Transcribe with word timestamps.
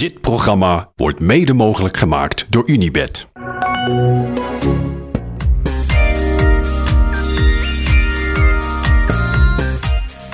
Dit 0.00 0.20
programma 0.20 0.92
wordt 0.96 1.20
mede 1.20 1.52
mogelijk 1.52 1.96
gemaakt 1.96 2.52
door 2.52 2.68
Unibed. 2.68 3.28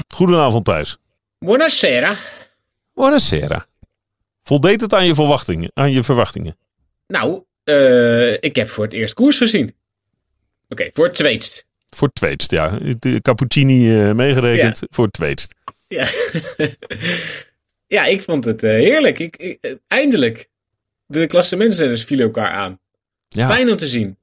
Goedenavond 0.09 0.65
Thijs. 0.65 0.99
Buonasera. 1.39 2.19
Buonasera. 2.95 3.67
Voldeed 4.43 4.81
het 4.81 4.95
aan 4.95 5.07
je 5.07 5.15
verwachtingen? 5.15 5.71
Aan 5.75 5.93
je 5.93 6.03
verwachtingen? 6.03 6.57
Nou, 7.07 7.43
eh, 7.65 8.33
ik 8.33 8.57
heb 8.57 8.69
voor 8.69 8.85
het 8.85 8.93
eerst 8.93 9.15
koers 9.15 9.39
gezien. 9.39 9.75
Oké, 10.69 10.91
voor 10.95 11.05
het 11.05 11.15
tweetst. 11.15 11.65
Voor 11.97 12.07
het 12.07 12.17
tweetst, 12.17 12.51
ja. 12.51 12.79
De 12.99 13.21
Cappuccini 13.23 14.01
eh, 14.01 14.13
meegerekend 14.13 14.83
voor 14.91 15.05
het 15.05 15.15
tweetst. 15.15 15.55
Ja. 15.89 16.13
ja, 17.87 18.05
ik 18.05 18.23
vond 18.23 18.45
het 18.45 18.63
eh, 18.63 18.71
heerlijk. 18.71 19.19
Ik, 19.19 19.37
ik, 19.37 19.59
eh, 19.61 19.73
eindelijk. 19.87 20.49
De 21.07 21.27
klassementsrenners 21.27 22.05
vielen 22.05 22.27
elkaar 22.27 22.51
aan. 22.51 22.79
Ja, 23.29 23.49
Fijn 23.49 23.71
om 23.71 23.77
te 23.77 23.89
zien. 23.89 24.17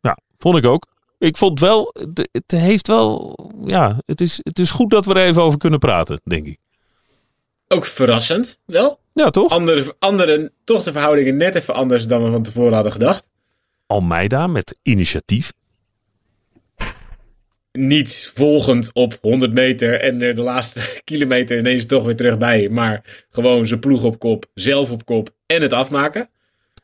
ja, 0.00 0.18
vond 0.38 0.56
ik 0.56 0.64
ook. 0.64 0.86
Ik 1.18 1.36
vond 1.36 1.60
wel, 1.60 1.90
het, 1.92 2.28
het 2.32 2.50
heeft 2.50 2.86
wel, 2.86 3.38
ja, 3.64 3.98
het 4.06 4.20
is, 4.20 4.40
het 4.42 4.58
is 4.58 4.70
goed 4.70 4.90
dat 4.90 5.06
we 5.06 5.14
er 5.14 5.26
even 5.26 5.42
over 5.42 5.58
kunnen 5.58 5.78
praten, 5.78 6.20
denk 6.24 6.46
ik. 6.46 6.58
Ook 7.68 7.86
verrassend, 7.86 8.58
wel. 8.66 8.98
Ja, 9.12 9.30
toch? 9.30 9.50
Andere, 9.52 9.94
andere, 9.98 10.52
toch 10.64 10.84
de 10.84 10.92
verhoudingen 10.92 11.36
net 11.36 11.54
even 11.54 11.74
anders 11.74 12.06
dan 12.06 12.24
we 12.24 12.30
van 12.30 12.42
tevoren 12.42 12.72
hadden 12.72 12.92
gedacht. 12.92 13.22
Almeida 13.86 14.46
met 14.46 14.78
initiatief. 14.82 15.52
Niet 17.78 18.30
volgend 18.34 18.90
op 18.92 19.18
100 19.20 19.52
meter 19.52 20.00
en 20.00 20.18
de 20.18 20.34
laatste 20.34 21.00
kilometer 21.04 21.58
ineens 21.58 21.86
toch 21.86 22.04
weer 22.04 22.16
terug 22.16 22.38
bij. 22.38 22.68
Maar 22.68 23.24
gewoon 23.30 23.66
zijn 23.66 23.80
ploeg 23.80 24.02
op 24.02 24.18
kop, 24.18 24.46
zelf 24.54 24.90
op 24.90 25.04
kop 25.04 25.30
en 25.46 25.62
het 25.62 25.72
afmaken. 25.72 26.28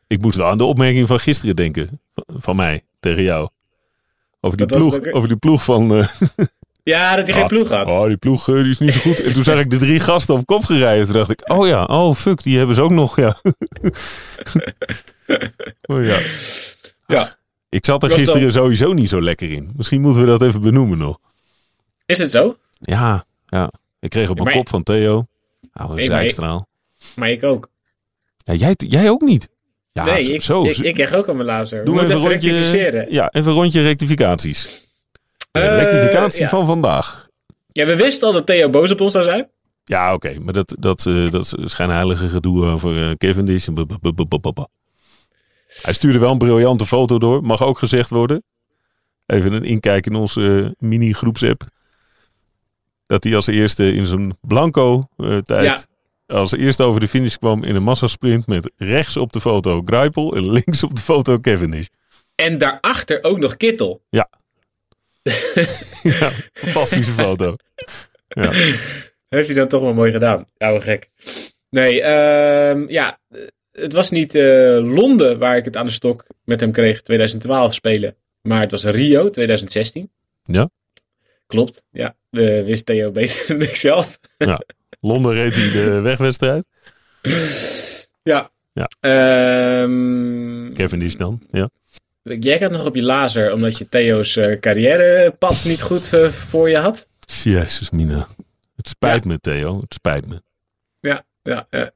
Ik 0.07 0.21
moest 0.21 0.37
wel 0.37 0.47
aan 0.47 0.59
de 0.59 0.65
opmerking 0.65 1.07
van 1.07 1.21
gisteren 1.21 1.57
denken. 1.57 2.01
Van 2.27 2.57
mij, 2.57 2.83
tegen 3.01 3.23
jou. 3.23 3.49
Over 4.41 4.57
die, 4.57 4.67
ploeg, 4.67 5.13
over 5.13 5.29
die 5.29 5.37
ploeg 5.37 5.65
van... 5.65 5.95
eh, 5.95 6.09
Ja, 6.83 7.17
dat 7.17 7.27
hij 7.27 7.35
geen 7.35 7.47
ploeg 7.47 7.69
had. 7.69 7.87
Oh, 7.87 8.07
die 8.07 8.17
ploeg 8.17 8.49
eh, 8.49 8.55
die 8.55 8.71
is 8.71 8.79
niet 8.79 8.93
zo 8.93 9.01
goed. 9.01 9.21
En 9.21 9.33
toen 9.33 9.45
zag 9.45 9.59
ik 9.59 9.71
de 9.71 9.77
drie 9.77 10.01
gasten 10.01 10.35
op 10.35 10.47
kop 10.47 10.65
gereden. 10.65 11.05
Toen 11.05 11.15
dacht 11.15 11.31
ik, 11.31 11.53
oh 11.53 11.67
ja, 11.67 11.85
oh 11.85 12.15
fuck, 12.15 12.43
die 12.43 12.59
hebben 12.59 12.75
ze 12.75 12.83
ook 12.83 12.91
nog. 12.91 13.17
Ja. 13.17 13.37
oh 15.93 16.05
ja. 16.05 16.21
Ja. 17.07 17.33
Ik 17.71 17.85
zat 17.85 18.03
er 18.03 18.11
gisteren 18.11 18.53
sowieso 18.53 18.93
niet 18.93 19.09
zo 19.09 19.23
lekker 19.23 19.53
in. 19.53 19.71
Misschien 19.77 20.01
moeten 20.01 20.21
we 20.23 20.29
dat 20.29 20.43
even 20.43 20.61
benoemen 20.61 20.99
nog. 20.99 21.19
Is 22.07 22.19
het 22.19 22.31
zo? 22.31 22.57
Ja, 22.79 23.25
ja. 23.47 23.73
Ik 24.01 24.11
kreeg 24.11 24.31
op 24.31 24.41
mijn 24.43 24.57
kop 24.57 24.69
van 24.69 24.83
Theo. 24.83 25.27
Een 25.73 25.95
Nee, 25.95 26.09
maar- 26.09 26.19
zijstraal. 26.21 26.67
Maar 27.17 27.31
ik 27.31 27.43
ook. 27.45 27.69
Ja, 28.37 28.55
jij, 28.55 28.75
jij 28.77 29.11
ook 29.11 29.21
niet. 29.21 29.49
Ja, 29.93 30.05
nee, 30.05 30.23
zo. 30.23 30.33
ik, 30.33 30.43
zo. 30.43 30.65
ik, 30.65 30.77
ik 30.77 30.95
krijg 30.95 31.13
ook 31.15 31.29
aan 31.29 31.35
mijn 31.37 31.47
lazer. 31.49 31.85
Doe 31.85 31.95
even 32.01 32.11
een 32.11 32.17
rondje. 32.29 32.51
rectificeren. 32.53 33.13
Ja, 33.13 33.31
even 33.31 33.51
een 33.51 33.57
rondje 33.57 33.83
rectificaties. 33.83 34.71
De 35.51 35.61
Eh, 35.61 35.67
rectificatie 35.83 36.43
ja. 36.43 36.49
van 36.49 36.67
vandaag. 36.67 37.29
Ja, 37.73 37.87
we 37.87 37.95
wisten 37.97 38.27
al 38.29 38.33
dat 38.33 38.47
Theo 38.47 38.71
boos 38.71 38.91
op 38.91 39.01
ons 39.01 39.13
zou 39.13 39.25
zijn. 39.25 39.49
Ja, 39.85 40.15
oké. 40.15 40.39
maar 40.41 40.53
dat, 40.53 40.77
dat, 40.79 41.07
eh, 41.07 41.31
dat 41.31 41.55
schijnheilige 41.65 42.29
gedoe 42.29 42.67
over 42.67 43.17
Cavendish. 43.17 43.67
en 43.69 43.75
blablabla. 43.75 44.69
Hij 45.83 45.93
stuurde 45.93 46.19
wel 46.19 46.31
een 46.31 46.39
briljante 46.39 46.87
foto 46.87 47.19
door. 47.19 47.43
Mag 47.43 47.63
ook 47.63 47.79
gezegd 47.79 48.11
worden. 48.11 48.43
Even 49.27 49.53
een 49.53 49.65
inkijk 49.65 50.07
in 50.07 50.15
onze 50.15 50.63
eh, 50.65 50.89
mini-groepsapp. 50.89 51.63
Dat 53.07 53.25
hij 53.25 53.35
als 53.35 53.47
eerste 53.47 53.93
in 53.93 54.07
zijn 54.07 54.39
blanco 54.41 55.03
eh, 55.17 55.37
tijd... 55.37 55.89
Als 56.27 56.53
eerste 56.53 56.83
over 56.83 57.01
de 57.01 57.09
finish 57.09 57.35
kwam 57.35 57.65
in 57.65 57.77
een 57.77 57.83
massasprint 57.83 58.47
met 58.47 58.73
rechts 58.77 59.17
op 59.17 59.33
de 59.33 59.41
foto 59.41 59.83
Greipel 59.85 60.37
en 60.37 60.51
links 60.59 60.83
op 60.83 60.95
de 60.95 61.03
foto 61.03 61.41
Cavendish. 61.41 61.87
En 62.35 62.59
daarachter 62.59 63.23
ook 63.23 63.39
nog 63.39 63.57
Kittel. 63.57 64.01
Ja, 64.11 64.29
fantastische 66.53 67.13
foto. 67.13 67.57
Ja. 68.29 68.53
Heeft 69.29 69.47
hij 69.47 69.55
dan 69.55 69.69
toch 69.69 69.83
wel 69.83 69.95
mooi 69.95 70.13
gedaan. 70.13 70.47
Oude 70.59 70.81
gek. 70.81 71.09
Nee, 71.71 72.03
ehm, 72.03 72.89
ja. 72.89 73.19
Het 73.73 73.93
was 73.93 74.11
niet 74.11 74.35
eh, 74.35 74.43
Londen 74.83 75.39
waar 75.39 75.57
ik 75.57 75.65
het 75.65 75.77
aan 75.77 75.87
de 75.87 75.93
stok 75.93 76.25
met 76.45 76.61
hem 76.61 76.73
kreeg 76.73 77.03
2012 77.03 77.75
spelen. 77.75 78.15
Maar 78.43 78.61
het 78.61 78.71
was 78.71 78.83
Rio 78.83 79.31
2016. 79.31 80.11
Ja? 80.43 80.69
Klopt, 81.47 81.83
ja. 81.91 82.15
We 82.31 82.63
wist 82.65 82.87
Theo 82.87 83.11
beter 83.11 83.45
dan 83.49 83.63
ik 83.63 83.77
zelf. 83.77 84.19
Londen 85.01 85.33
reed 85.35 85.57
hij 85.57 85.71
de 85.71 86.01
wegwedstrijd. 86.11 86.67
Ja. 88.23 88.51
Ja. 88.73 88.89
Ehm, 89.01 90.73
Cavendish 90.73 91.15
dan, 91.15 91.41
ja. 91.51 91.69
Jij 92.23 92.59
gaat 92.59 92.71
nog 92.71 92.87
op 92.87 92.95
je 92.95 93.03
lazer 93.03 93.53
omdat 93.53 93.79
je 93.79 93.89
Theo's 93.89 94.37
eh, 94.37 94.59
carrièrepad 94.61 95.65
niet 95.65 95.81
goed 95.83 96.13
eh, 96.13 96.25
voor 96.25 96.69
je 96.69 96.77
had. 96.77 97.07
Jezus, 97.43 97.91
Mina. 97.91 98.27
Het 98.77 98.89
spijt 98.89 99.25
Ja. 99.25 99.31
me, 99.31 99.39
Theo. 99.39 99.77
Het 99.77 99.95
spijt 99.95 100.27
me. 100.29 100.43
Ja, 101.01 101.25
ja, 101.43 101.67
ja. 101.71 101.91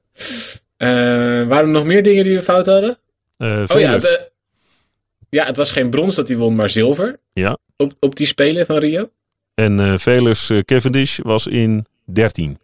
Eh, 0.85 1.49
waren 1.49 1.65
er 1.65 1.69
nog 1.69 1.85
meer 1.85 2.03
dingen 2.03 2.25
die 2.25 2.37
we 2.37 2.43
fout 2.43 2.67
hadden? 2.67 2.99
Eh 3.37 3.65
Oh 3.69 3.81
ja, 3.81 3.99
de- 3.99 4.31
ja, 5.31 5.47
het 5.47 5.57
was 5.57 5.73
geen 5.73 5.91
brons 5.91 6.15
dat 6.15 6.29
hij 6.29 6.37
won, 6.37 6.55
maar 6.55 6.71
zilver. 6.71 7.19
Ja. 7.33 7.59
Op, 7.77 7.93
op 8.01 8.17
die 8.17 8.27
Spelen 8.27 8.67
van 8.67 8.77
Rio. 8.79 9.11
En 9.55 10.01
Velers 10.01 10.51
eh, 10.51 10.59
Cavendish 10.59 11.19
was 11.23 11.47
in 11.47 11.87
13. 12.05 12.59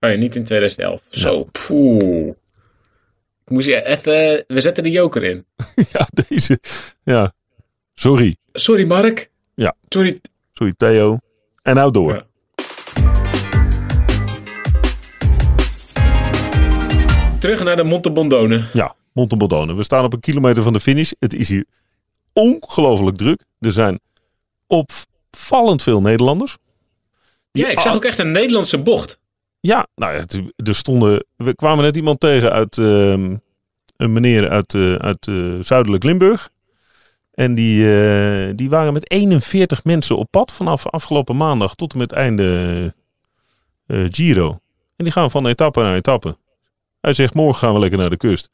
Oh 0.00 0.10
ja, 0.10 0.16
niet 0.16 0.34
in 0.34 0.44
2011. 0.44 1.02
Zo, 1.10 1.44
poeh. 1.66 2.32
Moest 3.46 3.66
je 3.66 3.82
even... 3.84 4.44
We 4.46 4.60
zetten 4.60 4.82
de 4.82 4.90
joker 4.90 5.22
in. 5.24 5.44
ja, 5.92 6.06
deze. 6.28 6.58
Ja. 7.04 7.32
Sorry. 7.94 8.34
Sorry, 8.52 8.86
Mark. 8.86 9.30
Ja. 9.54 9.74
Sorry. 9.88 10.20
Sorry, 10.52 10.72
Theo. 10.76 11.18
En 11.62 11.74
nou 11.74 11.90
door. 11.90 12.12
Ja. 12.14 12.26
Terug 17.44 17.62
naar 17.62 17.76
de 17.76 17.82
Monte 17.82 18.10
Bondone. 18.10 18.68
Ja, 18.72 18.94
Montebondone. 19.12 19.74
We 19.74 19.82
staan 19.82 20.04
op 20.04 20.12
een 20.12 20.20
kilometer 20.20 20.62
van 20.62 20.72
de 20.72 20.80
finish. 20.80 21.10
Het 21.18 21.34
is 21.34 21.48
hier 21.48 21.64
ongelooflijk 22.32 23.16
druk. 23.16 23.44
Er 23.60 23.72
zijn 23.72 24.00
opvallend 24.66 25.82
veel 25.82 26.00
Nederlanders. 26.00 26.56
Ja, 27.52 27.68
ik 27.68 27.80
zag 27.80 27.94
ook 27.94 28.04
echt 28.04 28.18
een 28.18 28.32
Nederlandse 28.32 28.82
bocht. 28.82 29.18
Ja, 29.60 29.86
nou 29.94 30.14
ja, 30.14 30.24
er 30.56 30.74
stonden. 30.74 31.24
We 31.36 31.54
kwamen 31.54 31.84
net 31.84 31.96
iemand 31.96 32.20
tegen 32.20 32.52
uit. 32.52 32.78
ehm, 32.78 33.36
een 33.96 34.12
meneer 34.12 34.48
uit, 34.48 34.74
eh, 34.74 34.94
uit 34.94 35.26
eh, 35.26 35.54
zuidelijk 35.60 36.04
Limburg. 36.04 36.50
En 37.34 37.54
die, 37.54 37.98
eh, 37.98 38.52
die 38.54 38.70
waren 38.70 38.92
met 38.92 39.10
41 39.10 39.84
mensen 39.84 40.16
op 40.16 40.30
pad 40.30 40.52
vanaf 40.52 40.86
afgelopen 40.86 41.36
maandag 41.36 41.74
tot 41.74 41.92
en 41.92 41.98
met 41.98 42.12
einde 42.12 42.94
Giro. 43.86 44.50
En 44.96 45.04
die 45.04 45.12
gaan 45.12 45.30
van 45.30 45.46
etappe 45.46 45.82
naar 45.82 45.94
etappe. 45.94 46.36
Hij 47.04 47.14
zegt: 47.14 47.34
morgen 47.34 47.58
gaan 47.58 47.74
we 47.74 47.80
lekker 47.80 47.98
naar 47.98 48.10
de 48.10 48.16
kust. 48.16 48.50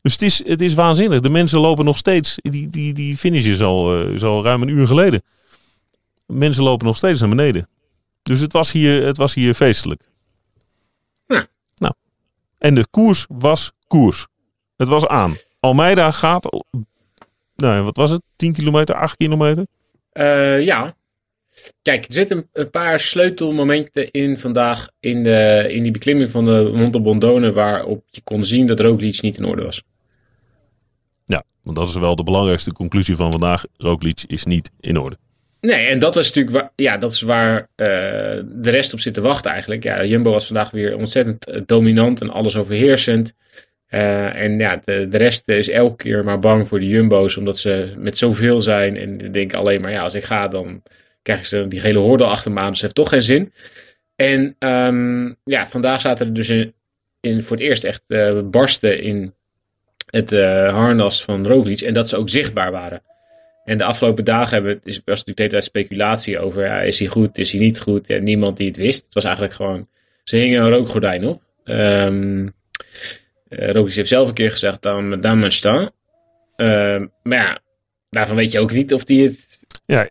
Dus 0.00 0.12
het 0.12 0.22
is, 0.22 0.46
het 0.46 0.60
is 0.60 0.74
waanzinnig. 0.74 1.20
De 1.20 1.28
mensen 1.28 1.60
lopen 1.60 1.84
nog 1.84 1.96
steeds. 1.96 2.34
Die, 2.36 2.68
die, 2.70 2.94
die 2.94 3.16
finish 3.16 3.46
is 3.46 3.62
al, 3.62 3.94
eh, 3.94 4.14
is 4.14 4.22
al 4.22 4.44
ruim 4.44 4.62
een 4.62 4.68
uur 4.68 4.86
geleden. 4.86 5.22
Mensen 6.26 6.62
lopen 6.62 6.86
nog 6.86 6.96
steeds 6.96 7.20
naar 7.20 7.28
beneden. 7.28 7.68
Dus 8.22 8.40
het 8.40 8.52
was 8.52 8.72
hier, 8.72 9.06
het 9.06 9.16
was 9.16 9.34
hier 9.34 9.54
feestelijk. 9.54 10.02
Ja. 11.26 11.46
Nou. 11.76 11.94
En 12.58 12.74
de 12.74 12.86
koers 12.90 13.26
was 13.28 13.72
koers. 13.86 14.26
Het 14.76 14.88
was 14.88 15.06
aan. 15.06 15.36
Almeida 15.60 16.10
gaat. 16.10 16.64
Nou, 17.56 17.82
wat 17.82 17.96
was 17.96 18.10
het? 18.10 18.22
10 18.36 18.52
kilometer, 18.52 18.94
8 18.94 19.16
kilometer? 19.16 19.66
Eh, 20.12 20.64
ja. 20.64 20.94
Kijk, 21.82 22.06
er 22.06 22.12
zitten 22.12 22.48
een, 22.52 22.70
paar 22.70 23.00
sleutelmomenten 23.00 24.10
in 24.10 24.38
vandaag 24.38 24.88
in, 25.00 25.22
de, 25.22 25.66
in 25.68 25.82
die 25.82 25.92
beklimming 25.92 26.30
van 26.30 26.44
de 26.44 26.70
Monte 26.74 27.00
Bondone 27.00 27.52
waarop 27.52 28.04
je 28.10 28.20
kon 28.24 28.44
zien 28.44 28.66
dat 28.66 28.80
Roglic 28.80 29.22
niet 29.22 29.36
in 29.36 29.44
orde 29.44 29.62
was. 29.62 29.82
Ja, 31.24 31.42
want 31.62 31.76
dat 31.76 31.88
is 31.88 31.96
wel 31.96 32.16
de 32.16 32.22
belangrijkste 32.22 32.72
conclusie 32.72 33.16
van 33.16 33.30
vandaag. 33.30 33.64
Roglic 33.76 34.22
is 34.26 34.44
niet 34.44 34.70
in 34.80 34.98
orde. 34.98 35.16
Nee, 35.60 35.86
en 35.86 35.98
dat 35.98 36.16
is 36.16 36.26
natuurlijk 36.26 36.56
waar, 36.56 36.70
ja, 36.76 36.98
dat 36.98 37.12
is 37.12 37.22
waar 37.22 37.60
eh, 37.60 37.86
de 38.44 38.70
rest 38.70 38.92
op 38.92 39.00
zit 39.00 39.14
te 39.14 39.20
wachten 39.20 39.50
eigenlijk. 39.50 39.82
Ja, 39.82 40.04
Jumbo 40.04 40.30
was 40.30 40.46
vandaag 40.46 40.70
weer 40.70 40.96
ontzettend 40.96 41.44
eh, 41.44 41.60
dominant 41.66 42.20
en 42.20 42.30
alles 42.30 42.54
overheersend. 42.54 43.32
Eh, 43.86 44.34
en 44.34 44.58
ja, 44.58 44.82
de, 44.84 45.08
de 45.08 45.16
rest 45.16 45.42
is 45.48 45.68
elke 45.68 45.96
keer 45.96 46.24
maar 46.24 46.38
bang 46.38 46.68
voor 46.68 46.80
de 46.80 46.86
Jumbo's, 46.88 47.36
omdat 47.36 47.58
ze 47.58 47.92
met 47.96 48.18
zoveel 48.18 48.60
zijn. 48.60 48.96
En 48.96 49.32
denken 49.32 49.58
alleen 49.58 49.80
maar, 49.80 49.90
ja, 49.90 50.02
als 50.02 50.14
ik 50.14 50.24
ga, 50.24 50.48
dan 50.48 50.82
krijg 51.22 51.40
ik 51.40 51.46
ze 51.46 51.68
die 51.68 51.80
hele 51.80 51.98
horde 51.98 52.24
achter 52.24 52.52
me 52.52 52.60
aan. 52.60 52.70
Dus 52.72 52.80
heeft 52.80 52.94
toch 52.94 53.08
geen 53.08 53.22
zin. 53.22 53.52
En 54.16 54.56
ehm, 54.58 55.32
ja, 55.44 55.68
vandaag 55.70 56.00
zaten 56.00 56.26
er 56.26 56.34
dus 56.34 56.48
in, 57.20 57.42
voor 57.42 57.56
het 57.56 57.66
eerst 57.66 57.84
echt 57.84 58.02
eh, 58.06 58.40
barsten 58.50 59.02
in 59.02 59.34
het 60.06 60.32
eh, 60.32 60.72
harnas 60.74 61.22
van 61.24 61.46
Roglic. 61.46 61.80
En 61.80 61.94
dat 61.94 62.08
ze 62.08 62.16
ook 62.16 62.30
zichtbaar 62.30 62.70
waren. 62.70 63.02
En 63.64 63.78
de 63.78 63.84
afgelopen 63.84 64.24
dagen 64.24 64.52
hebben, 64.52 64.80
is, 64.84 64.94
was 65.04 65.04
natuurlijk 65.04 65.36
de 65.36 65.42
hele 65.42 65.54
tijd 65.54 65.64
speculatie 65.64 66.38
over, 66.38 66.64
ja, 66.64 66.80
is 66.80 66.98
hij 66.98 67.08
goed, 67.08 67.38
is 67.38 67.50
hij 67.50 67.60
niet 67.60 67.80
goed? 67.80 68.06
En 68.06 68.24
niemand 68.24 68.56
die 68.56 68.68
het 68.68 68.76
wist. 68.76 69.04
Het 69.04 69.14
was 69.14 69.24
eigenlijk 69.24 69.54
gewoon, 69.54 69.88
ze 70.24 70.36
hingen 70.36 70.62
een 70.62 70.70
rookgordijn 70.70 71.26
op. 71.26 71.42
Ehm, 71.64 72.46
Uh, 73.58 73.70
Roglic 73.70 73.94
heeft 73.94 74.08
zelf 74.08 74.28
een 74.28 74.34
keer 74.34 74.50
gezegd, 74.50 74.82
dan 74.82 75.20
dan 75.20 75.50
staan. 75.50 75.90
Uh, 76.56 77.02
maar 77.22 77.38
ja, 77.38 77.60
daarvan 78.10 78.36
weet 78.36 78.52
je 78.52 78.58
ook 78.58 78.72
niet 78.72 78.92
of 78.92 79.06
hij 79.06 79.16
het... 79.16 79.38
Ja, 79.86 80.08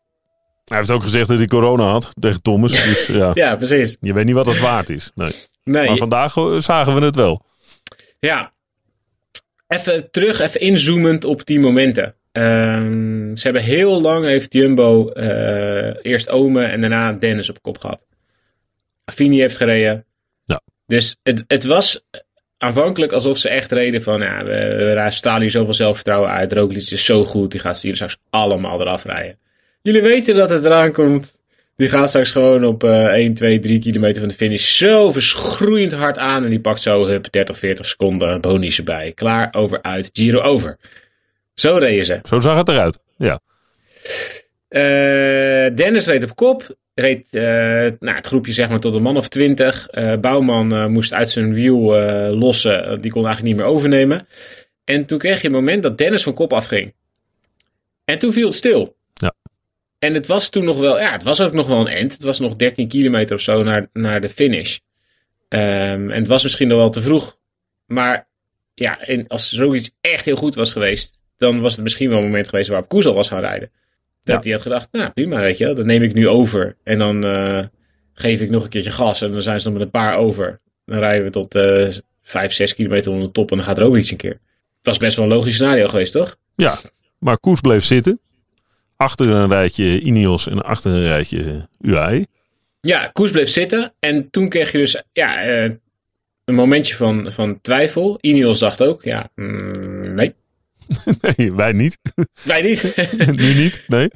hij 0.71 0.79
heeft 0.79 0.91
ook 0.91 1.03
gezegd 1.03 1.27
dat 1.27 1.38
hij 1.38 1.47
corona 1.47 1.83
had 1.83 2.09
tegen 2.19 2.41
Thomas. 2.41 2.83
Dus 2.83 3.07
ja, 3.07 3.31
ja 3.44 3.56
precies. 3.56 3.97
Je 4.00 4.13
weet 4.13 4.25
niet 4.25 4.35
wat 4.35 4.45
het 4.45 4.59
waard 4.59 4.89
is. 4.89 5.12
Nee. 5.15 5.35
nee. 5.63 5.88
Maar 5.88 5.97
vandaag 5.97 6.33
zagen 6.57 6.95
we 6.95 7.06
het 7.06 7.15
wel. 7.15 7.45
Ja. 8.19 8.51
Even 9.68 10.07
terug, 10.12 10.39
even 10.39 10.59
inzoomend 10.59 11.23
op 11.23 11.45
die 11.45 11.59
momenten. 11.59 12.15
Um, 12.31 13.38
ze 13.38 13.44
hebben 13.44 13.63
heel 13.63 14.01
lang, 14.01 14.25
heeft 14.25 14.53
Jumbo 14.53 15.12
uh, 15.13 15.94
eerst 16.01 16.29
Ome 16.29 16.63
en 16.63 16.81
daarna 16.81 17.13
Dennis 17.13 17.50
op 17.50 17.62
kop 17.62 17.77
gehad. 17.77 18.01
Affini 19.06 19.39
heeft 19.39 19.56
gereden. 19.56 20.06
Ja. 20.44 20.62
Dus 20.85 21.17
het, 21.24 21.44
het 21.47 21.65
was 21.65 22.01
aanvankelijk 22.57 23.12
alsof 23.12 23.38
ze 23.38 23.50
echt 23.50 23.71
reden 23.71 24.03
van, 24.03 24.21
ja, 24.21 24.44
we, 24.44 24.50
we 25.21 25.38
hier 25.39 25.51
zoveel 25.51 25.74
zelfvertrouwen 25.74 26.29
uit. 26.29 26.53
Roglic 26.53 26.89
is 26.89 27.06
zo 27.06 27.25
goed, 27.25 27.51
die 27.51 27.59
gaat 27.59 27.81
hier 27.81 27.95
straks 27.95 28.17
allemaal 28.29 28.81
eraf 28.81 29.03
rijden. 29.03 29.38
Jullie 29.81 30.01
weten 30.01 30.36
dat 30.36 30.50
het 30.50 30.63
eraan 30.63 30.92
komt. 30.92 31.33
Die 31.75 31.89
gaat 31.89 32.10
straks 32.10 32.31
gewoon 32.31 32.66
op 32.66 32.83
uh, 32.83 33.06
1, 33.06 33.33
2, 33.33 33.60
3 33.60 33.80
kilometer 33.80 34.19
van 34.19 34.30
de 34.30 34.36
finish 34.36 34.78
zo 34.78 35.12
verschroeiend 35.12 35.92
hard 35.92 36.18
aan. 36.18 36.44
En 36.44 36.50
die 36.50 36.60
pakt 36.60 36.81
zo 36.81 37.06
hup, 37.06 37.31
30, 37.31 37.60
40 37.60 37.86
seconden 37.86 38.42
bonies 38.42 38.78
erbij. 38.78 39.12
Klaar, 39.16 39.48
over, 39.51 39.81
uit, 39.81 40.10
Giro 40.13 40.42
over. 40.42 40.78
Zo 41.54 41.75
reden 41.75 42.06
ze. 42.06 42.19
Zo 42.24 42.39
zag 42.39 42.57
het 42.57 42.69
eruit, 42.69 43.00
ja. 43.18 43.39
Uh, 44.69 45.75
Dennis 45.75 46.06
reed 46.06 46.24
op 46.24 46.36
kop. 46.36 46.75
Reed 46.94 47.25
uh, 47.31 47.42
nou, 48.00 48.16
het 48.16 48.27
groepje 48.27 48.54
zeg 48.54 48.69
maar 48.69 48.80
tot 48.80 48.94
een 48.94 49.01
man 49.01 49.18
of 49.18 49.27
twintig. 49.27 49.88
Uh, 49.92 50.16
Bouwman 50.16 50.92
moest 50.92 51.13
uit 51.13 51.30
zijn 51.30 51.54
wiel 51.54 51.80
lossen. 52.36 53.01
Die 53.01 53.12
kon 53.12 53.25
eigenlijk 53.25 53.56
niet 53.56 53.66
meer 53.66 53.74
overnemen. 53.75 54.27
En 54.86 55.06
toen 55.06 55.18
kreeg 55.18 55.42
je 55.42 55.48
een 55.48 55.54
moment 55.54 55.84
dat 55.84 55.98
Dennis 55.98 56.24
van 56.24 56.34
kop 56.34 56.54
afging. 56.54 56.94
En 58.06 58.19
toen 58.19 58.34
viel 58.34 58.48
het 58.48 58.57
stil. 58.57 58.95
En 60.01 60.13
het 60.13 60.27
was 60.27 60.50
toen 60.50 60.63
nog 60.63 60.77
wel, 60.77 61.00
ja, 61.00 61.12
het 61.12 61.24
was 61.24 61.39
ook 61.39 61.53
nog 61.53 61.68
wel 61.68 61.80
een 61.80 61.94
end. 61.94 62.12
Het 62.12 62.24
was 62.24 62.39
nog 62.39 62.56
13 62.56 62.88
kilometer 62.88 63.36
of 63.36 63.42
zo 63.42 63.63
naar, 63.63 63.89
naar 63.94 64.21
de 64.21 64.30
finish. 64.30 64.77
Um, 65.50 66.12
en 66.12 66.19
het 66.19 66.27
was 66.27 66.44
misschien 66.44 66.68
nog 66.68 66.77
wel 66.77 66.89
te 66.89 67.01
vroeg. 67.01 67.38
Maar 67.88 68.27
ja, 68.74 69.00
en 69.00 69.27
als 69.27 69.50
zoiets 69.50 69.92
echt 70.01 70.25
heel 70.25 70.36
goed 70.36 70.56
was 70.56 70.71
geweest, 70.71 71.19
dan 71.38 71.62
was 71.62 71.75
het 71.75 71.83
misschien 71.83 72.09
wel 72.09 72.18
een 72.18 72.24
moment 72.24 72.50
geweest 72.50 72.69
waarop 72.69 72.89
Koes 72.89 73.06
al 73.06 73.13
was 73.13 73.27
gaan 73.27 73.39
rijden. 73.39 73.71
Dat 74.24 74.36
ja. 74.36 74.42
hij 74.42 74.51
had 74.51 74.62
gedacht, 74.62 74.88
nou 74.92 75.12
prima, 75.12 75.39
weet 75.39 75.57
je, 75.57 75.74
dat 75.74 75.86
neem 75.86 76.03
ik 76.03 76.13
nu 76.13 76.27
over. 76.27 76.75
En 76.83 76.98
dan 76.98 77.25
uh, 77.25 77.65
geef 78.13 78.39
ik 78.39 78.50
nog 78.50 78.63
een 78.63 78.69
keertje 78.69 78.92
gas 78.92 79.21
en 79.21 79.31
dan 79.31 79.42
zijn 79.42 79.59
ze 79.59 79.65
nog 79.65 79.74
met 79.74 79.83
een 79.86 79.92
paar 79.92 80.18
over. 80.18 80.59
Dan 80.86 81.00
rijden 81.00 81.25
we 81.25 81.31
tot 81.31 81.56
uh, 81.56 81.98
5, 82.24 82.51
6 82.51 82.74
kilometer 82.74 83.12
onder 83.12 83.27
de 83.27 83.33
top 83.33 83.51
en 83.51 83.57
dan 83.57 83.65
gaat 83.65 83.77
er 83.77 83.83
ook 83.83 83.98
iets 83.98 84.12
een 84.12 84.18
keer. 84.18 84.39
Dat 84.81 84.94
was 84.94 84.98
best 84.98 85.15
wel 85.15 85.25
een 85.25 85.31
logisch 85.31 85.53
scenario 85.53 85.88
geweest, 85.88 86.12
toch? 86.12 86.36
Ja, 86.56 86.81
maar 87.19 87.39
Koes 87.39 87.62
bleef 87.62 87.83
zitten. 87.83 88.19
Achter 89.01 89.30
een 89.30 89.50
rijtje 89.50 90.00
Ineos 90.00 90.48
en 90.48 90.62
achter 90.62 90.92
een 90.92 91.03
rijtje 91.03 91.68
UAE. 91.80 92.25
Ja, 92.81 93.09
Koes 93.13 93.31
bleef 93.31 93.50
zitten. 93.50 93.94
En 94.00 94.30
toen 94.30 94.50
kreeg 94.50 94.71
je 94.71 94.77
dus 94.77 95.03
ja, 95.13 95.48
uh, 95.48 95.71
een 96.45 96.56
momentje 96.56 96.95
van, 96.95 97.31
van 97.33 97.62
twijfel. 97.62 98.18
Ineos 98.19 98.59
dacht 98.59 98.80
ook, 98.81 99.03
ja, 99.03 99.30
mm, 99.36 100.13
nee. 100.13 100.33
nee, 101.38 101.51
wij 101.51 101.71
niet. 101.71 101.98
Wij 102.44 102.62
niet. 102.62 102.95
nu 103.42 103.53
niet, 103.53 103.83
nee. 103.88 104.09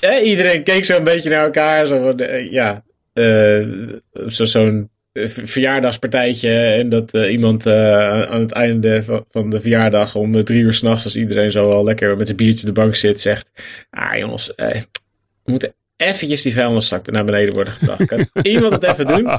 Ja, 0.00 0.20
iedereen 0.20 0.62
keek 0.62 0.84
zo 0.84 0.96
een 0.96 1.04
beetje 1.04 1.30
naar 1.30 1.44
elkaar. 1.44 1.86
Zo 1.86 2.02
van, 2.02 2.20
uh, 2.20 2.52
ja, 2.52 2.82
uh, 3.14 3.66
zo'n 4.12 4.46
zo 4.46 4.88
verjaardagspartijtje. 5.44 6.50
En 6.50 6.88
dat 6.88 7.14
uh, 7.14 7.32
iemand 7.32 7.66
aan 7.66 8.40
het 8.40 8.52
einde 8.52 9.04
van, 9.04 9.24
van 9.30 9.50
de 9.50 9.60
verjaardag 9.60 10.14
om 10.14 10.44
drie 10.44 10.62
uur 10.62 10.74
s'nachts, 10.74 11.04
als 11.04 11.16
iedereen 11.16 11.50
zo 11.50 11.70
al 11.70 11.84
lekker 11.84 12.16
met 12.16 12.28
een 12.28 12.36
biertje 12.36 12.68
op 12.68 12.74
de 12.74 12.80
bank 12.80 12.96
zit, 12.96 13.20
zegt: 13.20 13.46
Ah 13.90 14.18
jongens, 14.18 14.52
we 14.56 14.86
moeten 15.44 15.74
eventjes 15.96 16.42
die 16.42 16.54
vuilniszak 16.54 17.10
naar 17.10 17.24
beneden 17.24 17.54
worden 17.54 17.72
gebracht. 17.72 18.06
Kan 18.06 18.26
iemand 18.52 18.72
het 18.72 18.82
even 18.82 19.06
doen? 19.06 19.28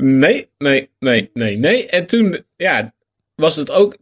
Nee, 0.00 0.48
nee, 0.58 0.90
nee, 0.98 1.30
nee, 1.32 1.56
nee. 1.56 1.86
En 1.86 2.06
toen, 2.06 2.44
ja, 2.56 2.92
was 3.34 3.56
het 3.56 3.70
ook. 3.70 3.96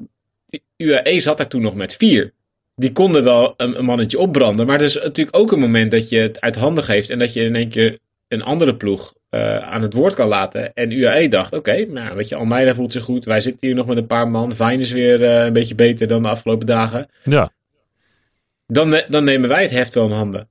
UAE 0.76 1.20
zat 1.20 1.36
daar 1.36 1.48
toen 1.48 1.62
nog 1.62 1.74
met 1.74 1.94
vier. 1.98 2.32
Die 2.78 2.92
konden 2.92 3.24
wel 3.24 3.54
een, 3.56 3.78
een 3.78 3.84
mannetje 3.84 4.18
opbranden. 4.18 4.66
Maar 4.66 4.80
er 4.80 4.86
is 4.86 4.94
natuurlijk 4.94 5.36
ook 5.36 5.52
een 5.52 5.60
moment 5.60 5.90
dat 5.90 6.08
je 6.08 6.20
het 6.20 6.40
uit 6.40 6.54
handen 6.54 6.84
geeft. 6.84 7.10
En 7.10 7.18
dat 7.18 7.32
je 7.32 7.40
in 7.40 7.56
één 7.56 7.68
keer 7.68 7.98
een 8.28 8.42
andere 8.42 8.76
ploeg 8.76 9.14
uh, 9.30 9.56
aan 9.56 9.82
het 9.82 9.92
woord 9.92 10.14
kan 10.14 10.28
laten. 10.28 10.74
En 10.74 10.90
UAE 10.90 11.28
dacht: 11.28 11.52
oké, 11.52 11.56
okay, 11.56 11.82
nou 11.82 12.16
weet 12.16 12.28
je, 12.28 12.34
Almeida 12.34 12.74
voelt 12.74 12.92
zich 12.92 13.04
goed. 13.04 13.24
Wij 13.24 13.40
zitten 13.40 13.66
hier 13.66 13.76
nog 13.76 13.86
met 13.86 13.96
een 13.96 14.06
paar 14.06 14.28
man. 14.28 14.54
Fijn 14.54 14.80
is 14.80 14.92
weer 14.92 15.20
uh, 15.20 15.44
een 15.44 15.52
beetje 15.52 15.74
beter 15.74 16.08
dan 16.08 16.22
de 16.22 16.28
afgelopen 16.28 16.66
dagen. 16.66 17.08
Ja. 17.22 17.50
Dan, 18.66 19.02
dan 19.08 19.24
nemen 19.24 19.48
wij 19.48 19.62
het 19.62 19.70
heft 19.70 19.94
wel 19.94 20.06
in 20.06 20.12
handen. 20.12 20.48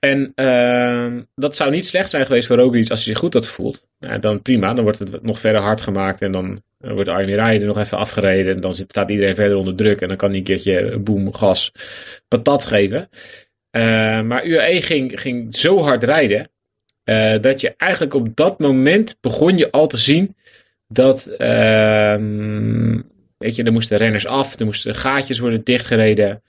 En 0.00 0.32
uh, 0.36 1.22
dat 1.34 1.56
zou 1.56 1.70
niet 1.70 1.84
slecht 1.84 2.10
zijn 2.10 2.26
geweest 2.26 2.46
voor 2.46 2.56
Roglic 2.56 2.90
als 2.90 3.04
hij 3.04 3.12
zich 3.12 3.18
goed 3.18 3.32
had 3.34 3.46
gevoeld. 3.46 3.82
Nou, 3.98 4.20
dan 4.20 4.42
prima, 4.42 4.74
dan 4.74 4.84
wordt 4.84 4.98
het 4.98 5.22
nog 5.22 5.40
verder 5.40 5.60
hard 5.60 5.80
gemaakt 5.80 6.20
en 6.20 6.32
dan 6.32 6.62
wordt 6.80 7.08
Armin 7.08 7.34
Rijden 7.34 7.66
nog 7.66 7.78
even 7.78 7.98
afgereden. 7.98 8.54
En 8.54 8.60
dan 8.60 8.74
zit, 8.74 8.90
staat 8.90 9.10
iedereen 9.10 9.34
verder 9.34 9.56
onder 9.56 9.76
druk 9.76 10.00
en 10.00 10.08
dan 10.08 10.16
kan 10.16 10.28
hij 10.28 10.38
een 10.38 10.44
keertje 10.44 10.98
boem, 10.98 11.34
gas, 11.34 11.72
patat 12.28 12.62
geven. 12.62 13.08
Uh, 13.76 14.22
maar 14.22 14.44
UAE 14.44 14.82
ging, 14.82 15.20
ging 15.20 15.56
zo 15.56 15.78
hard 15.78 16.02
rijden 16.04 16.50
uh, 17.04 17.42
dat 17.42 17.60
je 17.60 17.74
eigenlijk 17.76 18.14
op 18.14 18.36
dat 18.36 18.58
moment 18.58 19.16
begon 19.20 19.56
je 19.56 19.70
al 19.70 19.86
te 19.86 19.96
zien 19.96 20.34
dat, 20.88 21.26
uh, 21.26 22.16
weet 23.38 23.56
je, 23.56 23.62
er 23.62 23.72
moesten 23.72 23.98
renners 23.98 24.26
af, 24.26 24.58
er 24.58 24.64
moesten 24.64 24.94
gaatjes 24.94 25.38
worden 25.38 25.64
dichtgereden. 25.64 26.42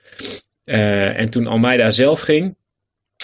En 0.64 1.30
toen 1.30 1.48
Almeida 1.48 1.92
zelf 1.92 2.20
ging, 2.20 2.56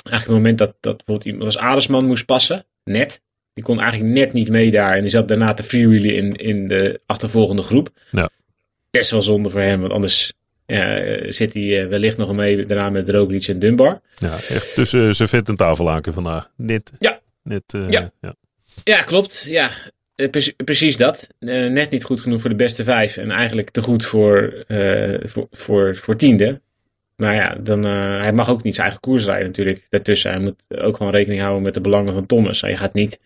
eigenlijk 0.03 0.25
het 0.25 0.27
moment 0.27 0.57
dat, 0.57 0.75
dat 0.81 0.97
bijvoorbeeld 0.97 1.25
iemand 1.25 1.45
als 1.45 1.57
Adersman 1.57 2.05
moest 2.05 2.25
passen, 2.25 2.65
net. 2.83 3.19
Die 3.57 3.65
kon 3.65 3.79
eigenlijk 3.79 4.13
net 4.13 4.33
niet 4.33 4.49
mee 4.49 4.71
daar. 4.71 4.95
En 4.95 5.01
die 5.01 5.09
zat 5.09 5.27
daarna 5.27 5.53
te 5.53 5.63
freewheelen 5.63 6.15
in, 6.15 6.35
in 6.35 6.67
de 6.67 6.99
achtervolgende 7.05 7.61
groep. 7.61 7.89
Ja. 8.11 8.29
Best 8.91 9.11
wel 9.11 9.21
zonde 9.21 9.49
voor 9.49 9.61
hem, 9.61 9.79
want 9.79 9.93
anders 9.93 10.33
ja, 10.65 11.01
zit 11.31 11.53
hij 11.53 11.87
wellicht 11.87 12.17
nog 12.17 12.33
mee 12.33 12.65
daarna 12.65 12.89
met 12.89 13.09
Roglic 13.09 13.47
en 13.47 13.59
Dunbar. 13.59 14.01
Ja, 14.15 14.41
echt 14.41 14.75
tussen 14.75 15.15
zijn 15.15 15.29
vet 15.29 15.49
en 15.49 15.55
tafellaken 15.55 16.13
vandaag. 16.13 16.49
Net. 16.57 16.91
Ja. 16.99 17.19
Net, 17.43 17.73
uh, 17.75 17.89
ja. 17.89 18.11
ja. 18.21 18.35
Ja, 18.83 19.01
klopt. 19.01 19.43
Ja, 19.45 19.71
Pre 20.15 20.53
precies 20.65 20.97
dat. 20.97 21.27
Uh, 21.39 21.71
net 21.71 21.89
niet 21.89 22.03
goed 22.03 22.19
genoeg 22.19 22.41
voor 22.41 22.49
de 22.49 22.55
beste 22.55 22.83
vijf. 22.83 23.17
En 23.17 23.31
eigenlijk 23.31 23.69
te 23.69 23.81
goed 23.81 24.05
voor, 24.05 24.65
uh, 24.67 25.19
voor, 25.23 25.47
voor, 25.51 25.99
voor 26.03 26.17
tiende. 26.17 26.61
Maar 27.17 27.35
ja, 27.35 27.55
dan, 27.59 27.85
uh, 27.85 28.19
hij 28.19 28.33
mag 28.33 28.49
ook 28.49 28.63
niet 28.63 28.75
zijn 28.75 28.87
eigen 28.87 29.05
koers 29.05 29.25
rijden 29.25 29.47
natuurlijk 29.47 29.87
daartussen. 29.89 30.31
Hij 30.31 30.39
moet 30.39 30.63
ook 30.67 30.97
gewoon 30.97 31.11
rekening 31.11 31.41
houden 31.41 31.63
met 31.63 31.73
de 31.73 31.81
belangen 31.81 32.13
van 32.13 32.25
Thomas. 32.25 32.61
Hij 32.61 32.77
gaat 32.77 32.93
niet 32.93 33.19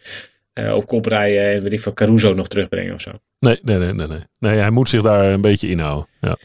uh, 0.53 0.74
op 0.74 0.88
kop 0.88 1.05
rijden 1.05 1.53
en 1.53 1.63
weet 1.63 1.71
ik 1.71 1.81
van 1.81 1.93
Caruso 1.93 2.33
nog 2.33 2.48
terugbrengen 2.48 2.93
of 2.93 3.01
zo. 3.01 3.12
Nee, 3.39 3.60
nee, 3.62 3.77
nee, 3.77 3.93
nee, 3.93 4.07
nee. 4.07 4.24
Nee, 4.39 4.57
hij 4.57 4.69
moet 4.69 4.89
zich 4.89 5.01
daar 5.01 5.33
een 5.33 5.41
beetje 5.41 5.69
inhouden. 5.69 6.07
Ja. 6.21 6.38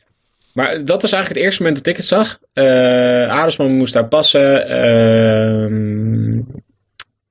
Maar 0.55 0.85
dat 0.85 1.03
was 1.03 1.11
eigenlijk 1.11 1.29
het 1.29 1.45
eerste 1.45 1.63
moment 1.63 1.85
dat 1.85 1.93
ik 1.93 1.97
het 1.97 2.09
zag. 2.09 2.39
Uh, 2.55 3.31
Aresman 3.31 3.77
moest 3.77 3.93
daar 3.93 4.09
passen. 4.09 4.71
Uh, 4.71 6.43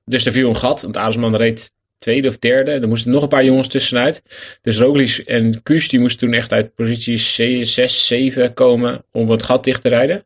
dus 0.04 0.26
er 0.26 0.32
viel 0.32 0.48
een 0.48 0.56
gat. 0.56 0.80
Want 0.80 0.96
Aresman 0.96 1.36
reed 1.36 1.70
tweede 1.98 2.28
of 2.28 2.38
derde. 2.38 2.70
Er 2.70 2.88
moesten 2.88 3.10
nog 3.10 3.22
een 3.22 3.28
paar 3.28 3.44
jongens 3.44 3.68
tussenuit. 3.68 4.22
Dus 4.62 4.76
Roglic 4.76 5.18
en 5.18 5.62
Kuus 5.62 5.88
die 5.88 6.00
moesten 6.00 6.18
toen 6.18 6.32
echt 6.32 6.52
uit 6.52 6.74
positie 6.74 7.18
6, 7.18 8.06
7 8.06 8.54
komen 8.54 9.04
om 9.12 9.30
het 9.30 9.42
gat 9.42 9.64
dicht 9.64 9.82
te 9.82 9.88
rijden. 9.88 10.24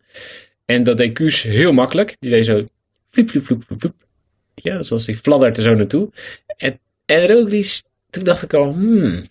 En 0.67 0.85
dat 0.85 0.97
deed 0.97 1.13
Kuus 1.13 1.43
heel 1.43 1.73
makkelijk. 1.73 2.17
Die 2.19 2.31
deed 2.31 2.47
zo 2.47 2.67
fliep, 3.11 3.31
fliep, 3.31 3.45
fliep, 3.45 3.63
fliep. 3.79 3.95
Ja, 4.55 4.83
zoals 4.83 5.05
die 5.05 5.17
fladdert 5.17 5.57
er 5.57 5.65
zo 5.65 5.75
naartoe. 5.75 6.11
En, 6.57 6.79
en 7.07 7.27
Roglic, 7.27 7.83
toen 8.11 8.25
dacht 8.25 8.43
ik 8.43 8.55
al, 8.55 8.73
hmm. 8.73 9.29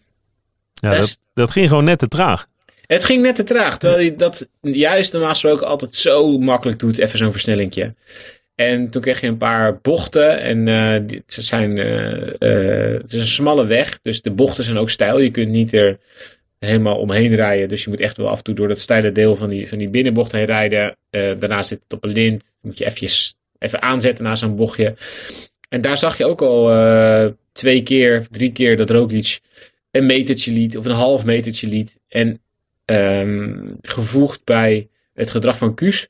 Ja, 0.74 0.98
dat, 0.98 1.18
dat 1.34 1.52
ging 1.52 1.68
gewoon 1.68 1.84
net 1.84 2.00
te 2.00 2.08
traag. 2.08 2.46
Het 2.86 3.06
ging 3.06 3.22
net 3.22 3.36
te 3.36 3.44
traag. 3.44 3.78
Terwijl 3.78 4.08
hij 4.08 4.18
dat 4.18 4.46
juist 4.62 5.12
normaal 5.12 5.32
gesproken 5.32 5.68
altijd 5.68 5.96
zo 5.96 6.38
makkelijk 6.38 6.80
doet. 6.80 6.98
Even 6.98 7.18
zo'n 7.18 7.32
versnellingje. 7.32 7.96
En 8.60 8.90
toen 8.90 9.02
kreeg 9.02 9.22
je 9.22 9.28
een 9.28 9.38
paar 9.38 9.80
bochten. 9.82 10.40
En 10.40 10.68
uh, 10.68 11.20
ze 11.28 11.42
zijn, 11.42 11.78
uh, 11.78 12.34
uh, 12.40 13.02
het 13.02 13.14
is 13.14 13.20
een 13.20 13.28
smalle 13.28 13.66
weg. 13.66 14.00
Dus 14.02 14.22
de 14.22 14.32
bochten 14.32 14.64
zijn 14.64 14.78
ook 14.78 14.90
steil. 14.90 15.20
Je 15.20 15.32
kunt 15.32 15.50
niet 15.50 15.74
er 15.74 16.00
helemaal 16.60 16.98
omheen 16.98 17.36
rijden. 17.36 17.70
Dus 17.70 17.84
je 17.84 17.90
moet 17.90 18.00
echt 18.00 18.18
wel 18.18 18.30
af 18.30 18.38
en 18.38 18.44
toe 18.44 18.56
door 18.56 18.68
dat 18.68 18.80
steile 18.80 19.12
deel 19.12 19.36
van 19.36 19.50
die, 19.50 19.68
van 19.68 19.78
die 19.78 19.90
binnenbocht 19.90 20.32
heen 20.32 20.46
rijden. 20.46 20.96
daarna 21.10 21.64
zit 21.64 21.82
het 21.84 21.94
op 21.94 22.04
een 22.04 22.12
lint. 22.12 22.44
moet 22.62 22.78
je 22.78 22.86
eventjes, 22.86 23.36
even 23.60 23.82
aanzetten 23.82 24.24
na 24.24 24.36
zo'n 24.36 24.56
bochtje. 24.56 24.96
En 25.70 25.82
daar 25.82 25.98
zag 25.98 26.18
je 26.18 26.26
ook 26.26 26.42
al 26.42 26.66
twee 27.54 27.84
keer, 27.84 28.28
drie 28.32 28.52
keer 28.52 28.78
dat 28.78 28.90
Roglic 28.90 29.40
een 29.92 30.06
metertje 30.06 30.52
liet. 30.52 30.78
Of 30.78 30.86
een 30.86 30.92
half 30.92 31.24
metertje 31.24 31.68
liet. 31.68 31.92
En 32.10 32.40
um, 32.86 33.78
gevoegd 33.82 34.42
bij 34.44 34.88
het 35.14 35.30
gedrag 35.30 35.58
van 35.58 35.76
Kuus 35.76 36.08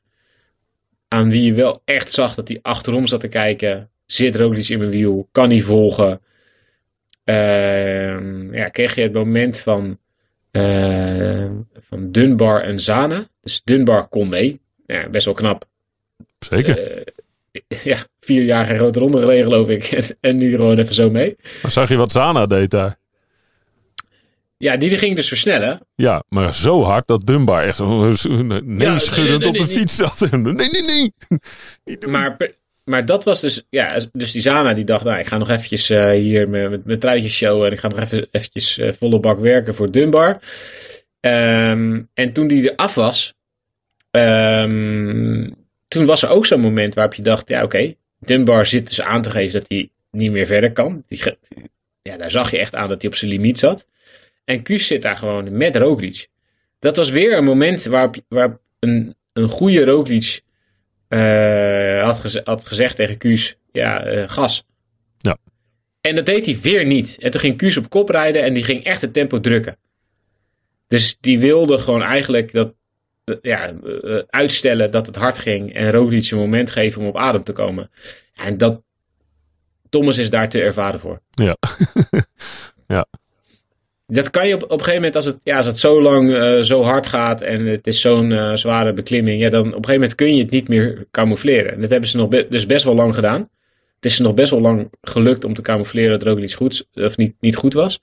aan 1.09 1.29
wie 1.29 1.43
je 1.43 1.53
wel 1.53 1.81
echt 1.85 2.13
zag 2.13 2.35
dat 2.35 2.47
hij 2.47 2.59
achterom 2.61 3.07
zat 3.07 3.19
te 3.19 3.27
kijken. 3.27 3.89
Zit 4.05 4.35
Roglic 4.35 4.67
in 4.67 4.77
mijn 4.77 4.89
wiel? 4.89 5.27
Kan 5.31 5.49
hij 5.49 5.61
volgen? 5.61 6.21
ehm, 7.29 8.53
ja, 8.53 8.69
kreeg 8.69 8.95
je 8.95 9.01
het 9.01 9.13
moment 9.13 9.59
van, 9.59 9.97
eh, 10.51 11.49
van 11.79 12.11
Dunbar 12.11 12.61
en 12.61 12.79
Zana. 12.79 13.27
Dus 13.41 13.61
Dunbar 13.63 14.07
kon 14.07 14.29
mee. 14.29 14.59
Ja, 14.85 15.09
best 15.09 15.25
wel 15.25 15.33
knap. 15.33 15.65
Zeker. 16.39 16.79
Eh, 16.79 17.05
ja, 17.83 18.07
vier 18.19 18.43
jaar 18.43 18.65
geen 18.65 18.77
grote 18.77 18.99
ronde 18.99 19.43
geloof 19.43 19.67
ik. 19.67 19.83
en 20.21 20.37
nu 20.37 20.55
gewoon 20.55 20.77
even 20.77 20.95
zo 20.95 21.09
mee. 21.09 21.35
Maar 21.61 21.71
zag 21.71 21.89
je 21.89 21.95
wat 21.95 22.11
Zana 22.11 22.45
deed 22.45 22.71
daar? 22.71 22.98
Ja, 24.59 24.77
die 24.77 24.97
ging 24.97 25.15
dus 25.15 25.27
versnellen. 25.27 25.79
Ja, 25.95 26.23
maar 26.29 26.53
zo 26.53 26.81
hard 26.81 27.07
dat 27.07 27.25
Dunbar 27.25 27.63
echt 27.63 27.75
zo 27.75 28.11
zo- 28.11 28.29
nee 28.43 28.87
Ja, 28.87 28.97
schuddend 28.97 29.39
nee, 29.39 29.49
op 29.49 29.57
de 29.57 29.67
fiets 29.67 29.95
zat. 29.95 30.29
Nee, 30.31 30.53
nee, 30.53 30.81
nee. 30.81 31.11
Maar, 32.13 32.37
maar 32.85 33.05
dat 33.05 33.23
was 33.23 33.41
dus, 33.41 33.65
ja, 33.69 34.07
dus 34.11 34.31
die 34.31 34.41
Zana 34.41 34.73
die 34.73 34.85
dacht, 34.85 35.03
nou, 35.03 35.19
ik 35.19 35.27
ga 35.27 35.37
nog 35.37 35.49
eventjes 35.49 35.89
eh, 35.89 36.11
hier 36.11 36.49
met, 36.49 36.69
met 36.69 36.85
mijn 36.85 36.99
truitjes 36.99 37.37
showen 37.37 37.67
en 37.67 37.73
ik 37.73 37.79
ga 37.79 37.87
nog 37.87 37.99
even 37.99 38.27
eventjes 38.31 38.77
eh, 38.77 38.93
volle 38.97 39.19
bak 39.19 39.39
werken 39.39 39.75
voor 39.75 39.91
Dunbar. 39.91 40.39
Ehm, 41.19 42.01
en 42.13 42.33
toen 42.33 42.47
die 42.47 42.69
er 42.69 42.75
af 42.75 42.93
was, 42.93 43.33
ehm, 44.11 45.49
toen 45.87 46.05
was 46.05 46.21
er 46.21 46.29
ook 46.29 46.45
zo'n 46.45 46.59
moment 46.61 46.93
waarop 46.93 47.13
je 47.13 47.21
dacht, 47.21 47.47
ja 47.47 47.63
oké, 47.63 47.93
Dunbar 48.19 48.65
zit 48.65 48.87
dus 48.87 49.01
aan 49.01 49.23
te 49.23 49.29
geven 49.29 49.59
dat 49.59 49.69
hij 49.69 49.89
niet 50.11 50.31
meer 50.31 50.45
verder 50.47 50.71
kan. 50.71 51.03
Die, 51.07 51.37
ja, 52.01 52.17
daar 52.17 52.31
zag 52.31 52.51
je 52.51 52.59
echt 52.59 52.75
aan 52.75 52.89
dat 52.89 53.01
hij 53.01 53.09
op 53.09 53.15
zijn 53.15 53.31
limiet 53.31 53.59
zat. 53.59 53.85
En 54.49 54.63
Kuus 54.63 54.87
zit 54.87 55.01
daar 55.01 55.17
gewoon 55.17 55.57
met 55.57 55.75
Roglic. 55.75 56.27
Dat 56.79 56.95
was 56.95 57.09
weer 57.09 57.37
een 57.37 57.43
moment 57.43 57.83
waarop, 57.83 58.15
waarop 58.27 58.59
een, 58.79 59.15
een 59.33 59.49
goede 59.49 59.85
Roglic 59.85 60.41
eh, 61.07 62.03
had, 62.03 62.41
had 62.43 62.67
gezegd 62.67 62.95
tegen 62.95 63.17
Kuus, 63.17 63.55
ja, 63.71 64.03
eh, 64.03 64.29
gas. 64.29 64.63
Ja. 65.17 65.37
En 66.01 66.15
dat 66.15 66.25
deed 66.25 66.45
hij 66.45 66.59
weer 66.61 66.85
niet. 66.85 67.15
En 67.17 67.31
toen 67.31 67.39
ging 67.39 67.57
Kuus 67.57 67.77
op 67.77 67.89
kop 67.89 68.09
rijden 68.09 68.43
en 68.43 68.53
die 68.53 68.63
ging 68.63 68.83
echt 68.83 69.01
het 69.01 69.13
tempo 69.13 69.39
drukken. 69.39 69.77
Dus 70.87 71.17
die 71.21 71.39
wilde 71.39 71.77
gewoon 71.77 72.03
eigenlijk 72.03 72.51
dat, 72.51 72.73
ja, 73.41 73.73
eh, 73.73 74.21
uitstellen 74.27 74.91
dat 74.91 75.05
het 75.05 75.15
hard 75.15 75.37
ging 75.37 75.73
en 75.73 75.91
Roglic 75.91 76.31
een 76.31 76.37
moment 76.37 76.71
geven 76.71 77.01
om 77.01 77.07
op 77.07 77.17
adem 77.17 77.43
te 77.43 77.53
komen. 77.53 77.89
En 78.33 78.57
dat, 78.57 78.81
Thomas 79.89 80.17
is 80.17 80.29
daar 80.29 80.49
te 80.49 80.61
ervaren 80.61 80.99
voor. 80.99 81.21
Ja. 81.29 81.55
ja. 82.95 83.05
Dat 84.11 84.29
kan 84.29 84.47
je 84.47 84.55
op, 84.55 84.63
op 84.63 84.71
een 84.71 84.77
gegeven 84.77 84.95
moment, 84.95 85.15
als 85.15 85.25
het, 85.25 85.37
ja, 85.43 85.57
als 85.57 85.65
het 85.65 85.79
zo 85.79 86.01
lang 86.01 86.33
eh, 86.35 86.61
zo 86.61 86.81
hard 86.83 87.07
gaat 87.07 87.41
en 87.41 87.65
het 87.65 87.87
is 87.87 88.01
zo'n 88.01 88.31
eh, 88.31 88.55
zware 88.55 88.93
beklimming, 88.93 89.41
ja, 89.41 89.49
dan 89.49 89.59
op 89.59 89.65
een 89.67 89.73
gegeven 89.73 89.93
moment 89.99 90.15
kun 90.15 90.35
je 90.35 90.41
het 90.41 90.51
niet 90.51 90.67
meer 90.67 91.07
camoufleren. 91.11 91.71
En 91.73 91.81
dat 91.81 91.89
hebben 91.89 92.09
ze 92.09 92.17
nog 92.17 92.29
be- 92.29 92.47
dus 92.49 92.65
best 92.65 92.83
wel 92.83 92.95
lang 92.95 93.15
gedaan. 93.15 93.39
Het 93.95 94.11
is 94.11 94.15
ze 94.15 94.21
nog 94.21 94.33
best 94.33 94.49
wel 94.49 94.61
lang 94.61 94.89
gelukt 95.01 95.43
om 95.43 95.53
te 95.53 95.61
camoufleren 95.61 96.11
dat 96.19 96.27
er 96.27 96.33
ook 96.33 96.39
iets 96.39 96.55
goeds, 96.55 96.83
of 96.93 97.17
niet, 97.17 97.33
niet 97.39 97.55
goed 97.55 97.73
was. 97.73 97.99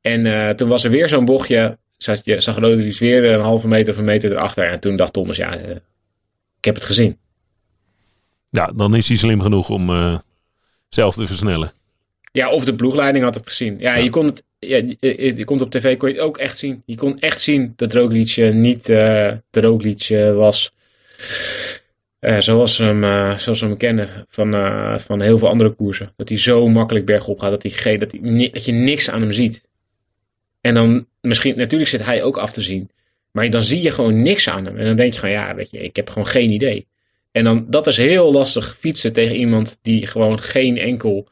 En 0.00 0.26
eh, 0.26 0.54
toen 0.54 0.68
was 0.68 0.84
er 0.84 0.90
weer 0.90 1.08
zo'n 1.08 1.24
bochtje, 1.24 1.78
zag, 1.96 2.20
je, 2.24 2.40
zag 2.40 2.58
Roglic 2.58 2.98
weer 2.98 3.24
een 3.24 3.40
halve 3.40 3.68
meter 3.68 3.92
of 3.92 3.98
een 3.98 4.04
meter 4.04 4.30
erachter. 4.30 4.70
En 4.70 4.80
toen 4.80 4.96
dacht 4.96 5.12
Thomas, 5.12 5.36
ja, 5.36 5.52
ik 6.58 6.64
heb 6.64 6.74
het 6.74 6.84
gezien. 6.84 7.16
Ja, 8.50 8.72
dan 8.76 8.94
is 8.96 9.08
hij 9.08 9.16
slim 9.16 9.40
genoeg 9.40 9.70
om 9.70 9.90
zelf 10.88 11.14
te 11.14 11.26
versnellen. 11.26 11.70
Ja, 12.32 12.50
of 12.50 12.64
de 12.64 12.74
ploegleiding 12.74 13.24
had 13.24 13.34
het 13.34 13.48
gezien. 13.48 13.78
Ja, 13.78 13.94
Ja. 13.96 14.02
je 14.02 14.10
kon 14.10 14.26
het. 14.26 14.42
Ja, 14.58 14.76
je, 15.00 15.34
je 15.36 15.44
komt 15.44 15.60
op 15.60 15.70
tv 15.70 15.96
kon 15.96 16.08
je 16.08 16.14
het 16.14 16.24
ook 16.24 16.38
echt 16.38 16.58
zien. 16.58 16.82
Je 16.86 16.96
kon 16.96 17.18
echt 17.18 17.40
zien 17.42 17.72
dat 17.76 17.92
Roglic 17.92 18.36
eh, 18.36 18.52
niet 18.52 18.88
eh, 18.88 19.32
de 19.50 19.60
Roglic 19.60 20.00
eh, 20.02 20.34
was. 20.34 20.72
eh, 22.20 22.40
zoals, 22.40 22.78
we 22.78 22.84
hem, 22.84 23.04
eh, 23.04 23.38
zoals 23.38 23.60
hem 23.60 23.76
kennen 23.76 24.26
van, 24.30 24.54
eh, 24.54 24.98
van 24.98 25.20
heel 25.20 25.38
veel 25.38 25.48
andere 25.48 25.74
koersen. 25.74 26.12
Dat 26.16 26.28
hij 26.28 26.38
zo 26.38 26.68
makkelijk 26.68 27.04
bergop 27.06 27.38
gaat 27.38 27.50
dat, 27.50 27.62
hij, 27.62 27.98
dat, 27.98 28.10
hij, 28.12 28.50
dat 28.52 28.64
je 28.64 28.72
niks 28.72 29.08
aan 29.08 29.20
hem 29.20 29.32
ziet. 29.32 29.62
En 30.60 30.74
dan 30.74 31.06
misschien, 31.20 31.56
natuurlijk 31.56 31.90
zit 31.90 32.04
hij 32.04 32.22
ook 32.22 32.36
af 32.38 32.52
te 32.52 32.62
zien. 32.62 32.90
Maar 33.32 33.50
dan 33.50 33.62
zie 33.62 33.82
je 33.82 33.90
gewoon 33.90 34.22
niks 34.22 34.46
aan 34.46 34.64
hem. 34.64 34.76
En 34.76 34.84
dan 34.84 34.96
denk 34.96 35.12
je 35.14 35.20
van 35.20 35.30
ja, 35.30 35.54
weet 35.54 35.70
je, 35.70 35.78
ik 35.78 35.96
heb 35.96 36.08
gewoon 36.08 36.28
geen 36.28 36.50
idee. 36.50 36.86
En 37.32 37.44
dan, 37.44 37.66
dat 37.70 37.86
is 37.86 37.96
heel 37.96 38.32
lastig 38.32 38.76
fietsen 38.80 39.12
tegen 39.12 39.36
iemand 39.36 39.78
die 39.82 40.06
gewoon 40.06 40.40
geen 40.40 40.78
enkel 40.78 41.28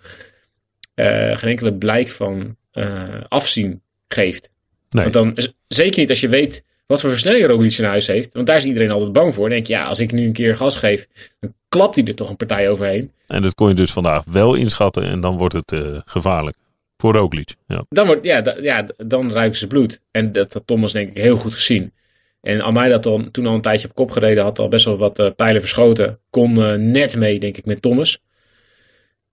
eh, 0.94 1.36
geen 1.38 1.50
enkele 1.50 1.74
blijk 1.74 2.10
van 2.10 2.56
eh, 2.74 3.20
afzien 3.28 3.80
geeft. 4.08 4.50
Nee. 4.90 5.10
Want 5.10 5.14
dan, 5.14 5.48
zeker 5.68 5.98
niet 5.98 6.10
als 6.10 6.20
je 6.20 6.28
weet 6.28 6.62
wat 6.86 7.00
voor 7.00 7.10
versnelling 7.10 7.46
Roglic 7.46 7.78
in 7.78 7.84
huis 7.84 8.06
heeft. 8.06 8.32
Want 8.32 8.46
daar 8.46 8.58
is 8.58 8.64
iedereen 8.64 8.90
altijd 8.90 9.12
bang 9.12 9.34
voor. 9.34 9.42
Dan 9.48 9.52
denk 9.56 9.66
je, 9.66 9.72
ja, 9.72 9.84
als 9.84 9.98
ik 9.98 10.12
nu 10.12 10.26
een 10.26 10.32
keer 10.32 10.56
gas 10.56 10.78
geef, 10.78 11.06
dan 11.40 11.54
klapt 11.68 11.94
hij 11.94 12.04
er 12.04 12.14
toch 12.14 12.28
een 12.28 12.36
partij 12.36 12.68
overheen. 12.70 13.10
En 13.26 13.42
dat 13.42 13.54
kon 13.54 13.68
je 13.68 13.74
dus 13.74 13.92
vandaag 13.92 14.24
wel 14.24 14.54
inschatten 14.54 15.02
en 15.02 15.20
dan 15.20 15.36
wordt 15.36 15.54
het 15.54 15.72
eh, 15.72 16.00
gevaarlijk. 16.04 16.56
Voor 16.96 17.14
Roglic. 17.14 17.54
Ja. 17.66 17.84
Dan, 17.88 18.06
wordt, 18.06 18.24
ja, 18.24 18.40
da- 18.40 18.58
ja, 18.60 18.86
dan 18.96 19.32
ruiken 19.32 19.58
ze 19.58 19.66
bloed. 19.66 20.00
En 20.10 20.32
dat 20.32 20.52
had 20.52 20.66
Thomas 20.66 20.92
denk 20.92 21.08
ik 21.08 21.22
heel 21.22 21.36
goed 21.36 21.54
gezien. 21.54 21.92
En 22.40 22.60
Almeida 22.60 22.98
dan, 22.98 23.30
toen 23.30 23.46
al 23.46 23.54
een 23.54 23.62
tijdje 23.62 23.88
op 23.88 23.94
kop 23.94 24.10
gereden, 24.10 24.44
had 24.44 24.58
al 24.58 24.68
best 24.68 24.84
wel 24.84 24.96
wat 24.96 25.18
eh, 25.18 25.30
pijlen 25.36 25.60
verschoten. 25.60 26.18
Kon 26.30 26.52
net 26.90 27.14
mee, 27.14 27.40
denk 27.40 27.56
ik, 27.56 27.64
met 27.64 27.82
Thomas. 27.82 28.18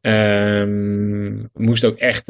Ehm, 0.02 1.36
moest 1.54 1.84
ook 1.84 1.98
echt, 1.98 2.24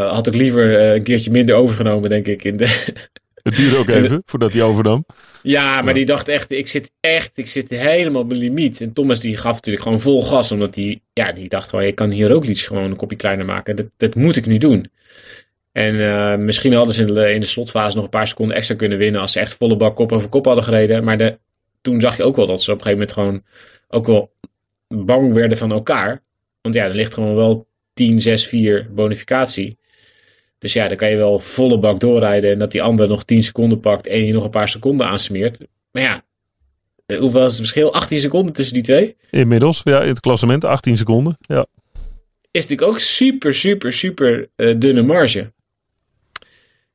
eh, 0.00 0.12
had 0.12 0.28
ook 0.28 0.34
liever 0.34 0.80
eh, 0.80 0.94
een 0.94 1.02
keertje 1.02 1.30
minder 1.30 1.54
overgenomen, 1.54 2.10
denk 2.10 2.26
ik. 2.26 2.44
In 2.44 2.56
de, 2.56 2.66
Het 3.42 3.56
duurde 3.56 3.76
ook 3.76 3.88
even 3.88 4.22
voordat 4.24 4.54
hij 4.54 4.62
overnam. 4.62 5.04
Ja, 5.42 5.74
maar 5.76 5.86
Ja. 5.86 5.92
die 5.92 6.06
dacht 6.06 6.28
echt, 6.28 6.50
ik 6.50 6.68
zit 6.68 6.90
echt, 7.00 7.30
ik 7.34 7.46
zit 7.46 7.68
helemaal 7.68 8.22
op 8.22 8.28
mijn 8.28 8.40
limiet. 8.40 8.80
En 8.80 8.92
Thomas 8.92 9.20
die 9.20 9.36
gaf 9.36 9.54
natuurlijk 9.54 9.84
gewoon 9.84 10.00
vol 10.00 10.24
gas, 10.24 10.50
omdat 10.50 10.74
hij, 10.74 11.00
ja, 11.12 11.32
die 11.32 11.48
dacht 11.48 11.70
van, 11.70 11.86
je 11.86 11.92
kan 11.92 12.10
hier 12.10 12.32
ook 12.32 12.44
iets 12.44 12.66
gewoon 12.66 12.90
een 12.90 12.96
kopje 12.96 13.16
kleiner 13.16 13.44
maken. 13.46 13.76
Dat, 13.76 13.86
dat 13.96 14.14
moet 14.14 14.36
ik 14.36 14.46
nu 14.46 14.58
doen. 14.58 14.90
En 15.72 16.00
eh, 16.00 16.36
misschien 16.38 16.72
hadden 16.72 16.94
ze 16.94 17.00
in 17.00 17.14
de, 17.14 17.32
in 17.32 17.40
de 17.40 17.46
slotfase 17.46 17.94
nog 17.94 18.04
een 18.04 18.10
paar 18.10 18.28
seconden 18.28 18.56
extra 18.56 18.74
kunnen 18.74 18.98
winnen 18.98 19.20
als 19.20 19.32
ze 19.32 19.40
echt 19.40 19.56
volle 19.56 19.76
bak 19.76 19.96
kop 19.96 20.12
over 20.12 20.28
kop 20.28 20.44
hadden 20.44 20.64
gereden. 20.64 21.04
Maar 21.04 21.18
de, 21.18 21.38
toen 21.82 22.00
zag 22.00 22.16
je 22.16 22.22
ook 22.22 22.36
wel 22.36 22.46
dat 22.46 22.62
ze 22.62 22.72
op 22.72 22.78
een 22.78 22.82
gegeven 22.84 23.06
moment 23.08 23.18
gewoon 23.18 23.42
ook 23.88 24.06
wel 24.06 24.30
bang 24.88 25.32
werden 25.32 25.58
van 25.58 25.72
elkaar. 25.72 26.22
Want 26.62 26.74
ja, 26.74 26.84
er 26.84 26.94
ligt 26.94 27.14
gewoon 27.14 27.34
wel 27.34 27.66
10, 27.94 28.20
6, 28.20 28.44
4 28.46 28.88
bonificatie. 28.94 29.76
Dus 30.58 30.72
ja, 30.72 30.88
dan 30.88 30.96
kan 30.96 31.10
je 31.10 31.16
wel 31.16 31.42
volle 31.54 31.78
bak 31.78 32.00
doorrijden 32.00 32.50
en 32.52 32.58
dat 32.58 32.70
die 32.70 32.82
ander 32.82 33.08
nog 33.08 33.24
10 33.24 33.42
seconden 33.42 33.80
pakt 33.80 34.06
en 34.06 34.24
je 34.24 34.32
nog 34.32 34.44
een 34.44 34.50
paar 34.50 34.68
seconden 34.68 35.06
aansmeert. 35.06 35.58
Maar 35.92 36.02
ja, 36.02 36.22
eh, 37.06 37.18
hoeveel 37.18 37.40
is 37.42 37.46
het 37.48 37.56
verschil? 37.56 37.92
18 37.94 38.20
seconden 38.20 38.54
tussen 38.54 38.74
die 38.74 38.82
twee. 38.82 39.16
Inmiddels, 39.30 39.80
ja, 39.84 40.00
in 40.00 40.08
het 40.08 40.20
klassement 40.20 40.64
18 40.64 40.96
seconden. 40.96 41.36
Ja. 41.40 41.66
Is 42.50 42.60
natuurlijk 42.62 42.88
ook 42.88 42.98
super, 43.00 43.54
super, 43.54 43.92
super 43.92 44.48
eh, 44.56 44.78
dunne 44.80 45.02
marge. 45.02 45.52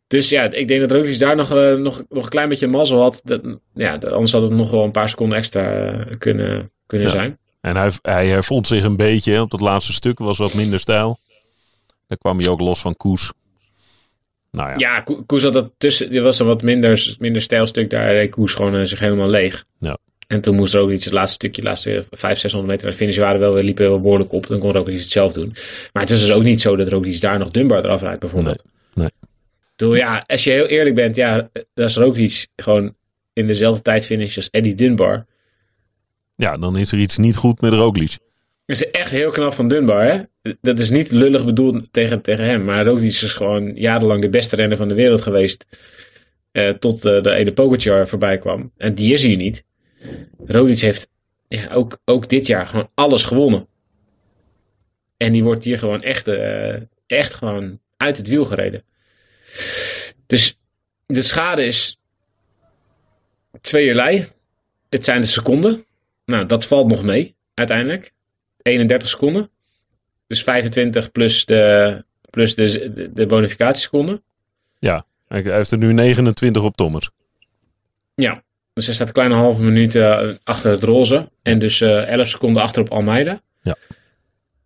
Dus 0.07 0.29
ja, 0.29 0.51
ik 0.51 0.67
denk 0.67 0.81
dat 0.81 0.91
Roglic 0.91 1.19
daar 1.19 1.35
nog, 1.35 1.51
eh, 1.51 1.73
nog, 1.75 2.03
nog 2.09 2.23
een 2.23 2.29
klein 2.29 2.49
beetje 2.49 2.67
mazzel 2.67 3.01
had. 3.01 3.21
Dat, 3.23 3.41
ja, 3.73 3.93
anders 3.95 4.31
had 4.31 4.41
het 4.41 4.51
nog 4.51 4.71
wel 4.71 4.83
een 4.83 4.91
paar 4.91 5.09
seconden 5.09 5.37
extra 5.37 5.91
kunnen, 6.17 6.71
kunnen 6.87 7.07
Ja. 7.07 7.13
zijn. 7.13 7.37
En 7.61 7.75
hij, 7.75 7.89
hij 8.01 8.27
hervond 8.27 8.67
zich 8.67 8.83
een 8.83 8.97
beetje. 8.97 9.31
hè. 9.31 9.41
Op 9.41 9.49
dat 9.49 9.61
laatste 9.61 9.93
stuk 9.93 10.19
was 10.19 10.37
wat 10.37 10.53
minder 10.53 10.79
stijl. 10.79 11.19
Daar 12.07 12.17
kwam 12.17 12.39
hij 12.39 12.47
ook 12.47 12.59
los 12.59 12.81
van 12.81 12.95
Koes. 12.95 13.33
Nou 14.51 14.70
ja, 14.70 14.75
Ja, 14.77 15.00
Ko- 15.01 15.24
Koes 15.25 15.43
had 15.43 15.53
dat 15.53 15.72
tussen. 15.77 16.12
Er 16.12 16.22
was 16.22 16.39
een 16.39 16.46
wat 16.46 16.62
minder, 16.62 17.15
minder 17.20 17.41
stijl 17.41 17.67
stuk. 17.67 17.89
Daar 17.89 18.12
reed 18.13 18.31
Koes 18.31 18.53
gewoon 18.53 18.75
eh, 18.75 18.86
zich 18.88 19.00
helemaal 19.00 19.29
leeg. 19.29 19.63
Ja. 19.77 19.98
En 20.27 20.41
toen 20.41 20.55
moest 20.55 20.74
Roglic 20.74 21.03
het 21.03 21.13
laatste 21.13 21.36
stukje, 21.36 21.62
de 21.62 21.67
laatste 21.67 21.89
500, 22.10 22.39
600 22.39 22.72
meter 22.72 22.84
naar 22.84 22.91
de 22.98 23.03
finish 23.03 23.17
waren 23.17 23.39
wel, 23.39 23.53
weer 23.53 23.63
liepen 23.63 23.89
wel 23.89 24.01
behoorlijk 24.01 24.31
op. 24.34 24.48
Dan 24.48 24.60
kon 24.60 24.72
Roglic 24.72 25.00
het 25.00 25.12
zelf 25.12 25.34
doen. 25.34 25.55
Maar 25.93 26.03
het 26.03 26.12
is 26.12 26.20
dus 26.20 26.31
ook 26.31 26.43
niet 26.43 26.62
zo 26.62 26.75
dat 26.75 26.88
Roglic 26.88 27.22
daar 27.22 27.39
nog 27.39 27.51
Dunbar 27.51 27.84
eraf 27.86 28.01
rijdt 28.01 28.20
bijvoorbeeld. 28.20 28.63
Nee, 28.93 29.05
nee. 29.05 29.10
Bedoel, 29.75 29.96
ja, 29.96 30.24
als 30.27 30.43
je 30.43 30.50
heel 30.50 30.65
eerlijk 30.65 30.96
bent, 30.96 31.15
ja, 31.15 31.50
dat 31.74 31.89
is 31.89 31.96
Roglic 31.96 32.48
gewoon 32.55 32.93
in 33.34 33.48
dezelfde 33.48 33.81
tijd 33.81 34.05
finish 34.05 34.36
als 34.38 34.50
Eddie 34.50 34.75
Dunbar. 34.75 35.25
ja, 36.36 36.58
dan 36.58 36.77
is 36.77 36.91
er 36.91 37.00
iets 37.00 37.17
niet 37.17 37.36
goed 37.36 37.62
met 37.62 37.74
Roglic. 37.74 38.17
Is 38.71 38.89
echt 38.91 39.09
heel 39.09 39.31
knap 39.31 39.53
van 39.53 39.67
Dunbar, 39.67 40.05
hè? 40.05 40.21
Dat 40.61 40.79
is 40.79 40.89
niet 40.89 41.11
lullig 41.11 41.45
bedoeld 41.45 41.87
tegen, 41.93 42.21
tegen 42.21 42.45
hem. 42.45 42.63
Maar 42.63 42.85
Roglic 42.85 43.21
is 43.21 43.33
gewoon 43.33 43.75
jarenlang 43.75 44.21
de 44.21 44.29
beste 44.29 44.55
renner 44.55 44.77
van 44.77 44.87
de 44.87 44.93
wereld 44.93 45.21
geweest. 45.21 45.65
eh, 46.51 46.69
tot 46.69 47.05
eh, 47.05 47.23
de 47.23 47.31
ene 47.31 47.53
Pogacar 47.53 48.07
voorbij 48.07 48.37
kwam. 48.37 48.71
En 48.77 48.95
die 48.95 49.13
is 49.13 49.21
hier 49.21 49.37
niet. 49.37 49.63
Roglic 50.45 50.79
heeft 50.79 51.07
ja, 51.47 51.73
ook, 51.73 51.99
ook 52.05 52.29
dit 52.29 52.47
jaar 52.47 52.67
gewoon 52.67 52.89
alles 52.93 53.25
gewonnen. 53.25 53.67
En 55.17 55.31
die 55.31 55.43
wordt 55.43 55.63
hier 55.63 55.77
gewoon 55.77 56.01
echt, 56.03 56.27
eh, 56.27 56.81
echt 57.07 57.33
gewoon 57.33 57.79
uit 57.97 58.17
het 58.17 58.27
wiel 58.27 58.45
gereden. 58.45 58.83
Dus 60.27 60.57
de 61.05 61.23
schade 61.23 61.65
is 61.65 61.97
tweeërlei. 63.61 64.27
Het 64.89 65.03
zijn 65.03 65.21
de 65.21 65.27
seconden. 65.27 65.85
Nou, 66.25 66.45
dat 66.45 66.67
valt 66.67 66.87
nog 66.87 67.03
mee, 67.03 67.35
uiteindelijk. 67.53 68.11
31 68.61 69.09
seconden. 69.09 69.49
Dus 70.27 70.41
25 70.41 71.11
plus 71.11 71.45
de, 71.45 72.03
plus 72.29 72.55
de, 72.55 72.91
de, 72.93 73.11
de 73.13 73.25
bonificatieseconden. 73.25 74.21
Hij 75.27 75.41
hij 75.41 75.55
heeft 75.55 75.71
er 75.71 75.77
nu 75.77 75.93
29 75.93 76.63
op 76.63 76.75
Thomas. 76.75 77.11
Ja, 78.15 78.43
dus 78.73 78.85
hij 78.85 78.95
staat 78.95 79.07
een 79.07 79.13
kleine 79.13 79.35
halve 79.35 79.61
minuut 79.61 79.95
eh, 79.95 80.29
achter 80.43 80.71
het 80.71 80.83
roze. 80.83 81.29
En 81.41 81.59
dus 81.59 81.81
eh 81.81 82.07
11 82.07 82.27
seconden 82.27 82.63
achter 82.63 82.81
op 82.81 82.89
Almeida. 82.89 83.41
Ja. 83.61 83.75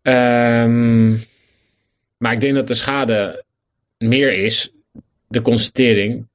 Ehm, 0.02 1.12
Maar 2.18 2.34
ik 2.34 2.40
denk 2.40 2.56
dat 2.56 2.68
de 2.68 2.76
schade 2.76 3.44
meer 3.98 4.34
is, 4.34 4.72
de 5.28 5.42
constatering, 5.42 6.28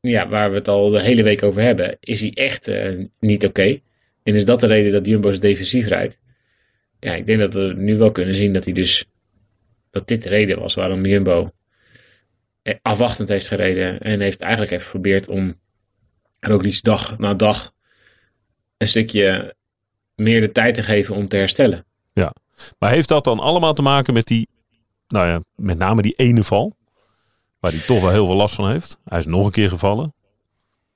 ja, 0.00 0.28
waar 0.28 0.50
we 0.50 0.56
het 0.56 0.68
al 0.68 0.90
de 0.90 1.02
hele 1.02 1.22
week 1.22 1.42
over 1.42 1.62
hebben, 1.62 1.96
is 2.00 2.20
hij 2.20 2.32
echt 2.34 2.68
uh, 2.68 3.06
niet 3.20 3.44
oké. 3.44 3.80
En 4.22 4.34
is 4.34 4.44
dat 4.44 4.60
de 4.60 4.66
reden 4.66 4.92
dat 4.92 5.06
Jumbo 5.06 5.38
defensief 5.38 5.86
rijdt? 5.86 6.16
Ja, 7.06 7.14
ik 7.14 7.26
denk 7.26 7.38
dat 7.38 7.52
we 7.52 7.72
nu 7.76 7.96
wel 7.96 8.10
kunnen 8.10 8.36
zien 8.36 8.52
dat 8.52 8.64
hij 8.64 8.72
dus, 8.72 9.04
dat 9.90 10.06
dit 10.06 10.22
de 10.22 10.28
reden 10.28 10.58
was 10.58 10.74
waarom 10.74 11.06
Jumbo 11.06 11.50
afwachtend 12.82 13.28
heeft 13.28 13.46
gereden. 13.46 14.00
En 14.00 14.20
heeft 14.20 14.40
eigenlijk 14.40 14.72
even 14.72 14.84
geprobeerd 14.84 15.28
om 15.28 15.56
iets 16.62 16.80
dag 16.80 17.18
na 17.18 17.34
dag 17.34 17.72
een 18.76 18.88
stukje 18.88 19.54
meer 20.14 20.40
de 20.40 20.52
tijd 20.52 20.74
te 20.74 20.82
geven 20.82 21.14
om 21.14 21.28
te 21.28 21.36
herstellen. 21.36 21.84
Ja, 22.12 22.32
maar 22.78 22.90
heeft 22.90 23.08
dat 23.08 23.24
dan 23.24 23.38
allemaal 23.38 23.74
te 23.74 23.82
maken 23.82 24.14
met 24.14 24.26
die, 24.26 24.48
nou 25.08 25.26
ja, 25.26 25.40
met 25.56 25.78
name 25.78 26.02
die 26.02 26.14
ene 26.16 26.42
val? 26.42 26.76
Waar 27.60 27.72
hij 27.72 27.80
toch 27.80 28.00
wel 28.00 28.10
heel 28.10 28.26
veel 28.26 28.36
last 28.36 28.54
van 28.54 28.70
heeft. 28.70 29.00
Hij 29.04 29.18
is 29.18 29.26
nog 29.26 29.44
een 29.44 29.52
keer 29.52 29.68
gevallen. 29.68 30.14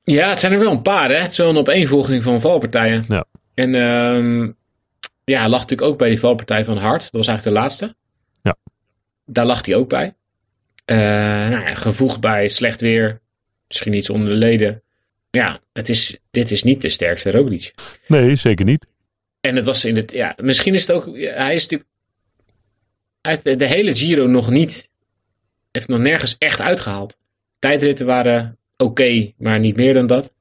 Ja, 0.02 0.30
het 0.30 0.40
zijn 0.40 0.52
er 0.52 0.58
wel 0.58 0.72
een 0.72 0.82
paar, 0.82 1.10
hè. 1.10 1.16
Het 1.16 1.30
is 1.30 1.36
wel 1.36 1.48
een 1.48 1.56
opeenvolging 1.56 2.22
van 2.22 2.40
valpartijen. 2.40 3.04
Ja. 3.08 3.24
En 3.54 3.74
um, 3.74 4.58
ja, 5.30 5.40
hij 5.40 5.48
lag 5.48 5.60
natuurlijk 5.60 5.90
ook 5.90 5.98
bij 5.98 6.08
die 6.08 6.20
valpartij 6.20 6.64
van 6.64 6.78
Hart. 6.78 7.02
Dat 7.02 7.10
was 7.12 7.26
eigenlijk 7.26 7.56
de 7.56 7.62
laatste. 7.62 7.94
Ja. 8.42 8.56
Daar 9.26 9.46
lag 9.46 9.66
hij 9.66 9.74
ook 9.74 9.88
bij. 9.88 10.14
Uh, 10.86 10.96
nou 10.96 11.68
ja, 11.68 11.74
gevoegd 11.74 12.20
bij 12.20 12.48
slecht 12.48 12.80
weer. 12.80 13.20
Misschien 13.68 13.94
iets 13.94 14.10
onder 14.10 14.28
de 14.28 14.34
leden. 14.34 14.82
Ja, 15.30 15.60
het 15.72 15.88
is, 15.88 16.18
dit 16.30 16.50
is 16.50 16.62
niet 16.62 16.80
de 16.80 16.90
sterkste 16.90 17.30
Roglic. 17.30 17.74
Nee, 18.06 18.36
zeker 18.36 18.64
niet. 18.64 18.92
En 19.40 19.56
het 19.56 19.64
was 19.64 19.84
in 19.84 19.96
het, 19.96 20.10
ja, 20.10 20.34
misschien 20.36 20.74
is 20.74 20.86
het 20.86 20.92
ook, 20.96 21.04
hij 21.16 21.54
is 21.54 21.62
natuurlijk, 21.62 21.90
hij 23.20 23.40
heeft 23.42 23.58
de 23.58 23.66
hele 23.66 23.94
Giro 23.96 24.26
nog 24.26 24.50
niet, 24.50 24.88
heeft 25.72 25.88
nog 25.88 25.98
nergens 25.98 26.36
echt 26.38 26.58
uitgehaald. 26.58 27.16
Tijdritten 27.58 28.06
waren 28.06 28.58
oké, 28.76 29.32
maar 29.38 29.60
niet 29.60 29.76
meer 29.76 29.94
dan 29.94 30.06
dat. 30.06 30.32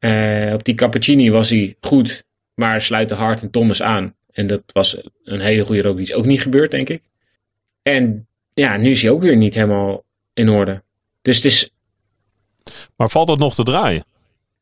Uh, 0.00 0.52
op 0.52 0.64
die 0.64 0.74
Cappuccini 0.74 1.30
was 1.30 1.48
hij 1.48 1.76
goed, 1.80 2.24
maar 2.54 2.80
sluiten 2.80 3.16
Hart 3.16 3.42
en 3.42 3.50
Thomas 3.50 3.80
aan. 3.80 4.14
En 4.32 4.46
dat 4.46 4.62
was 4.66 4.96
een 5.24 5.40
hele 5.40 5.64
goede 5.64 5.82
Roglic 5.82 6.16
ook 6.16 6.24
niet 6.24 6.40
gebeurd, 6.40 6.70
denk 6.70 6.88
ik. 6.88 7.02
En 7.82 8.26
ja, 8.54 8.76
nu 8.76 8.92
is 8.92 9.00
hij 9.00 9.10
ook 9.10 9.22
weer 9.22 9.36
niet 9.36 9.54
helemaal 9.54 10.04
in 10.34 10.48
orde. 10.48 10.82
Dus 11.22 11.36
het 11.36 11.44
is... 11.44 11.70
Maar 12.96 13.10
valt 13.10 13.26
dat 13.26 13.38
nog 13.38 13.54
te 13.54 13.62
draaien? 13.62 14.04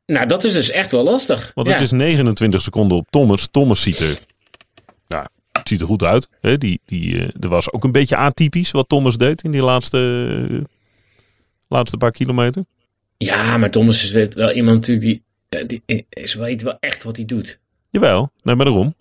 Nou, 0.06 0.28
dat 0.28 0.44
is 0.44 0.52
dus 0.52 0.70
echt 0.70 0.90
wel 0.90 1.02
lastig. 1.02 1.50
Want 1.54 1.68
het 1.68 1.80
is 1.80 1.90
29 1.90 2.62
seconden 2.62 2.96
op 2.96 3.10
Thomas. 3.10 3.48
Thomas 3.50 3.82
ziet 3.82 4.00
er, 4.00 4.18
ja, 5.08 5.28
het 5.52 5.68
ziet 5.68 5.80
er 5.80 5.86
goed 5.86 6.02
uit. 6.02 6.28
Hè? 6.40 6.58
Die, 6.58 6.80
die, 6.84 7.14
uh, 7.14 7.28
er 7.40 7.48
was 7.48 7.72
ook 7.72 7.84
een 7.84 7.92
beetje 7.92 8.16
atypisch 8.16 8.70
wat 8.70 8.88
Thomas 8.88 9.16
deed 9.16 9.42
in 9.42 9.50
die 9.50 9.62
laatste, 9.62 9.98
uh, 10.50 10.60
laatste 11.68 11.96
paar 11.96 12.10
kilometer. 12.10 12.64
Ja, 13.16 13.56
maar 13.56 13.70
Thomas 13.70 14.02
is 14.02 14.34
wel 14.34 14.52
iemand 14.52 14.80
natuurlijk 14.80 15.22
die, 15.48 15.66
die 15.66 16.06
is 16.08 16.34
weet 16.34 16.62
wel 16.62 16.76
echt 16.80 17.02
wat 17.02 17.16
hij 17.16 17.24
doet. 17.24 17.58
Jawel, 17.90 18.30
nee, 18.42 18.54
maar 18.54 18.64
daarom. 18.64 18.94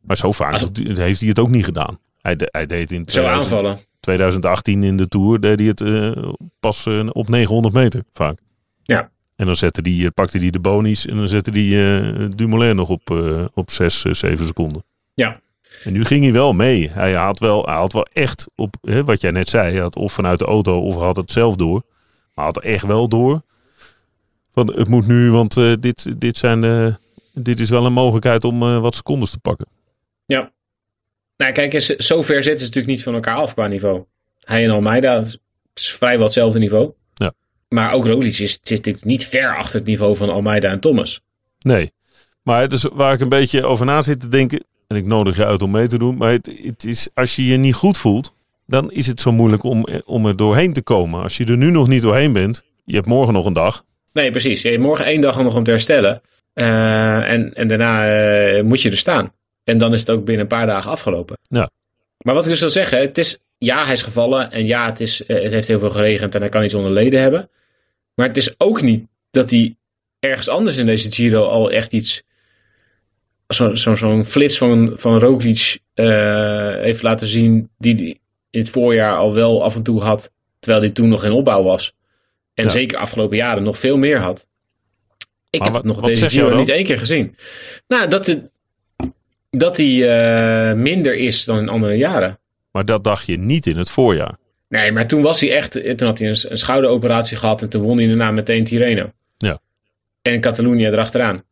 Maar 0.00 0.16
zo 0.16 0.32
vaak 0.32 0.52
Als... 0.52 0.68
heeft 0.82 1.20
hij 1.20 1.28
het 1.28 1.38
ook 1.38 1.48
niet 1.48 1.64
gedaan. 1.64 1.98
Hij, 2.20 2.36
de, 2.36 2.48
hij 2.50 2.66
deed 2.66 2.92
in 2.92 3.04
2000, 3.04 3.52
aanvallen. 3.52 3.80
2018 4.00 4.82
in 4.82 4.96
de 4.96 5.08
Tour 5.08 5.40
deed 5.40 5.58
hij 5.58 5.68
het 5.68 5.80
uh, 5.80 6.28
pas 6.60 6.86
uh, 6.86 7.08
op 7.12 7.28
900 7.28 7.74
meter 7.74 8.02
vaak. 8.12 8.38
Ja. 8.82 9.10
En 9.36 9.46
dan 9.46 9.56
zette 9.56 9.82
die, 9.82 10.02
uh, 10.02 10.08
pakte 10.14 10.38
hij 10.38 10.50
de 10.50 10.60
bonies 10.60 11.06
en 11.06 11.16
dan 11.16 11.28
zette 11.28 11.50
hij 11.50 11.62
uh, 11.62 12.28
Dumoulin 12.36 12.76
nog 12.76 12.88
op, 12.88 13.10
op 13.54 13.70
6, 13.70 14.00
7 14.00 14.46
seconden. 14.46 14.84
Ja. 15.14 15.40
En 15.84 15.92
nu 15.92 16.04
ging 16.04 16.22
hij 16.22 16.32
wel 16.32 16.52
mee. 16.52 16.90
Hij 16.90 17.12
had 17.12 17.38
wel, 17.38 17.64
hij 17.64 17.74
had 17.74 17.92
wel 17.92 18.06
echt 18.12 18.46
op, 18.54 18.74
hè, 18.80 19.04
wat 19.04 19.20
jij 19.20 19.30
net 19.30 19.48
zei, 19.48 19.72
hij 19.72 19.80
had 19.80 19.96
of 19.96 20.12
vanuit 20.12 20.38
de 20.38 20.44
auto 20.44 20.80
of 20.80 20.96
had 20.96 21.16
het 21.16 21.32
zelf 21.32 21.56
door. 21.56 21.82
Maar 22.34 22.44
had 22.44 22.60
echt 22.60 22.86
wel 22.86 23.08
door. 23.08 23.42
Van 24.52 24.72
het 24.72 24.88
moet 24.88 25.06
nu, 25.06 25.30
want 25.30 25.54
dit, 25.54 26.20
dit, 26.20 26.38
zijn, 26.38 26.62
dit 27.42 27.60
is 27.60 27.70
wel 27.70 27.86
een 27.86 27.92
mogelijkheid 27.92 28.44
om 28.44 28.80
wat 28.80 28.94
secondes 28.94 29.30
te 29.30 29.38
pakken. 29.38 29.66
Ja. 30.26 30.52
Nou, 31.36 31.52
kijk, 31.52 31.94
zover 31.98 32.34
zitten 32.34 32.58
ze 32.58 32.64
natuurlijk 32.64 32.86
niet 32.86 33.02
van 33.02 33.14
elkaar 33.14 33.36
af 33.36 33.52
qua 33.52 33.66
niveau. 33.66 34.04
Hij 34.40 34.64
en 34.64 34.70
Almeida 34.70 35.24
is 35.74 35.94
vrijwel 35.98 36.24
hetzelfde 36.24 36.58
niveau. 36.58 36.92
Ja. 37.14 37.32
Maar 37.68 37.92
ook 37.92 38.06
Roglic 38.06 38.38
is, 38.38 38.60
zit 38.62 38.76
natuurlijk 38.76 39.04
niet 39.04 39.24
ver 39.24 39.56
achter 39.56 39.74
het 39.74 39.86
niveau 39.86 40.16
van 40.16 40.30
Almeida 40.30 40.70
en 40.70 40.80
Thomas. 40.80 41.20
Nee. 41.60 41.90
Maar 42.42 42.60
het 42.60 42.72
is 42.72 42.82
waar 42.92 43.14
ik 43.14 43.20
een 43.20 43.28
beetje 43.28 43.64
over 43.64 43.86
na 43.86 44.02
zit 44.02 44.20
te 44.20 44.28
denken. 44.28 44.64
En 44.86 44.96
ik 44.96 45.04
nodig 45.04 45.36
je 45.36 45.46
uit 45.46 45.62
om 45.62 45.70
mee 45.70 45.86
te 45.86 45.98
doen. 45.98 46.16
Maar 46.16 46.30
het, 46.32 46.60
het 46.62 46.84
is, 46.84 47.08
als 47.14 47.36
je 47.36 47.46
je 47.46 47.56
niet 47.56 47.74
goed 47.74 47.98
voelt, 47.98 48.34
dan 48.66 48.90
is 48.90 49.06
het 49.06 49.20
zo 49.20 49.32
moeilijk 49.32 49.62
om, 49.62 49.86
om 50.04 50.26
er 50.26 50.36
doorheen 50.36 50.72
te 50.72 50.82
komen. 50.82 51.22
Als 51.22 51.36
je 51.36 51.44
er 51.44 51.56
nu 51.56 51.70
nog 51.70 51.88
niet 51.88 52.02
doorheen 52.02 52.32
bent, 52.32 52.64
je 52.84 52.94
hebt 52.94 53.06
morgen 53.06 53.34
nog 53.34 53.46
een 53.46 53.52
dag. 53.52 53.84
Nee, 54.12 54.30
precies. 54.30 54.62
Je 54.62 54.68
hebt 54.68 54.82
morgen 54.82 55.04
één 55.04 55.20
dag 55.20 55.36
nog 55.36 55.54
om 55.54 55.64
te 55.64 55.70
herstellen. 55.70 56.20
Uh, 56.54 57.30
en, 57.30 57.54
en 57.54 57.68
daarna 57.68 58.54
uh, 58.56 58.62
moet 58.62 58.82
je 58.82 58.90
er 58.90 58.96
staan. 58.96 59.32
En 59.64 59.78
dan 59.78 59.94
is 59.94 60.00
het 60.00 60.10
ook 60.10 60.24
binnen 60.24 60.42
een 60.42 60.56
paar 60.56 60.66
dagen 60.66 60.90
afgelopen. 60.90 61.38
Ja. 61.42 61.70
Maar 62.18 62.34
wat 62.34 62.44
ik 62.44 62.50
dus 62.50 62.60
wil 62.60 62.70
zeggen, 62.70 63.00
het 63.00 63.18
is, 63.18 63.40
ja, 63.58 63.84
hij 63.84 63.94
is 63.94 64.02
gevallen 64.02 64.50
en 64.50 64.66
ja, 64.66 64.90
het, 64.90 65.00
is, 65.00 65.22
het 65.26 65.52
heeft 65.52 65.66
heel 65.66 65.78
veel 65.78 65.90
geregend 65.90 66.34
en 66.34 66.40
hij 66.40 66.50
kan 66.50 66.64
iets 66.64 66.74
onder 66.74 66.92
leden 66.92 67.20
hebben. 67.20 67.48
Maar 68.14 68.28
het 68.28 68.36
is 68.36 68.54
ook 68.58 68.82
niet 68.82 69.06
dat 69.30 69.50
hij 69.50 69.76
ergens 70.20 70.48
anders 70.48 70.76
in 70.76 70.86
deze 70.86 71.10
Giro 71.10 71.44
al 71.44 71.70
echt 71.70 71.92
iets, 71.92 72.22
zo'n 73.46 73.76
zo, 73.76 73.94
zo 73.94 74.24
flits 74.24 74.58
van, 74.58 74.96
van 74.98 75.18
Roglic 75.18 75.78
uh, 75.94 76.74
heeft 76.74 77.02
laten 77.02 77.28
zien 77.28 77.70
die 77.78 77.94
hij 77.94 78.18
in 78.50 78.60
het 78.60 78.70
voorjaar 78.70 79.16
al 79.16 79.34
wel 79.34 79.64
af 79.64 79.74
en 79.74 79.82
toe 79.82 80.02
had, 80.02 80.30
terwijl 80.60 80.82
hij 80.82 80.92
toen 80.92 81.08
nog 81.08 81.24
in 81.24 81.32
opbouw 81.32 81.62
was. 81.62 81.92
En 82.54 82.64
ja. 82.64 82.70
zeker 82.70 82.98
afgelopen 82.98 83.36
jaren 83.36 83.62
nog 83.62 83.80
veel 83.80 83.96
meer 83.96 84.18
had. 84.18 84.46
Ik 85.50 85.60
maar 85.60 85.68
heb 85.72 85.76
wat, 85.76 85.84
het 85.84 85.96
nog 85.96 86.06
deze 86.06 86.28
Giro 86.28 86.56
niet 86.56 86.70
één 86.70 86.84
keer 86.84 86.98
gezien. 86.98 87.36
Nou, 87.88 88.08
dat, 88.08 88.36
dat 89.50 89.76
hij 89.76 89.86
uh, 89.86 90.74
minder 90.76 91.14
is 91.14 91.44
dan 91.44 91.58
in 91.58 91.68
andere 91.68 91.94
jaren. 91.94 92.38
Maar 92.72 92.84
dat 92.84 93.04
dacht 93.04 93.26
je 93.26 93.38
niet 93.38 93.66
in 93.66 93.76
het 93.76 93.90
voorjaar. 93.90 94.36
Nee, 94.68 94.92
maar 94.92 95.08
toen 95.08 95.22
was 95.22 95.40
hij 95.40 95.52
echt. 95.52 95.70
Toen 95.70 96.06
had 96.06 96.18
hij 96.18 96.28
een, 96.28 96.50
een 96.50 96.58
schouderoperatie 96.58 97.36
gehad 97.36 97.60
en 97.60 97.68
toen 97.68 97.82
won 97.82 97.98
hij 97.98 98.06
daarna 98.06 98.30
meteen 98.30 98.64
Tirreno. 98.64 99.12
Ja. 99.36 99.58
En 100.22 100.40
Catalunya 100.40 100.90
erachteraan. 100.90 101.42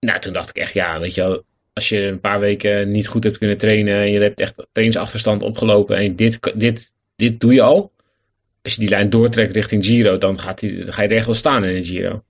Nou, 0.00 0.20
toen 0.20 0.32
dacht 0.32 0.48
ik 0.48 0.56
echt, 0.56 0.72
ja, 0.72 1.00
weet 1.00 1.14
je 1.14 1.20
wel. 1.20 1.42
Als 1.72 1.88
je 1.88 2.00
een 2.00 2.20
paar 2.20 2.40
weken 2.40 2.90
niet 2.90 3.08
goed 3.08 3.24
hebt 3.24 3.38
kunnen 3.38 3.58
trainen 3.58 3.94
en 3.94 4.10
je 4.10 4.20
hebt 4.20 4.40
echt 4.40 4.54
trainingsachterstand 4.72 5.42
opgelopen 5.42 5.96
en 5.96 6.16
dit, 6.16 6.38
dit, 6.54 6.90
dit 7.16 7.40
doe 7.40 7.54
je 7.54 7.62
al. 7.62 7.92
Als 8.62 8.74
je 8.74 8.80
die 8.80 8.88
lijn 8.88 9.10
doortrekt 9.10 9.52
richting 9.52 9.84
Giro, 9.84 10.18
dan, 10.18 10.40
gaat 10.40 10.58
die, 10.58 10.84
dan 10.84 10.92
ga 10.92 11.02
je 11.02 11.08
er 11.08 11.16
echt 11.16 11.26
wel 11.26 11.34
staan 11.34 11.64
in 11.64 11.82
de 11.82 11.88
Giro. 11.88 12.22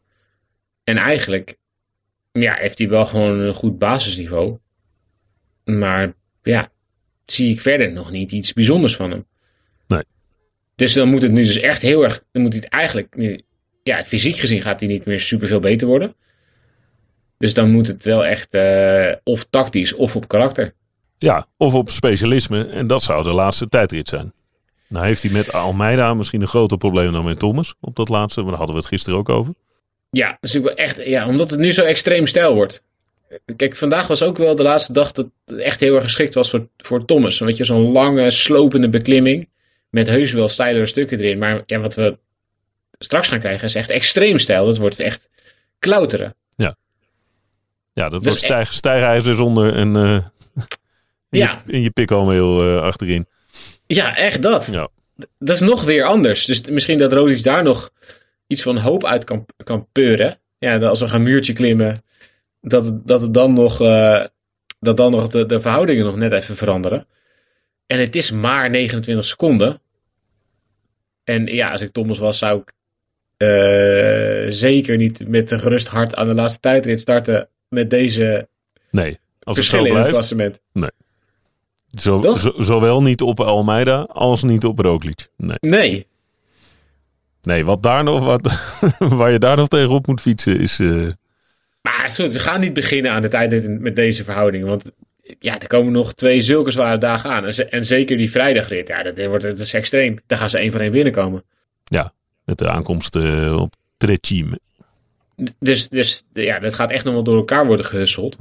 En 0.90 0.96
eigenlijk 0.96 1.56
ja, 2.32 2.54
heeft 2.54 2.78
hij 2.78 2.88
wel 2.88 3.06
gewoon 3.06 3.38
een 3.38 3.54
goed 3.54 3.78
basisniveau. 3.78 4.58
Maar 5.64 6.14
ja, 6.42 6.70
zie 7.26 7.54
ik 7.54 7.60
verder 7.60 7.92
nog 7.92 8.10
niet 8.10 8.32
iets 8.32 8.52
bijzonders 8.52 8.96
van 8.96 9.10
hem. 9.10 9.24
Nee. 9.86 10.02
Dus 10.76 10.94
dan 10.94 11.08
moet 11.08 11.22
het 11.22 11.32
nu 11.32 11.44
dus 11.44 11.60
echt 11.60 11.80
heel 11.80 12.04
erg. 12.04 12.22
Dan 12.32 12.42
moet 12.42 12.52
hij 12.52 12.60
het 12.60 12.70
eigenlijk. 12.70 13.16
Nu, 13.16 13.40
ja, 13.82 14.04
fysiek 14.04 14.36
gezien 14.36 14.62
gaat 14.62 14.80
hij 14.80 14.88
niet 14.88 15.04
meer 15.04 15.20
super 15.20 15.48
veel 15.48 15.60
beter 15.60 15.86
worden. 15.86 16.14
Dus 17.38 17.54
dan 17.54 17.70
moet 17.70 17.86
het 17.86 18.04
wel 18.04 18.24
echt. 18.24 18.54
Uh, 18.54 19.14
of 19.24 19.44
tactisch 19.50 19.94
of 19.94 20.14
op 20.16 20.28
karakter. 20.28 20.74
Ja, 21.18 21.46
of 21.56 21.74
op 21.74 21.88
specialisme. 21.88 22.64
En 22.64 22.86
dat 22.86 23.02
zou 23.02 23.22
de 23.22 23.32
laatste 23.32 23.68
tijdrit 23.68 24.08
zijn. 24.08 24.32
Nou 24.88 25.06
heeft 25.06 25.22
hij 25.22 25.32
met 25.32 25.52
Almeida 25.52 26.14
misschien 26.14 26.40
een 26.40 26.46
groter 26.46 26.78
probleem 26.78 27.12
dan 27.12 27.24
met 27.24 27.38
Thomas. 27.38 27.74
Op 27.80 27.96
dat 27.96 28.08
laatste. 28.08 28.40
Maar 28.40 28.48
daar 28.48 28.58
hadden 28.58 28.76
we 28.76 28.82
het 28.82 28.90
gisteren 28.90 29.18
ook 29.18 29.28
over. 29.28 29.54
Ja, 30.10 30.38
dus 30.40 30.54
ik 30.54 30.62
wel 30.62 30.74
echt, 30.74 30.96
ja, 31.04 31.26
omdat 31.26 31.50
het 31.50 31.58
nu 31.58 31.72
zo 31.72 31.82
extreem 31.82 32.26
stijl 32.26 32.54
wordt. 32.54 32.82
Kijk, 33.56 33.76
vandaag 33.76 34.06
was 34.06 34.20
ook 34.20 34.38
wel 34.38 34.56
de 34.56 34.62
laatste 34.62 34.92
dag 34.92 35.12
dat 35.12 35.28
het 35.46 35.58
echt 35.58 35.80
heel 35.80 35.94
erg 35.94 36.04
geschikt 36.04 36.34
was 36.34 36.50
voor, 36.50 36.68
voor 36.76 37.04
Thomas. 37.04 37.38
Weet 37.38 37.56
je, 37.56 37.64
zo'n 37.64 37.92
lange, 37.92 38.30
slopende 38.30 38.88
beklimming. 38.88 39.48
Met 39.90 40.06
heus 40.06 40.32
wel 40.32 40.48
steilere 40.48 40.86
stukken 40.86 41.18
erin. 41.18 41.38
Maar 41.38 41.62
ja, 41.66 41.78
wat 41.78 41.94
we 41.94 42.18
straks 42.98 43.28
gaan 43.28 43.40
krijgen 43.40 43.68
is 43.68 43.74
echt 43.74 43.88
extreem 43.88 44.38
stijl. 44.38 44.66
Dat 44.66 44.78
wordt 44.78 44.98
echt 44.98 45.28
klauteren. 45.78 46.34
Ja. 46.56 46.76
Ja, 47.92 48.08
dat, 48.08 48.24
wordt 48.24 48.38
stijg, 48.38 48.60
echt... 48.60 48.74
stijgijzer 48.74 49.34
zonder 49.34 49.76
een... 49.76 49.94
Uh, 49.94 50.14
in, 51.30 51.38
ja. 51.38 51.62
je, 51.66 51.72
in 51.72 51.82
je 51.82 51.90
pikkelmeel 51.90 52.66
uh, 52.66 52.80
achterin. 52.80 53.26
Ja, 53.86 54.16
echt 54.16 54.42
dat. 54.42 54.66
Ja. 54.66 54.88
Dat 55.38 55.54
is 55.54 55.60
nog 55.60 55.84
weer 55.84 56.04
anders. 56.04 56.46
Dus 56.46 56.60
misschien 56.60 56.98
dat 56.98 57.12
Rodis 57.12 57.42
daar 57.42 57.62
nog 57.62 57.90
iets 58.50 58.62
van 58.62 58.78
hoop 58.78 59.04
uit 59.04 59.24
kan, 59.24 59.46
kan 59.64 59.86
peuren. 59.92 60.38
Ja, 60.58 60.78
als 60.78 61.00
we 61.00 61.08
gaan 61.08 61.22
muurtje 61.22 61.52
klimmen, 61.52 62.02
dat, 62.60 63.06
dat 63.06 63.20
het 63.20 63.34
dan 63.34 63.52
nog, 63.52 63.80
uh, 63.80 64.24
dat 64.80 64.96
dan 64.96 65.10
nog 65.10 65.30
de, 65.30 65.46
de 65.46 65.60
verhoudingen 65.60 66.04
nog 66.04 66.16
net 66.16 66.32
even 66.32 66.56
veranderen. 66.56 67.06
En 67.86 67.98
het 67.98 68.14
is 68.14 68.30
maar 68.30 68.70
29 68.70 69.26
seconden. 69.26 69.80
En 71.24 71.46
ja, 71.46 71.70
als 71.70 71.80
ik 71.80 71.92
Thomas 71.92 72.18
was, 72.18 72.38
zou 72.38 72.60
ik 72.60 72.72
uh, 73.38 74.52
zeker 74.52 74.96
niet 74.96 75.28
met 75.28 75.50
een 75.50 75.60
gerust 75.60 75.86
hart 75.86 76.14
aan 76.14 76.26
de 76.28 76.34
laatste 76.34 76.60
tijdrit 76.60 77.00
starten 77.00 77.48
met 77.68 77.90
deze 77.90 78.48
nee, 78.90 79.18
als 79.42 79.56
het 79.58 79.68
zo 79.68 79.82
blijft. 79.82 80.10
klassement. 80.10 80.60
Nee. 80.72 80.90
Zo- 81.90 82.34
zowel 82.58 83.02
niet 83.02 83.22
op 83.22 83.40
Almeida 83.40 84.00
als 84.00 84.42
niet 84.42 84.64
op 84.64 84.78
Roglic. 84.78 85.28
Nee. 85.36 85.56
Nee. 85.60 86.06
Nee, 87.42 87.64
wat 87.64 87.82
daar 87.82 88.04
nog, 88.04 88.24
wat, 88.24 88.74
waar 89.18 89.30
je 89.30 89.38
daar 89.38 89.56
nog 89.56 89.68
tegenop 89.68 90.06
moet 90.06 90.20
fietsen 90.20 90.60
is... 90.60 90.78
eh, 90.78 91.06
Maar 91.82 92.12
goed, 92.14 92.32
we 92.32 92.38
gaan 92.38 92.60
niet 92.60 92.72
beginnen 92.74 93.12
aan 93.12 93.22
het 93.22 93.32
einde 93.32 93.68
met 93.68 93.96
deze 93.96 94.24
verhouding. 94.24 94.64
Want 94.64 94.82
ja, 95.38 95.60
er 95.60 95.66
komen 95.66 95.92
nog 95.92 96.14
twee 96.14 96.42
zulke 96.42 96.70
zware 96.70 96.98
dagen 96.98 97.30
aan. 97.30 97.44
En, 97.44 97.70
en 97.70 97.84
zeker 97.84 98.16
die 98.16 98.30
vrijdagrit, 98.30 98.88
ja, 98.88 99.02
dat, 99.02 99.26
wordt, 99.26 99.44
dat 99.44 99.58
is 99.58 99.72
extreem. 99.72 100.18
Daar 100.26 100.38
gaan 100.38 100.50
ze 100.50 100.58
één 100.58 100.70
voor 100.72 100.80
één 100.80 100.92
binnenkomen. 100.92 101.42
met 102.44 102.58
de 102.58 102.68
aankomst 102.68 103.16
eh, 103.16 103.56
op 103.60 103.72
Trecime. 103.96 104.58
Dus, 105.58 105.88
dus 105.88 106.24
ja, 106.32 106.58
dat 106.58 106.74
gaat 106.74 106.90
echt 106.90 107.04
nog 107.04 107.14
wel 107.14 107.22
door 107.22 107.36
elkaar 107.36 107.66
worden 107.66 107.86
gehusseld. 107.86 108.36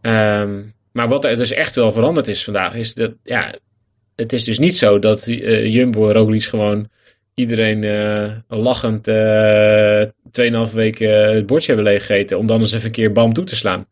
Ehm, 0.00 0.62
maar 0.92 1.08
wat 1.08 1.24
er 1.24 1.36
dus 1.36 1.50
echt 1.50 1.74
wel 1.74 1.92
veranderd 1.92 2.26
is 2.26 2.44
vandaag, 2.44 2.74
is 2.74 2.94
dat 2.94 3.12
ja, 3.24 3.54
het 4.16 4.32
is 4.32 4.44
dus 4.44 4.58
niet 4.58 4.76
zo 4.76 4.98
dat 4.98 5.20
eh, 5.22 5.64
Jumbo 5.74 6.06
en 6.08 6.12
Roglic 6.14 6.42
gewoon 6.42 6.88
iedereen 7.38 7.84
eh, 7.84 8.58
lachend 8.58 9.08
eh 9.08 10.66
2,5 10.68 10.74
weken 10.74 11.34
het 11.34 11.46
bordje 11.46 11.66
hebben 11.66 11.92
leeggegeten 11.92 12.38
om 12.38 12.46
dan 12.46 12.60
eens 12.60 12.72
even 12.72 12.86
een 12.86 12.92
keer 12.92 13.12
bam 13.12 13.32
toe 13.32 13.44
te 13.44 13.56
slaan. 13.56 13.86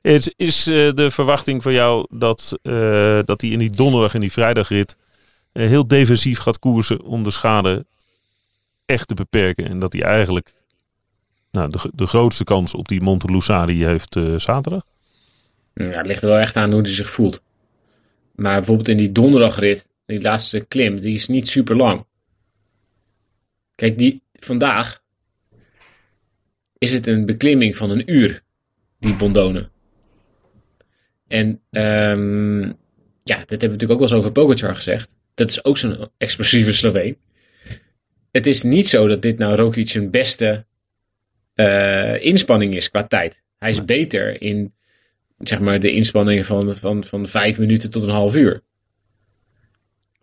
Is, 0.00 0.32
is 0.36 0.66
eh, 0.66 0.92
de 0.92 1.10
verwachting 1.10 1.62
van 1.62 1.72
jou 1.72 2.06
dat, 2.10 2.58
dat 3.24 3.40
hij 3.40 3.50
in 3.50 3.58
die 3.58 3.70
donderdag 3.70 4.14
en 4.14 4.20
die 4.20 4.32
vrijdagrit 4.32 4.96
heel 5.52 5.86
defensief 5.86 6.38
gaat 6.38 6.58
koersen 6.58 7.02
om 7.02 7.22
de 7.22 7.30
schade 7.30 7.84
echt 8.86 9.08
te 9.08 9.14
beperken? 9.14 9.66
En 9.66 9.78
dat 9.78 9.92
hij 9.92 10.02
eigenlijk 10.02 10.52
nou, 11.50 11.70
de, 11.70 11.90
de 11.94 12.06
grootste 12.06 12.44
kans 12.44 12.74
op 12.74 12.88
die 12.88 13.02
Monte 13.02 13.30
Lusari 13.30 13.84
heeft 13.84 14.18
zaterdag? 14.36 14.82
Ja, 15.74 15.84
het 15.84 16.06
ligt 16.06 16.22
er 16.22 16.28
wel 16.28 16.38
echt 16.38 16.54
aan 16.54 16.72
hoe 16.72 16.82
hij 16.82 16.94
zich 16.94 17.14
voelt. 17.14 17.40
Maar 18.34 18.56
bijvoorbeeld 18.56 18.88
in 18.88 18.96
die 18.96 19.12
donderdagrit, 19.12 19.85
die 20.06 20.20
laatste 20.20 20.64
klim, 20.68 21.00
die 21.00 21.16
is 21.16 21.26
niet 21.26 21.46
super 21.46 21.76
lang. 21.76 22.06
Kijk, 23.74 23.98
die, 23.98 24.22
vandaag 24.32 25.00
is 26.78 26.90
het 26.90 27.06
een 27.06 27.26
beklimming 27.26 27.76
van 27.76 27.90
een 27.90 28.12
uur, 28.12 28.42
die 29.00 29.16
Bondone. 29.16 29.68
En 31.28 31.60
ehm, 31.70 32.62
ja, 33.22 33.38
dat 33.38 33.48
hebben 33.48 33.58
we 33.58 33.66
natuurlijk 33.66 33.92
ook 33.92 33.98
wel 33.98 34.08
eens 34.08 34.18
over 34.18 34.32
Pogacar 34.32 34.74
gezegd. 34.74 35.08
Dat 35.34 35.48
is 35.48 35.64
ook 35.64 35.78
zo'n 35.78 36.08
explosieve 36.16 36.72
Sloveen. 36.72 37.16
Het 38.32 38.46
is 38.46 38.62
niet 38.62 38.88
zo 38.88 39.06
dat 39.06 39.22
dit 39.22 39.38
nou 39.38 39.56
Roglic 39.56 39.88
zijn 39.88 40.10
beste 40.10 40.64
eh, 41.54 42.24
inspanning 42.24 42.76
is 42.76 42.88
qua 42.88 43.06
tijd. 43.06 43.36
Hij 43.58 43.70
is 43.70 43.84
beter 43.84 44.42
in 44.42 44.74
zeg 45.38 45.60
maar, 45.60 45.80
de 45.80 45.90
inspanningen 45.90 46.44
van, 46.44 46.76
van, 46.76 47.04
van 47.04 47.28
vijf 47.28 47.58
minuten 47.58 47.90
tot 47.90 48.02
een 48.02 48.08
half 48.08 48.34
uur. 48.34 48.62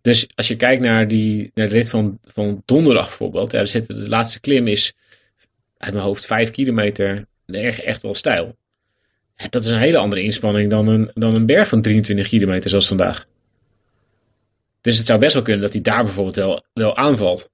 Dus 0.03 0.27
als 0.35 0.47
je 0.47 0.55
kijkt 0.55 0.81
naar, 0.81 1.07
die, 1.07 1.51
naar 1.53 1.69
de 1.69 1.73
rit 1.73 1.89
van, 1.89 2.19
van 2.23 2.61
donderdag 2.65 3.07
bijvoorbeeld, 3.07 3.51
ja, 3.51 3.65
zit, 3.65 3.87
de 3.87 4.07
laatste 4.07 4.39
klim 4.39 4.67
is 4.67 4.93
uit 5.77 5.93
mijn 5.93 6.05
hoofd 6.05 6.25
vijf 6.25 6.49
kilometer, 6.49 7.25
erg, 7.45 7.79
echt 7.79 8.01
wel 8.01 8.15
stijl. 8.15 8.55
Dat 9.49 9.63
is 9.63 9.69
een 9.69 9.79
hele 9.79 9.97
andere 9.97 10.21
inspanning 10.21 10.69
dan 10.69 10.87
een, 10.87 11.11
dan 11.13 11.35
een 11.35 11.45
berg 11.45 11.69
van 11.69 11.81
23 11.81 12.27
kilometer 12.27 12.69
zoals 12.69 12.87
vandaag. 12.87 13.25
Dus 14.81 14.97
het 14.97 15.07
zou 15.07 15.19
best 15.19 15.33
wel 15.33 15.41
kunnen 15.41 15.61
dat 15.61 15.71
hij 15.71 15.81
daar 15.81 16.03
bijvoorbeeld 16.03 16.35
wel, 16.35 16.63
wel 16.73 16.95
aanvalt. 16.95 17.49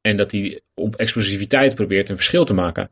En 0.00 0.16
dat 0.16 0.30
hij 0.30 0.60
op 0.74 0.96
explosiviteit 0.96 1.74
probeert 1.74 2.08
een 2.08 2.16
verschil 2.16 2.44
te 2.44 2.52
maken. 2.52 2.90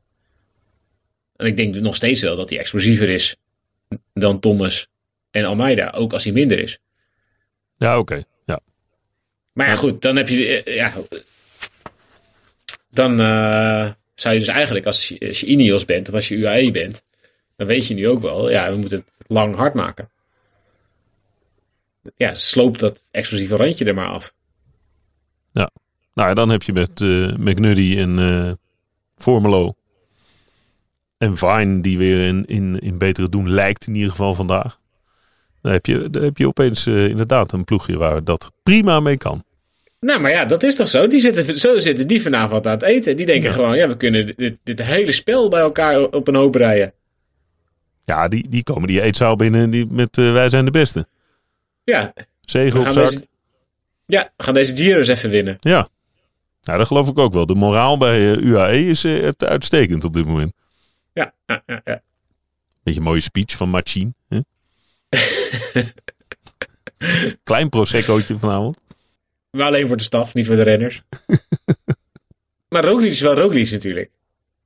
En 1.36 1.46
ik 1.46 1.56
denk 1.56 1.74
nog 1.74 1.96
steeds 1.96 2.20
wel 2.20 2.36
dat 2.36 2.48
hij 2.48 2.58
explosiever 2.58 3.08
is 3.08 3.36
dan 4.12 4.40
Thomas 4.40 4.86
en 5.30 5.44
Almeida, 5.44 5.90
ook 5.90 6.12
als 6.12 6.24
hij 6.24 6.32
minder 6.32 6.58
is. 6.58 6.78
Ja, 7.76 7.98
oké. 7.98 8.22
Maar 9.52 9.68
ja, 9.68 9.76
goed, 9.76 10.02
dan 10.02 10.16
heb 10.16 10.28
je. 10.28 10.62
eh, 10.62 10.74
Ja, 10.76 10.94
dan 12.90 13.20
eh, 13.20 13.92
zou 14.14 14.34
je 14.34 14.40
dus 14.40 14.48
eigenlijk, 14.48 14.86
als 14.86 15.06
je, 15.08 15.28
als 15.28 15.40
je 15.40 15.46
Ineos 15.46 15.84
bent 15.84 16.08
of 16.08 16.14
als 16.14 16.28
je 16.28 16.34
UAE 16.36 16.70
bent, 16.70 17.02
dan 17.56 17.66
weet 17.66 17.86
je 17.86 17.94
nu 17.94 18.08
ook 18.08 18.22
wel, 18.22 18.50
ja, 18.50 18.70
we 18.70 18.76
moeten 18.76 18.98
het 18.98 19.28
lang 19.28 19.56
hard 19.56 19.74
maken. 19.74 20.10
Ja, 22.16 22.34
sloop 22.34 22.78
dat 22.78 23.04
explosieve 23.10 23.56
randje 23.56 23.84
er 23.84 23.94
maar 23.94 24.08
af. 24.08 24.32
Nou 26.14 26.28
ja, 26.28 26.34
dan 26.34 26.48
heb 26.48 26.62
je 26.62 26.72
met 26.72 27.00
eh 27.00 27.36
McNuddy 27.36 27.96
en 27.98 28.18
eh 28.18 28.52
Formelo 29.16 29.74
en 31.18 31.36
Vine 31.36 31.80
die 31.80 31.98
weer 31.98 32.26
in, 32.26 32.44
in, 32.44 32.78
in 32.78 32.98
betere 32.98 33.28
doen 33.28 33.50
lijkt 33.50 33.86
in 33.86 33.94
ieder 33.94 34.10
geval 34.10 34.34
vandaag. 34.34 34.78
Dan 35.62 35.72
heb 35.72 35.86
je, 35.86 36.10
dan 36.10 36.22
heb 36.22 36.36
je 36.36 36.46
opeens 36.46 36.86
eh, 36.86 37.08
inderdaad 37.08 37.52
een 37.52 37.64
ploegje 37.64 37.98
waar 37.98 38.24
dat 38.24 38.50
prima 38.62 39.00
mee 39.00 39.16
kan. 39.16 39.44
Nou, 40.00 40.20
maar 40.20 40.30
ja, 40.30 40.44
dat 40.44 40.62
is 40.62 40.76
toch 40.76 40.88
zo? 40.88 41.08
Die 41.08 41.20
zitten, 41.20 41.58
zo 41.58 41.80
zitten 41.80 42.06
die 42.06 42.22
vanavond 42.22 42.66
aan 42.66 42.72
het 42.72 42.82
eten. 42.82 43.16
Die 43.16 43.26
denken 43.26 43.48
Ja. 43.48 43.54
gewoon, 43.54 43.76
ja, 43.76 43.88
we 43.88 43.96
kunnen 43.96 44.34
dit, 44.36 44.56
dit 44.64 44.78
hele 44.78 45.12
spel 45.12 45.48
bij 45.48 45.60
elkaar 45.60 46.02
op 46.02 46.28
een 46.28 46.34
hoop 46.34 46.54
rijden. 46.54 46.92
Ja, 48.04 48.28
die, 48.28 48.48
die 48.48 48.62
komen 48.62 48.88
die 48.88 49.00
eetzaal 49.02 49.36
binnen 49.36 49.70
die, 49.70 49.86
met 49.90 50.18
eh, 50.18 50.32
wij 50.32 50.48
zijn 50.48 50.64
de 50.64 50.70
beste. 50.70 51.06
Ja, 51.84 52.12
Zegen 52.40 52.80
op 52.80 52.88
zak. 52.88 53.10
deze, 53.10 53.26
ja, 54.06 54.32
we 54.36 54.42
gaan 54.44 54.54
deze 54.54 54.74
Giro's 54.76 55.08
even 55.08 55.30
winnen. 55.30 55.56
Ja. 55.60 55.88
Nou, 56.62 56.78
dat 56.78 56.86
geloof 56.86 57.08
ik 57.08 57.18
ook 57.18 57.32
wel. 57.32 57.46
De 57.46 57.54
moraal 57.54 57.98
bij 57.98 58.32
eh, 58.32 58.44
UAE 58.44 58.86
is 58.86 59.02
het 59.02 59.44
uitstekend 59.44 60.04
op 60.04 60.12
dit 60.12 60.26
moment. 60.26 60.52
Ja, 61.12 61.32
ja, 61.46 61.62
ja, 61.66 61.80
ja. 61.84 62.00
Beetje 62.82 63.00
een 63.00 63.06
mooie 63.06 63.20
speech 63.20 63.56
van 63.56 63.68
Machine. 63.68 64.12
Hè? 64.28 64.38
Klein 67.42 67.68
proseccootje 67.68 68.38
vanavond. 68.38 68.78
Maar 69.50 69.66
alleen 69.66 69.86
voor 69.86 69.96
de 69.96 70.02
staf, 70.02 70.34
niet 70.34 70.46
voor 70.46 70.56
de 70.56 70.62
renners. 70.62 71.02
maar 72.68 72.84
Roglic 72.84 73.10
is 73.10 73.20
wel 73.20 73.34
Roglic 73.34 73.70
natuurlijk. 73.70 74.10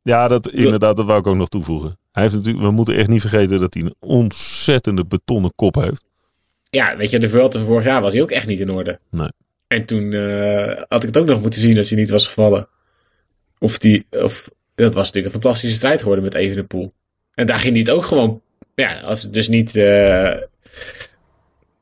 Ja, 0.03 0.29
dat, 0.29 0.51
inderdaad, 0.51 0.97
dat 0.97 1.07
wou 1.07 1.19
ik 1.19 1.27
ook 1.27 1.37
nog 1.37 1.49
toevoegen. 1.49 1.99
Hij 2.13 2.23
heeft 2.23 2.35
natuurlijk, 2.35 2.65
we 2.65 2.71
moeten 2.71 2.95
echt 2.95 3.09
niet 3.09 3.21
vergeten 3.21 3.61
dat 3.61 3.75
hij 3.75 3.83
een 3.83 3.95
ontzettende 3.99 5.07
betonnen 5.07 5.53
kop 5.55 5.75
heeft. 5.75 6.05
Ja, 6.71 6.97
weet 6.97 7.11
je, 7.11 7.19
de 7.19 7.29
Vuelta 7.29 7.59
van 7.59 7.67
vorig 7.67 7.85
jaar 7.85 8.01
was 8.01 8.13
hij 8.13 8.23
ook 8.23 8.31
echt 8.31 8.47
niet 8.47 8.61
in 8.61 8.71
orde. 8.71 8.99
Nee. 9.11 9.29
En 9.67 9.85
toen 9.85 10.13
eh, 10.13 10.83
had 10.89 11.03
ik 11.03 11.09
het 11.09 11.17
ook 11.17 11.27
nog 11.27 11.41
moeten 11.41 11.61
zien 11.61 11.79
als 11.79 11.89
hij 11.89 11.99
niet 11.99 12.11
was 12.11 12.27
gevallen. 12.27 12.69
Of 13.59 13.79
die, 13.79 14.07
of, 14.11 14.49
dat 14.75 14.95
was 14.95 15.07
natuurlijk 15.07 15.35
een 15.35 15.41
fantastische 15.41 15.77
strijd 15.77 16.01
geworden 16.01 16.25
met 16.25 16.35
Evenepoel. 16.35 16.93
En 17.35 17.47
daar 17.47 17.59
ging 17.59 17.73
hij 17.73 17.83
het 17.83 17.91
ook 17.91 18.05
gewoon, 18.05 18.41
ja, 18.75 19.01
als 19.01 19.23
het 19.23 19.33
dus 19.33 19.49
niet 19.49 19.77
eh, 19.77 20.37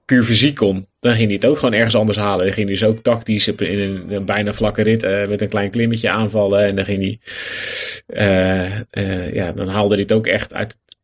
puur 0.04 0.24
fysiek 0.24 0.56
kon, 0.56 0.86
dan 1.00 1.14
ging 1.14 1.26
hij 1.26 1.34
het 1.34 1.44
ook 1.44 1.58
gewoon 1.58 1.74
ergens 1.74 1.94
anders 1.94 2.18
halen. 2.18 2.44
Dan 2.44 2.54
ging 2.54 2.68
hij 2.68 2.78
dus 2.78 2.88
ook 2.88 3.02
tactisch 3.02 3.46
in 3.46 3.78
een, 3.78 4.12
een 4.12 4.24
bijna 4.24 4.54
vlakke 4.54 4.82
rit 4.82 5.02
eh, 5.02 5.28
met 5.28 5.40
een 5.40 5.48
klein 5.48 5.70
klimmetje 5.70 6.10
aanvallen. 6.10 6.66
En 6.66 6.76
dan 6.76 6.84
ging 6.84 7.02
hij, 7.02 7.18
eh, 8.06 8.80
eh, 8.90 9.34
ja, 9.34 9.52
dan 9.52 9.68
haalde 9.68 9.94
hij 9.94 10.02
het 10.02 10.12
ook 10.12 10.26
echt 10.26 10.52
uit 10.52 10.68
het 10.68 10.96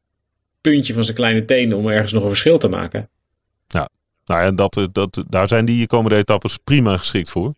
puntje 0.60 0.94
van 0.94 1.04
zijn 1.04 1.16
kleine 1.16 1.44
teen 1.44 1.74
om 1.74 1.88
ergens 1.88 2.12
nog 2.12 2.22
een 2.22 2.28
verschil 2.28 2.58
te 2.58 2.68
maken. 2.68 3.08
Nou 4.28 4.42
ja, 4.42 4.50
dat, 4.50 4.88
dat, 4.92 5.24
daar 5.28 5.48
zijn 5.48 5.64
die 5.64 5.86
komende 5.86 6.16
etappes 6.16 6.58
prima 6.64 6.96
geschikt 6.96 7.30
voor. 7.30 7.54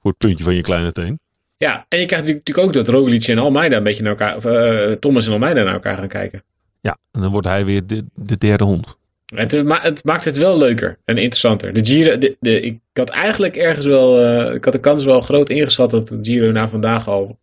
Voor 0.00 0.10
het 0.10 0.18
puntje 0.18 0.44
van 0.44 0.54
je 0.54 0.62
kleine 0.62 0.92
teen. 0.92 1.18
Ja, 1.56 1.86
en 1.88 2.00
je 2.00 2.06
krijgt 2.06 2.26
natuurlijk 2.26 2.58
ook 2.58 2.72
dat 2.72 2.88
Roglic 2.88 3.26
en 3.26 3.38
Almeida 3.38 3.76
een 3.76 3.82
beetje 3.82 4.02
naar 4.02 4.10
elkaar, 4.10 4.36
of 4.36 4.98
Thomas 4.98 5.26
en 5.26 5.32
Almeida 5.32 5.62
naar 5.62 5.72
elkaar 5.72 5.96
gaan 5.96 6.08
kijken. 6.08 6.42
Ja, 6.80 6.96
en 7.12 7.20
dan 7.20 7.30
wordt 7.30 7.46
hij 7.46 7.64
weer 7.64 7.86
de, 7.86 8.04
de 8.14 8.38
derde 8.38 8.64
hond. 8.64 8.98
Het, 9.34 9.64
maar 9.64 9.82
het 9.82 10.04
maakt 10.04 10.24
het 10.24 10.36
wel 10.36 10.58
leuker 10.58 10.98
en 11.04 11.16
interessanter. 11.16 11.72
De 11.72 11.84
Giro, 11.84 12.18
de, 12.18 12.36
de, 12.40 12.60
ik 12.60 12.78
had 12.92 13.08
eigenlijk 13.08 13.56
ergens 13.56 13.86
wel, 13.86 14.20
eh, 14.20 14.54
ik 14.54 14.64
had 14.64 14.72
de 14.72 14.80
kans 14.80 15.04
wel 15.04 15.20
groot 15.20 15.48
ingeschat 15.48 15.90
dat 15.90 16.08
de 16.08 16.18
Giro 16.22 16.52
na 16.52 16.68
vandaag 16.68 17.08
al 17.08 17.38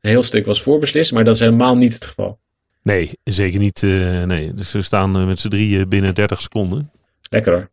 een 0.00 0.10
heel 0.10 0.22
stuk 0.22 0.46
was 0.46 0.62
voorbeslist, 0.62 1.12
maar 1.12 1.24
dat 1.24 1.34
is 1.34 1.40
helemaal 1.40 1.76
niet 1.76 1.92
het 1.92 2.04
geval. 2.04 2.38
Nee, 2.82 3.10
zeker 3.24 3.58
niet. 3.58 3.82
eh, 3.82 4.24
nee. 4.24 4.54
Dus 4.54 4.72
we 4.72 4.82
staan 4.82 5.16
eh, 5.16 5.26
met 5.26 5.38
z'n 5.38 5.48
drieën 5.48 5.88
binnen 5.88 6.14
30 6.14 6.40
seconden. 6.40 6.90
Lekker 7.30 7.52
hoor. 7.52 7.68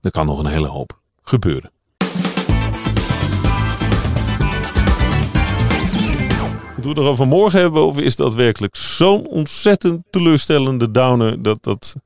Er 0.00 0.10
kan 0.10 0.26
nog 0.26 0.38
een 0.38 0.46
hele 0.52 0.68
hoop 0.68 1.00
gebeuren. 1.22 1.70
Moeten 6.74 6.82
we 6.82 6.88
het 6.88 6.96
nog 6.96 7.08
over 7.08 7.26
morgen 7.26 7.60
hebben? 7.60 7.86
Of 7.86 8.00
is 8.00 8.16
dat 8.16 8.34
werkelijk 8.34 8.76
zo'n 8.76 9.26
ontzettend 9.26 10.02
teleurstellende 10.10 10.90
downer 10.90 11.42
dat, 11.42 11.62
dat, 11.62 11.96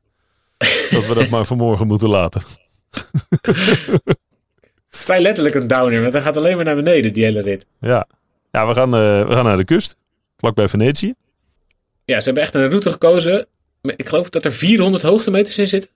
dat 0.91 1.07
we 1.07 1.15
dat 1.15 1.29
maar 1.35 1.47
voor 1.47 1.57
morgen 1.57 1.87
moeten 1.87 2.09
laten? 2.09 2.43
Vrij 4.89 5.21
letterlijk 5.21 5.55
een 5.55 5.67
downer, 5.67 6.01
want 6.01 6.13
hij 6.13 6.23
gaat 6.23 6.37
alleen 6.37 6.57
maar 6.57 6.65
naar 6.65 6.75
beneden, 6.75 7.13
die 7.13 7.25
hele 7.25 7.43
rit. 7.43 7.67
Ja, 7.81 8.07
ja 8.51 8.67
we, 8.67 8.75
gaan, 8.75 8.95
eh, 8.95 9.27
we 9.27 9.33
gaan 9.33 9.45
naar 9.45 9.57
de 9.57 9.65
kust. 9.65 9.97
Vlakbij 10.37 10.69
Venetië. 10.69 11.15
Ja, 12.05 12.19
ze 12.19 12.25
hebben 12.25 12.43
echt 12.43 12.55
een 12.55 12.69
route 12.69 12.91
gekozen. 12.91 13.47
Ik 13.83 14.09
geloof 14.09 14.29
dat 14.29 14.45
er 14.45 14.53
400 14.53 15.03
hoogtemeters 15.03 15.57
in 15.57 15.67
zitten. 15.67 15.91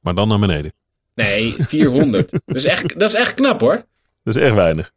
Maar 0.00 0.14
dan 0.14 0.28
naar 0.28 0.38
beneden. 0.38 0.72
Nee, 1.14 1.52
400. 1.58 2.30
dat, 2.46 2.56
is 2.56 2.64
echt, 2.64 2.98
dat 2.98 3.10
is 3.10 3.16
echt 3.16 3.34
knap 3.34 3.60
hoor. 3.60 3.84
Dat 4.22 4.36
is 4.36 4.42
echt 4.42 4.54
weinig. 4.54 4.90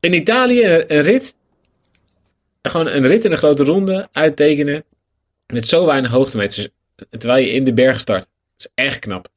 In 0.00 0.12
Italië 0.12 0.64
een, 0.64 0.96
een 0.96 1.02
rit. 1.02 1.34
Gewoon 2.62 2.86
een 2.86 3.06
rit 3.06 3.24
in 3.24 3.32
een 3.32 3.38
grote 3.38 3.64
ronde 3.64 4.08
uittekenen. 4.12 4.84
Met 5.46 5.68
zo 5.68 5.86
weinig 5.86 6.10
hoogtemeters. 6.10 6.68
Terwijl 7.10 7.44
je 7.44 7.52
in 7.52 7.64
de 7.64 7.72
berg 7.72 8.00
start. 8.00 8.26
Is 8.62 8.68
echt 8.74 8.98
knap. 8.98 9.28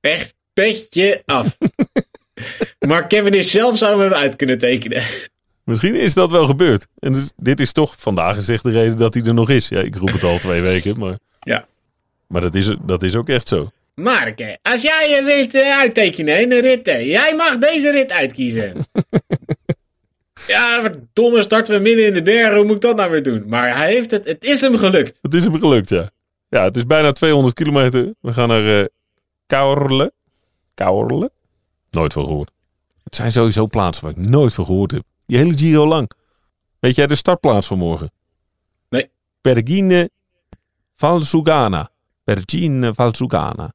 Echt 0.00 0.34
petje 0.52 1.22
af. 1.26 1.56
maar 2.88 3.06
Kevin 3.06 3.34
is 3.34 3.50
zelf 3.50 3.78
zou 3.78 4.02
hem 4.02 4.12
uit 4.12 4.36
kunnen 4.36 4.58
tekenen. 4.58 5.04
Misschien 5.64 5.94
is 5.94 6.14
dat 6.14 6.30
wel 6.30 6.46
gebeurd. 6.46 6.86
En 6.98 7.12
dus, 7.12 7.32
dit 7.36 7.60
is 7.60 7.72
toch 7.72 7.94
vandaag 7.98 8.34
gezegd 8.34 8.64
de 8.64 8.70
reden 8.70 8.96
dat 8.96 9.14
hij 9.14 9.22
er 9.22 9.34
nog 9.34 9.50
is. 9.50 9.68
Ja, 9.68 9.80
ik 9.80 9.94
roep 9.94 10.12
het 10.12 10.24
al 10.24 10.38
twee 10.38 10.60
weken, 10.62 10.98
maar, 10.98 11.18
Ja. 11.40 11.66
maar 12.28 12.40
dat, 12.40 12.54
is, 12.54 12.76
dat 12.82 13.02
is 13.02 13.16
ook 13.16 13.28
echt 13.28 13.48
zo. 13.48 13.70
Mark, 13.94 14.58
als 14.62 14.82
jij 14.82 15.08
je 15.10 15.24
wilt 15.24 15.54
eh, 15.54 15.78
uittekenen 15.78 16.40
in 16.40 16.52
een 16.52 16.60
rit, 16.60 16.86
hè, 16.86 16.96
jij 16.96 17.34
mag 17.34 17.58
deze 17.58 17.90
rit 17.90 18.10
uitkiezen. 18.10 18.76
ja, 20.46 20.80
verdomme, 20.80 21.42
starten 21.42 21.74
we 21.74 21.80
midden 21.80 22.06
in 22.06 22.14
de 22.14 22.22
bergen, 22.22 22.56
hoe 22.56 22.64
moet 22.66 22.76
ik 22.76 22.82
dat 22.82 22.96
nou 22.96 23.10
weer 23.10 23.22
doen? 23.22 23.44
Maar 23.46 23.76
hij 23.76 23.92
heeft 23.92 24.10
het, 24.10 24.24
het 24.24 24.42
is 24.42 24.60
hem 24.60 24.76
gelukt. 24.76 25.18
Het 25.22 25.34
is 25.34 25.44
hem 25.44 25.58
gelukt, 25.58 25.88
ja. 25.88 26.10
Ja, 26.50 26.62
het 26.64 26.76
is 26.76 26.86
bijna 26.86 27.12
200 27.12 27.54
kilometer. 27.54 28.14
We 28.20 28.32
gaan 28.32 28.48
naar 28.48 28.80
eh 28.80 28.84
Kaorle. 29.46 30.12
Kaorle? 30.74 31.30
Nooit 31.90 32.12
van 32.12 32.24
gehoord. 32.24 32.50
Het 33.04 33.16
zijn 33.16 33.32
sowieso 33.32 33.66
plaatsen 33.66 34.04
waar 34.04 34.12
ik 34.18 34.28
nooit 34.28 34.54
van 34.54 34.64
gehoord 34.64 34.90
heb. 34.90 35.02
Die 35.26 35.38
hele 35.38 35.58
Giro 35.58 35.86
lang. 35.86 36.10
Weet 36.78 36.94
jij 36.94 37.06
de 37.06 37.14
startplaats 37.14 37.66
van 37.66 37.78
morgen? 37.78 38.10
Nee. 38.88 39.10
Pergine 39.40 40.10
Valsugana. 40.96 41.90
Pergine 42.24 42.94
Valsugana. 42.94 43.72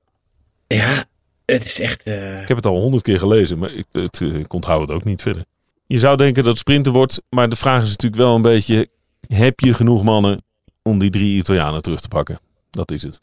Ja, 0.67 1.07
het 1.45 1.65
is 1.65 1.79
echt... 1.79 2.01
eh, 2.03 2.41
Ik 2.41 2.47
heb 2.47 2.57
het 2.57 2.65
al 2.65 2.79
honderd 2.79 3.03
keer 3.03 3.19
gelezen, 3.19 3.57
maar 3.57 3.71
ik, 3.71 3.85
het, 3.91 4.21
eh, 4.21 4.35
ik 4.35 4.53
onthoud 4.53 4.81
het 4.81 4.91
ook 4.91 5.03
niet 5.03 5.21
verder. 5.21 5.45
Je 5.87 5.99
zou 5.99 6.17
denken 6.17 6.41
dat 6.43 6.51
het 6.51 6.61
sprinten 6.61 6.93
wordt, 6.93 7.21
maar 7.29 7.49
de 7.49 7.55
vraag 7.55 7.81
is 7.83 7.89
natuurlijk 7.89 8.21
wel 8.21 8.35
een 8.35 8.41
beetje... 8.41 8.89
Heb 9.27 9.59
je 9.59 9.73
genoeg 9.73 10.03
mannen 10.03 10.43
om 10.81 10.99
die 10.99 11.09
drie 11.09 11.37
Italianen 11.37 11.81
terug 11.81 11.99
te 11.99 12.07
pakken? 12.07 12.39
Dat 12.75 12.91
is 12.91 13.03
het. 13.03 13.17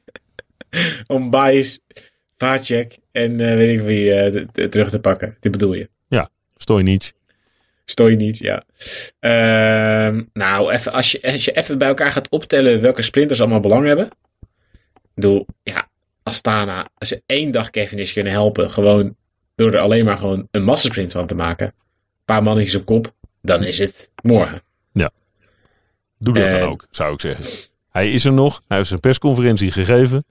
om 1.06 1.30
Bayes, 1.30 1.80
Vacek 2.36 2.98
en 3.12 3.40
eh, 3.40 3.54
weet 3.56 3.78
ik 3.78 3.84
wie 3.86 4.12
eh, 4.14 4.44
t- 4.52 4.70
terug 4.70 4.90
te 4.90 4.98
pakken. 4.98 5.36
Dit 5.40 5.52
bedoel 5.52 5.72
je. 5.74 5.88
Stojnic. 6.60 7.12
Stooi 7.84 8.16
niet, 8.16 8.38
ja. 8.38 8.64
Ehm, 9.20 10.22
nou, 10.32 10.72
even, 10.72 10.92
als, 10.92 11.10
je, 11.10 11.22
als 11.22 11.44
je 11.44 11.52
even 11.52 11.78
bij 11.78 11.88
elkaar 11.88 12.12
gaat 12.12 12.28
optellen 12.28 12.80
welke 12.80 13.02
sprinters 13.02 13.40
allemaal 13.40 13.60
belang 13.60 13.86
hebben. 13.86 14.06
Ik 14.06 15.14
bedoel, 15.14 15.46
ja, 15.62 15.88
Astana, 16.22 16.88
als 16.94 17.08
ze 17.08 17.22
één 17.26 17.50
dag 17.52 17.70
Kevin 17.70 17.98
is 17.98 18.12
kunnen 18.12 18.32
helpen, 18.32 18.70
gewoon 18.70 19.16
door 19.54 19.72
er 19.72 19.80
alleen 19.80 20.04
maar 20.04 20.18
gewoon 20.18 20.48
een 20.50 20.64
massasprint 20.64 21.12
van 21.12 21.26
te 21.26 21.34
maken. 21.34 21.66
Een 21.66 22.24
paar 22.24 22.42
mannetjes 22.42 22.74
op 22.74 22.84
kop, 22.86 23.12
dan 23.42 23.64
is 23.64 23.78
het 23.78 24.08
morgen. 24.22 24.62
Doe 26.20 26.34
dat 26.34 26.50
dan 26.50 26.60
Eh. 26.60 26.68
ook, 26.70 26.86
zou 26.90 27.12
ik 27.12 27.20
zeggen. 27.20 27.44
Hij 27.98 28.10
is 28.10 28.24
er 28.24 28.32
nog. 28.32 28.62
Hij 28.68 28.76
heeft 28.76 28.88
zijn 28.88 29.00
persconferentie 29.00 29.72
gegeven. 29.72 30.24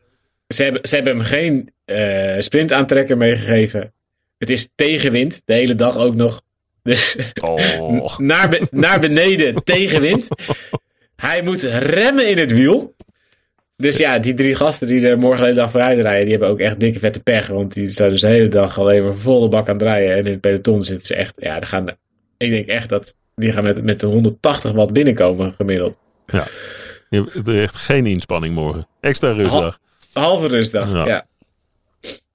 Ze 0.48 0.64
hebben, 0.64 0.82
ze 0.90 0.96
hebben 0.96 1.18
hem 1.18 1.26
geen 1.26 1.70
eh 1.86 2.40
sprintaantrekker 2.40 3.18
meegegeven. 3.18 3.92
Het 4.38 4.50
is 4.50 4.70
tegenwind, 4.76 5.42
de 5.46 5.54
hele 5.54 5.76
dag 5.76 5.96
ook 5.96 6.16
nog. 6.16 6.42
Dus 6.84 7.18
Oh. 7.44 8.18
naar, 8.32 8.50
be- 8.50 8.68
naar 8.72 9.00
beneden 9.00 9.64
tegenwind. 9.64 10.28
Hij 11.16 11.42
moet 11.42 11.62
remmen 11.64 12.30
in 12.30 12.38
het 12.38 12.52
wiel. 12.52 12.96
Dus 13.78 13.98
ja, 13.98 14.20
die 14.20 14.34
drie 14.34 14.56
gasten 14.56 14.88
die 14.88 15.08
er 15.08 15.18
morgen 15.18 15.40
de 15.40 15.46
hele 15.46 15.60
dag 15.60 15.72
vooruit 15.72 16.00
rijden, 16.00 16.22
die 16.24 16.32
hebben 16.32 16.50
ook 16.50 16.60
echt 16.60 16.80
dikke 16.80 17.00
vette 17.00 17.20
pech. 17.20 17.48
Want 17.48 17.74
die 17.74 17.90
staan 17.92 18.10
dus 18.10 18.22
de 18.22 18.28
hele 18.28 18.50
dag 18.50 18.80
alleen 18.80 19.04
maar 19.04 19.18
volle 19.18 19.50
bak 19.50 19.68
aan 19.70 19.74
het 19.76 19.84
rijden. 19.84 20.12
En 20.16 20.26
in 20.26 20.32
het 20.32 20.42
peloton 20.42 20.84
zitten 20.84 21.08
ze 21.08 21.16
echt, 21.16 21.34
ja, 21.38 21.60
dan 21.60 21.70
gaan, 21.70 21.88
ik 22.38 22.50
denk 22.50 22.68
echt 22.68 22.90
dat 22.90 23.16
die 23.36 23.52
gaan 23.52 23.64
met, 23.64 23.84
met 23.84 24.00
de 24.00 24.06
180 24.06 24.72
watt 24.72 24.94
binnenkomen 24.94 25.54
gemiddeld. 25.54 25.96
Je 27.10 27.30
hebt 27.34 27.48
echt 27.48 27.76
geen 27.76 28.06
inspanning 28.06 28.56
morgen. 28.56 28.88
Extra 29.00 29.32
rustdag. 29.32 29.80
Halve 30.14 30.48
rustdag, 30.48 30.92
Ja. 30.92 31.06
ja. 31.08 31.26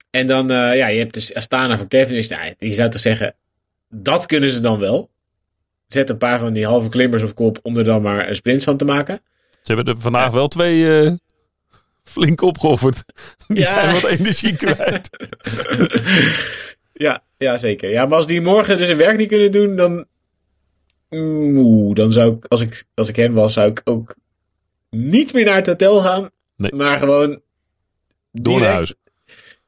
En 0.09 0.27
dan, 0.27 0.51
eh, 0.51 0.77
ja, 0.77 0.87
je 0.87 0.99
hebt 0.99 1.13
dus 1.13 1.33
Astana 1.33 1.77
van 1.77 1.87
Kevin. 1.87 2.15
Is, 2.15 2.27
nou, 2.27 2.53
je 2.59 2.73
zou 2.73 2.91
toch 2.91 3.01
zeggen, 3.01 3.35
dat 3.89 4.25
kunnen 4.25 4.51
ze 4.53 4.59
dan 4.59 4.79
wel. 4.79 5.09
Zet 5.87 6.09
een 6.09 6.17
paar 6.17 6.39
van 6.39 6.53
die 6.53 6.65
halve 6.65 6.89
klimmers 6.89 7.23
op 7.23 7.35
kop 7.35 7.59
om 7.61 7.77
er 7.77 7.83
dan 7.83 8.01
maar 8.01 8.29
een 8.29 8.35
sprint 8.35 8.63
van 8.63 8.77
te 8.77 8.85
maken. 8.85 9.21
Ze 9.63 9.73
hebben 9.73 9.93
er 9.93 10.01
vandaag 10.01 10.31
wel 10.31 10.47
twee 10.47 10.99
eh, 11.01 11.11
flink 12.03 12.41
opgeofferd. 12.41 13.03
Die 13.47 13.57
Ja. 13.57 13.63
zijn 13.65 13.93
wat 13.93 14.05
energie 14.11 14.55
kwijt. 14.55 15.09
ja, 16.93 17.23
ja, 17.37 17.57
zeker. 17.57 17.89
Ja, 17.89 18.05
maar 18.05 18.17
als 18.17 18.27
die 18.27 18.41
morgen 18.41 18.77
dus 18.77 18.87
hun 18.87 18.97
werk 18.97 19.17
niet 19.17 19.27
kunnen 19.29 19.51
doen, 19.51 19.75
dan. 19.75 20.05
Oeh, 21.11 21.95
dan 21.95 22.11
zou 22.11 22.35
ik, 22.35 22.45
als 22.45 22.61
ik, 22.61 22.85
als 22.93 23.07
ik 23.07 23.15
hem 23.15 23.33
was, 23.33 23.53
zou 23.53 23.69
ik 23.71 23.81
ook 23.83 24.15
niet 24.93 25.33
meer 25.33 25.45
naar 25.45 25.55
het 25.55 25.65
hotel 25.65 26.01
gaan. 26.01 26.29
Nee. 26.57 26.75
Maar 26.75 26.99
gewoon. 26.99 27.41
Door 28.31 28.59
naar 28.59 28.73
huis. 28.73 28.93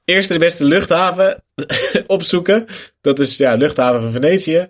Eerst 0.06 0.30
de 0.30 0.38
beste 0.40 0.64
luchthaven 0.64 1.44
opzoeken. 2.08 2.68
Dat 3.02 3.20
is 3.20 3.38
ja, 3.38 3.56
luchthaven 3.56 4.02
van 4.02 4.12
Venetië. 4.12 4.70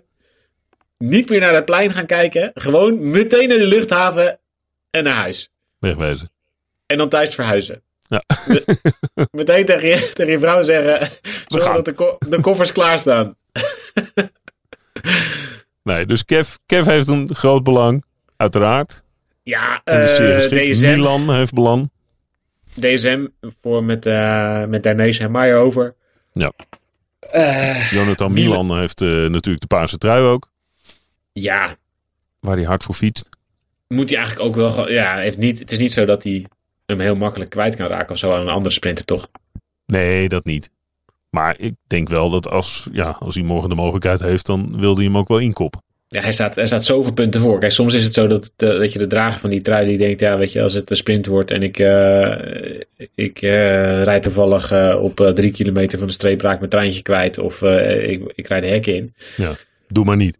Niet 0.98 1.28
meer 1.28 1.40
naar 1.40 1.54
het 1.54 1.64
plein 1.64 1.90
gaan 1.92 2.06
kijken. 2.06 2.50
Gewoon 2.54 3.10
meteen 3.10 3.48
naar 3.48 3.58
de 3.58 3.66
luchthaven 3.66 4.38
en 4.90 5.04
naar 5.04 5.14
huis. 5.14 5.50
Wegwezen. 5.78 6.30
En 6.86 6.98
dan 6.98 7.08
thuis 7.08 7.34
verhuizen. 7.34 7.82
Ja. 8.08 8.22
Meteen 9.30 9.66
tegen 9.66 9.88
je, 9.88 10.10
tegen 10.14 10.32
je 10.32 10.38
vrouw 10.38 10.62
zeggen. 10.62 11.10
Zorg 11.46 11.64
gaan. 11.64 11.74
dat 11.74 11.84
de, 11.84 11.92
ko- 11.92 12.16
de 12.28 12.40
koffers 12.40 12.72
klaarstaan. 12.72 13.36
Nee, 15.82 16.06
dus 16.06 16.24
Kev, 16.24 16.54
Kev 16.66 16.86
heeft 16.86 17.08
een 17.08 17.34
groot 17.34 17.62
belang. 17.62 18.04
Uiteraard. 18.36 19.02
Ja, 19.46 19.80
zeer 19.84 20.34
eh. 20.34 20.38
DSM, 20.38 20.80
Milan 20.80 21.34
heeft 21.34 21.52
belang. 21.52 21.90
DSM 22.74 23.26
voor 23.60 23.84
met, 23.84 24.06
eh 24.06 24.64
met 24.64 24.82
Dainese 24.82 25.20
en 25.20 25.30
Maier 25.30 25.56
over. 25.56 25.94
Ja. 26.32 26.52
Eh, 27.20 27.92
Jonathan 27.92 28.32
Milan- 28.32 28.78
heeft 28.78 29.00
natuurlijk 29.00 29.60
de 29.60 29.66
paarse 29.66 29.98
trui 29.98 30.22
ook. 30.24 30.50
ja, 31.32 31.76
Waar 32.40 32.56
hij 32.56 32.64
hard 32.64 32.82
voor 32.82 32.94
fietst. 32.94 33.28
moet 33.88 34.08
hij 34.08 34.18
eigenlijk 34.18 34.48
ook 34.48 34.54
wel. 34.54 34.90
Ja, 34.90 35.16
heeft 35.16 35.36
niet, 35.38 35.58
het 35.58 35.70
is 35.70 35.78
niet 35.78 35.92
zo 35.92 36.04
dat 36.04 36.22
hij 36.22 36.46
hem 36.86 37.00
heel 37.00 37.16
makkelijk 37.16 37.50
kwijt 37.50 37.76
kan 37.76 37.86
raken 37.86 38.12
of 38.14 38.18
zo 38.18 38.32
aan 38.34 38.40
een 38.40 38.48
andere 38.48 38.74
sprinter, 38.74 39.04
toch? 39.04 39.28
Nee, 39.86 40.28
dat 40.28 40.44
niet. 40.44 40.70
Maar 41.30 41.54
ik 41.60 41.74
denk 41.86 42.08
wel 42.08 42.30
dat 42.30 42.48
als, 42.48 42.88
ja, 42.92 43.10
als 43.10 43.34
hij 43.34 43.44
morgen 43.44 43.68
de 43.68 43.74
mogelijkheid 43.74 44.20
heeft, 44.20 44.46
dan 44.46 44.78
wil 44.80 44.94
hij 44.96 45.04
hem 45.04 45.16
ook 45.18 45.28
wel 45.28 45.38
inkoppen. 45.38 45.82
Ja, 46.08 46.20
hij 46.20 46.32
staat, 46.32 46.54
hij 46.54 46.66
staat 46.66 46.84
zoveel 46.84 47.12
punten 47.12 47.40
voor. 47.40 47.60
Kijk, 47.60 47.72
soms 47.72 47.94
is 47.94 48.04
het 48.04 48.14
zo 48.14 48.26
dat, 48.26 48.50
dat 48.56 48.92
je 48.92 48.98
de 48.98 49.06
drager 49.06 49.40
van 49.40 49.50
die 49.50 49.62
trui 49.62 49.86
die 49.86 49.98
denkt, 49.98 50.20
ja, 50.20 50.38
weet 50.38 50.52
je, 50.52 50.62
als 50.62 50.72
het 50.72 50.90
een 50.90 50.96
sprint 50.96 51.26
wordt 51.26 51.50
en 51.50 51.62
ik, 51.62 51.78
eh, 51.78 52.80
ik 53.14 53.42
eh, 53.42 54.02
rijd 54.02 54.22
toevallig 54.22 54.70
eh, 54.70 55.02
op 55.02 55.16
drie 55.34 55.52
kilometer 55.52 55.98
van 55.98 56.06
de 56.06 56.12
streep, 56.12 56.40
raak 56.40 56.58
mijn 56.58 56.70
treintje 56.70 57.02
kwijt 57.02 57.38
of 57.38 57.62
ik, 57.62 58.32
ik 58.34 58.46
rijd 58.46 58.62
de 58.62 58.68
hek 58.68 58.86
in. 58.86 59.14
Doe 59.88 60.04
maar 60.04 60.16
niet. 60.16 60.38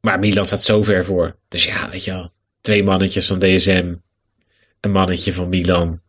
Maar 0.00 0.18
Milan 0.18 0.46
staat 0.46 0.64
zo 0.64 0.82
ver 0.82 1.04
voor. 1.04 1.36
Dus 1.48 1.64
ja, 1.64 1.90
weet 1.90 2.04
je 2.04 2.10
wel, 2.10 2.30
twee 2.60 2.84
mannetjes 2.84 3.26
van 3.26 3.38
DSM, 3.38 3.94
een 4.80 4.90
mannetje 4.90 5.32
van 5.32 5.48
Milan, 5.48 6.00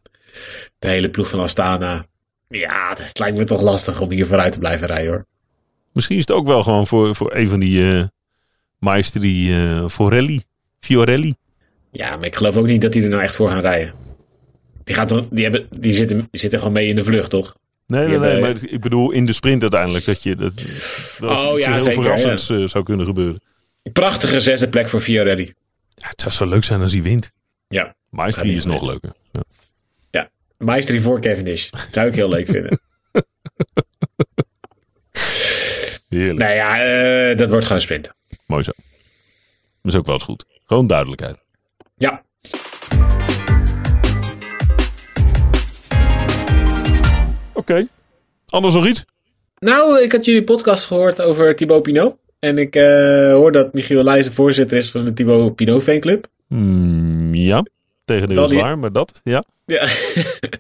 de 0.80 0.90
hele 0.90 1.10
ploeg 1.10 1.30
van 1.30 1.40
Astana. 1.40 2.06
Ja, 2.50 2.96
het 2.98 3.20
lijkt 3.20 3.38
me 3.38 3.46
toch 3.46 3.62
lastig 3.62 4.02
om 4.02 4.12
hier 4.12 4.28
vooruit 4.28 4.54
te 4.54 4.60
blijven 4.60 4.88
rijden 4.88 5.12
hoor. 5.12 5.26
Misschien 5.94 6.18
is 6.18 6.28
het 6.28 6.38
ook 6.38 6.48
wel 6.48 6.64
gewoon 6.64 6.88
voor, 6.88 7.16
voor 7.16 7.36
een 7.36 7.50
van 7.50 7.60
die 7.60 8.06
maestri 8.80 9.54
eh 9.54 9.88
Forelli. 9.88 10.42
Fiorelli. 10.80 11.34
Ja, 11.92 12.16
maar 12.16 12.26
ik 12.26 12.36
geloof 12.36 12.56
ook 12.56 12.66
niet 12.66 12.82
dat 12.82 12.92
die 12.92 13.04
er 13.04 13.10
nou 13.10 13.24
echt 13.24 13.36
voor 13.36 13.50
gaan 13.50 13.62
rijden. 13.62 13.94
Die, 14.84 14.96
gaat, 14.96 15.10
die, 15.32 15.44
hebben, 15.44 15.68
die, 15.80 15.94
zitten, 15.94 16.28
die 16.32 16.40
zitten 16.42 16.60
gewoon 16.60 16.74
mee 16.74 16.88
in 16.88 16.96
de 16.96 17.04
vlucht, 17.04 17.30
toch? 17.30 17.56
Nee, 17.88 18.00
nee, 18.00 18.10
Die 18.10 18.20
nee, 18.20 18.30
hebben- 18.32 18.50
maar 18.62 18.72
ik 18.72 18.82
bedoel 18.82 19.12
in 19.12 19.26
de 19.26 19.34
sprint 19.34 19.62
uiteindelijk. 19.62 20.06
Dat 20.06 20.24
je 20.24 20.36
dat 20.36 20.60
eens 20.60 21.44
Oh, 21.44 21.58
iets 21.58 21.66
ja, 21.66 21.74
heel 21.74 21.84
zeker, 21.84 22.02
verrassends 22.02 22.50
eh, 22.50 22.64
zou 22.66 22.84
kunnen 22.84 23.06
gebeuren. 23.06 23.42
Prachtige 23.94 24.42
zesde 24.42 24.70
plek 24.70 24.90
voor 24.90 25.02
Fiorelli. 25.02 25.54
Ja, 25.96 26.08
het 26.08 26.22
zou 26.22 26.34
zo 26.34 26.46
leuk 26.46 26.64
zijn 26.64 26.82
als 26.82 26.94
hij 26.94 27.02
wint. 27.02 27.32
Ja. 27.68 27.96
Maestri 28.10 28.50
Ja, 28.50 28.56
is 28.56 28.66
nog 28.66 28.88
leuker. 28.88 29.12
Ja. 30.12 30.30
Maestri 30.58 31.02
voor 31.02 31.22
Cavendish. 31.22 31.70
Zou 31.92 32.08
ik 32.08 32.16
heel 32.16 32.30
leuk 32.30 32.52
vinden. 32.52 32.80
Heerlijk. 36.10 36.38
nou 36.38 36.54
ja, 36.54 36.84
eh, 36.84 37.38
dat 37.38 37.50
wordt 37.50 37.66
gewoon 37.66 37.82
sprinten. 37.82 38.16
Mooi 38.48 38.64
zo. 38.64 38.72
Dat 39.82 39.94
is 39.94 40.00
ook 40.00 40.06
wel 40.06 40.16
eens 40.16 40.24
goed. 40.24 40.46
Gewoon 40.66 40.88
duidelijkheid. 40.88 41.44
Ja. 41.98 42.24
Oké. 47.54 47.88
Anders 48.50 48.74
nog 48.74 48.88
iets? 48.88 49.06
Nou, 49.60 50.02
ik 50.02 50.12
had 50.12 50.26
jullie 50.26 50.44
podcast 50.44 50.86
gehoord 50.86 51.22
over 51.22 51.56
Thibaut 51.56 51.82
Pinot. 51.82 52.16
En 52.40 52.58
ik 52.58 52.76
eh, 52.76 53.32
hoor 53.32 53.52
dat 53.52 53.74
Michiel 53.74 54.04
Leijzen 54.04 54.34
voorzitter 54.34 54.78
is 54.78 54.92
van 54.92 55.06
de 55.06 55.14
Thibaut 55.14 55.56
Pinot 55.56 55.84
fanclub. 55.84 56.28
Hmm, 56.48 57.34
ja. 57.34 57.66
Tegendeel 58.06 58.44
is 58.44 58.52
waar, 58.52 58.80
maar 58.80 58.92
dat, 58.92 59.22
ja. 59.24 59.44
Ja. 59.66 59.82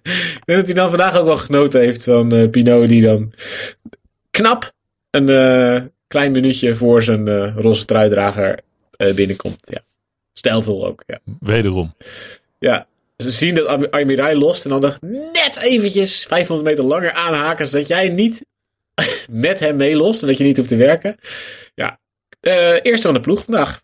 ik 0.01 0.41
denk 0.45 0.59
dat 0.59 0.65
hij 0.65 0.73
dan 0.73 0.89
vandaag 0.89 1.15
ook 1.15 1.25
wel 1.25 1.37
genoten 1.37 1.79
heeft 1.79 2.03
van 2.03 2.33
eh 2.33 2.49
Pinot 2.49 2.87
die 2.87 3.01
dan 3.01 3.33
knap 4.31 4.71
een 5.09 5.29
eh, 5.29 5.81
klein 6.07 6.31
minuutje 6.31 6.75
voor 6.75 7.03
zijn 7.03 7.27
eh 7.27 7.55
roze 7.55 7.85
truidrager 7.85 8.59
eh, 8.97 9.15
binnenkomt. 9.15 9.59
Ja. 9.63 9.81
Stijlvol 10.33 10.85
ook, 10.85 11.03
ja. 11.05 11.19
Wederom. 11.39 11.93
Ja, 12.59 12.87
ze 13.17 13.31
zien 13.31 13.55
dat 13.55 13.67
Am- 13.67 13.87
Amirai 13.89 14.37
lost 14.37 14.63
en 14.63 14.69
dan 14.69 14.81
dacht 14.81 15.01
net 15.01 15.55
eventjes 15.59 16.25
500 16.27 16.69
meter 16.69 16.83
langer 16.83 17.11
aanhaken, 17.11 17.69
zodat 17.69 17.87
jij 17.87 18.09
niet 18.09 18.41
met 19.45 19.59
hem 19.59 19.75
meelost 19.75 20.21
en 20.21 20.27
dat 20.27 20.37
je 20.37 20.43
niet 20.43 20.57
hoeft 20.57 20.69
te 20.69 20.75
werken. 20.75 21.17
Ja, 21.75 21.99
eh, 22.39 22.79
eerste 22.81 23.01
van 23.01 23.13
de 23.13 23.19
ploeg 23.19 23.43
vandaag. 23.43 23.81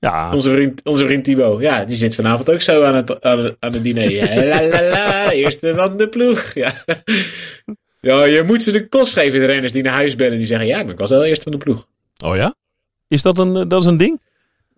Ja, 0.00 0.34
Onze 0.34 0.50
vriend, 0.52 0.80
onze 0.84 1.04
vriend 1.04 1.24
Thibaut. 1.24 1.60
Ja, 1.60 1.84
die 1.84 1.96
zit 1.96 2.14
vanavond 2.14 2.50
ook 2.50 2.62
zo 2.62 2.82
aan 2.82 2.94
het, 2.94 3.20
aan 3.20 3.38
het, 3.38 3.56
aan 3.58 3.72
het 3.72 3.82
diner. 3.82 4.12
La, 4.48 4.62
la, 4.62 4.82
la, 4.88 5.30
eerste 5.32 5.74
van 5.74 5.96
de 5.96 6.08
ploeg. 6.08 6.54
Ja. 6.54 6.84
Ja, 8.00 8.24
je 8.24 8.42
moet 8.42 8.62
ze 8.62 8.70
de 8.70 8.88
kost 8.88 9.12
geven, 9.12 9.40
de 9.40 9.46
renners 9.46 9.72
die 9.72 9.82
naar 9.82 9.94
huis 9.94 10.14
bellen. 10.14 10.38
Die 10.38 10.46
zeggen, 10.46 10.66
ja, 10.66 10.82
maar 10.82 10.92
ik 10.92 10.98
was 10.98 11.10
wel 11.10 11.24
eerste 11.24 11.42
van 11.42 11.52
de 11.52 11.58
ploeg. 11.58 11.86
oh 12.24 12.36
ja? 12.36 12.54
Is 13.08 13.22
dat 13.22 13.38
een, 13.38 13.56
eh, 13.56 13.62
dat 13.68 13.80
is 13.80 13.86
een 13.86 13.96
ding? 13.96 14.20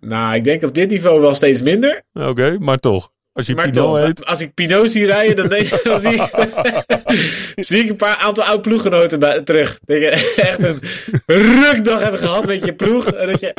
Nou, 0.01 0.35
ik 0.35 0.45
denk 0.45 0.63
op 0.63 0.75
dit 0.75 0.89
niveau 0.89 1.21
wel 1.21 1.35
steeds 1.35 1.61
minder. 1.63 2.03
Oké, 2.13 2.57
maar 2.59 2.77
toch. 2.79 3.11
Als 3.33 3.47
je 3.47 3.55
Maar 3.55 3.71
Pinot 3.71 3.85
toch, 3.85 4.05
heet. 4.05 4.25
als 4.25 4.41
ik 4.41 4.55
Pinot 4.55 4.91
zie 4.93 5.07
rijden, 5.07 5.37
dan, 5.37 5.49
denk, 5.49 5.83
dan 5.85 6.01
zie, 6.01 6.23
ik, 6.23 7.65
zie 7.69 7.79
ik 7.79 7.91
een 7.91 7.97
paar 7.97 8.17
aantal 8.17 8.45
oud 8.45 8.63
ploeggenoten 8.63 9.45
terug. 9.45 9.79
Dat 9.85 9.99
je 10.01 10.11
echt 10.37 10.63
een 10.63 10.81
rukdag 11.27 12.01
hebt 12.03 12.19
gehad 12.19 12.47
met 12.47 12.65
je 12.65 12.75
ploeg. 12.75 13.07
En 13.07 13.27
dat 13.27 13.41
je 13.41 13.55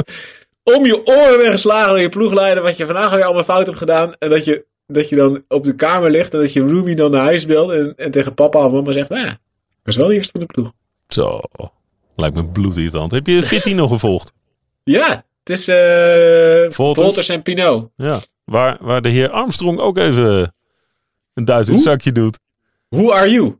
om 0.63 0.85
je 0.85 1.05
oren 1.05 1.37
bent 1.37 1.51
geslagen 1.51 1.89
door 1.89 2.01
je 2.01 2.09
ploegleider. 2.09 2.63
Wat 2.63 2.77
je 2.77 2.85
vandaag 2.85 3.11
weer 3.11 3.23
allemaal 3.23 3.43
fout 3.43 3.65
hebt 3.65 3.77
gedaan. 3.77 4.13
En 4.19 4.29
dat 4.29 4.45
je, 4.45 4.65
dat 4.87 5.09
je 5.09 5.15
dan 5.15 5.43
op 5.47 5.63
de 5.63 5.75
kamer 5.75 6.11
ligt. 6.11 6.33
En 6.33 6.39
dat 6.39 6.53
je 6.53 6.65
Ruby 6.65 6.93
dan 6.95 7.11
naar 7.11 7.23
huis 7.23 7.45
belt. 7.45 7.71
En, 7.71 7.93
en 7.97 8.11
tegen 8.11 8.33
papa 8.33 8.65
of 8.65 8.71
mama 8.71 8.93
zegt. 8.93 9.09
Nou 9.09 9.25
ja, 9.25 9.37
is 9.91 9.97
wel 9.97 10.07
de 10.07 10.13
eerste 10.13 10.31
van 10.31 10.39
de 10.39 10.45
ploeg. 10.45 10.71
Zo, 11.07 11.39
lijkt 12.15 12.35
me 12.35 12.45
bloedirritant. 12.45 13.11
Heb 13.11 13.27
je 13.27 13.43
Fitty 13.43 13.73
nog 13.73 13.89
gevolgd? 13.89 14.33
Ja, 14.83 15.25
het 15.43 15.59
is 15.59 15.67
eh 15.67 16.69
Volters. 16.69 17.05
Volters 17.05 17.27
en 17.27 17.41
Pinot. 17.41 17.89
Ja. 17.95 18.23
Waar, 18.45 18.77
waar 18.81 19.01
de 19.01 19.09
heer 19.09 19.29
Armstrong 19.29 19.79
ook 19.79 19.97
even 19.97 20.53
een 21.33 21.45
Hoe? 21.45 21.79
zakje 21.79 22.11
doet. 22.11 22.39
Who 22.89 23.13
are 23.13 23.29
you? 23.29 23.55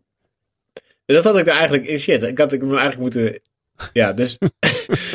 Dat 1.06 1.24
had 1.24 1.38
ik 1.38 1.48
er 1.48 1.54
eigenlijk 1.54 1.86
in 1.88 2.00
shit. 2.00 2.22
Ik 2.24 2.38
had 2.38 2.52
ik 2.52 2.60
hem 2.62 2.78
eigenlijk 2.78 3.00
moeten. 3.00 3.42
Ja, 3.94 4.14
dus. 4.14 4.38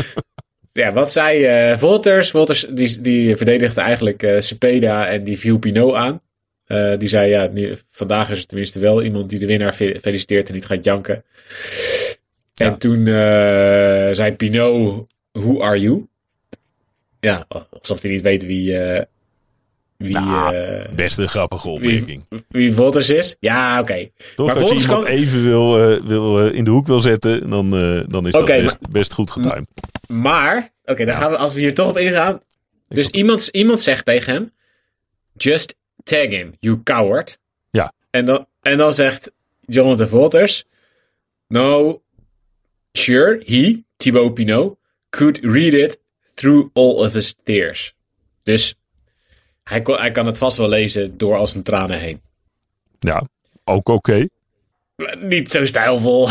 ja, 0.72 0.92
wat 0.92 1.12
zei 1.12 1.44
eh 1.44 1.78
Volters? 1.78 2.30
Volters 2.30 2.66
die, 2.70 3.00
die 3.00 3.36
verdedigde 3.36 3.80
eigenlijk 3.80 4.22
eh 4.22 4.40
Cepeda 4.40 5.06
en 5.06 5.24
die 5.24 5.38
viel 5.38 5.58
Pinot 5.58 5.94
aan. 5.94 6.20
Eh, 6.66 6.98
die 6.98 7.08
zei 7.08 7.30
ja, 7.30 7.46
nu, 7.46 7.78
vandaag 7.92 8.30
is 8.30 8.38
er 8.38 8.46
tenminste 8.46 8.78
wel 8.78 9.02
iemand 9.02 9.28
die 9.30 9.38
de 9.38 9.46
winnaar 9.46 9.74
fe- 9.74 9.98
feliciteert 10.02 10.48
en 10.48 10.54
niet 10.54 10.66
gaat 10.66 10.84
janken. 10.84 11.24
Ja. 12.54 12.66
En 12.66 12.78
toen 12.78 13.06
eh, 13.06 14.14
zei 14.14 14.32
Pinot, 14.36 15.06
who 15.32 15.62
are 15.62 15.80
you? 15.80 16.06
Ja, 17.20 17.46
alsof 17.80 18.00
hij 18.00 18.10
niet 18.10 18.22
weet 18.22 18.42
wie, 18.44 18.78
eh 18.78 19.02
wie, 19.96 20.12
Nou, 20.18 20.54
eh, 20.54 20.94
Best 20.94 21.18
een 21.18 21.28
grappige 21.28 21.68
opmerking. 21.68 22.22
wie, 22.48 22.74
wie 22.74 23.16
is. 23.16 23.36
Ja, 23.40 23.80
oké. 23.80 24.08
Toch, 24.34 24.46
Maar 24.46 24.56
als 24.56 24.70
je 24.70 24.76
iemand 24.80 25.04
kan- 25.04 25.12
even 25.12 25.42
wil, 25.44 25.72
wil 26.04 26.48
in 26.48 26.64
de 26.64 26.70
hoek 26.70 26.86
wil 26.86 27.00
zetten, 27.00 27.50
dan, 27.50 27.70
dan 28.08 28.26
is 28.26 28.32
dat 28.32 28.44
best, 28.46 28.90
best 28.90 29.12
goed 29.12 29.30
getimed. 29.30 29.68
Maar, 30.08 30.72
oké, 30.84 31.04
dan 31.04 31.14
Ja. 31.14 31.20
gaan 31.20 31.30
we, 31.30 31.36
als 31.36 31.54
we 31.54 31.60
hier 31.60 31.74
toch 31.74 31.88
op 31.88 31.98
ingaan. 31.98 32.40
Dus 32.88 33.08
iemand, 33.08 33.46
iemand 33.46 33.82
zegt 33.82 34.04
tegen 34.04 34.32
hem: 34.32 34.52
Just 35.36 35.74
tag 36.06 36.28
him, 36.28 36.54
you 36.60 36.82
coward. 36.82 37.38
Ja. 37.70 37.92
En 38.10 38.24
dan, 38.26 38.46
en 38.62 38.76
dan 38.78 38.92
zegt 38.92 39.30
Jonathan 39.66 40.08
Volters: 40.08 40.64
No, 41.48 42.00
sure, 42.92 43.42
he, 43.46 43.82
Thibaut 43.96 44.34
Pinot, 44.34 44.76
could 45.10 45.38
read 45.42 45.72
it 45.72 45.98
through 46.34 46.68
all 46.72 47.06
of 47.06 47.12
his 47.12 47.34
tears. 47.44 47.92
Dus 48.42 48.74
hij, 49.64 49.82
kon, 49.82 49.96
hij 49.96 50.10
kan 50.10 50.26
het 50.26 50.38
vast 50.38 50.56
wel 50.56 50.68
lezen 50.68 51.16
door 51.18 51.36
al 51.36 51.46
zijn 51.46 51.62
tranen 51.62 51.98
heen. 52.00 52.20
Ja, 52.98 53.22
ook 53.64 53.88
oké. 53.88 54.26
Niet 55.20 55.50
zo 55.50 55.66
stijlvol. 55.66 56.30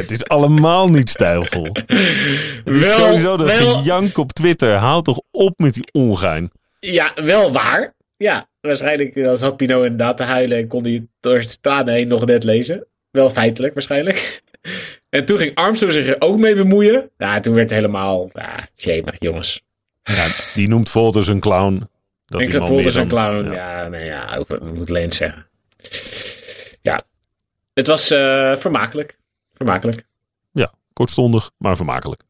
Het 0.00 0.10
is 0.10 0.28
allemaal 0.28 0.88
niet 0.88 1.08
stijlvol. 1.10 1.68
Het 1.72 2.76
is 2.76 2.78
Wel- 2.78 2.94
sowieso 3.06 3.36
dat 3.36 3.58
wel- 3.58 3.74
gejank 3.74 4.18
op 4.18 4.32
Twitter. 4.32 4.74
Houd 4.74 5.04
toch 5.04 5.20
op 5.30 5.52
met 5.58 5.74
die 5.74 5.88
ongein. 5.92 6.50
Ja, 6.80 7.12
wel 7.14 7.52
waar. 7.52 7.94
Ja, 8.16 8.48
waarschijnlijk 8.60 9.16
eh, 9.16 9.34
zat 9.34 9.56
Pino 9.56 9.82
inderdaad 9.82 10.16
te 10.16 10.22
huilen 10.22 10.58
en 10.58 10.68
kon 10.68 10.82
hij 10.82 11.06
door 11.20 11.42
zijn 11.42 11.56
tranen 11.60 11.94
heen 11.94 12.08
nog 12.08 12.26
net 12.26 12.44
lezen. 12.44 12.86
Wel 13.10 13.30
feitelijk 13.30 13.74
waarschijnlijk. 13.74 14.18
En 15.08 15.26
toen 15.26 15.38
ging 15.38 15.54
Armstrong 15.54 15.92
zich 15.92 16.06
er 16.06 16.20
ook 16.20 16.38
mee 16.38 16.54
bemoeien. 16.54 17.10
Ja, 17.16 17.40
toen 17.40 17.54
werd 17.54 17.68
het 17.68 17.78
helemaal, 17.78 18.30
ja, 18.32 18.68
jemig 18.74 19.14
jongens. 19.18 19.62
Ja, 20.02 20.34
die 20.54 20.68
noemt 20.68 20.90
Volters 20.90 21.28
een 21.28 21.40
clown. 21.40 21.88
Dat 22.26 22.40
ik 22.40 22.58
man 22.58 22.68
Volters 22.68 22.94
een 22.94 23.08
clown. 23.08 23.44
ja. 23.44 23.52
Ja, 23.52 23.88
nee, 23.88 24.04
ja, 24.04 24.36
over, 24.36 24.56
ik 24.56 24.74
moet 24.74 24.88
alleen 24.88 25.12
zeggen. 25.12 25.46
Ja, 26.82 27.00
het 27.74 27.86
was 27.86 28.08
eh, 28.08 28.56
vermakelijk. 28.60 29.16
Vermakelijk. 29.54 30.04
Kortstondig, 30.96 31.50
maar 31.58 31.76
vermakelijk. 31.76 32.22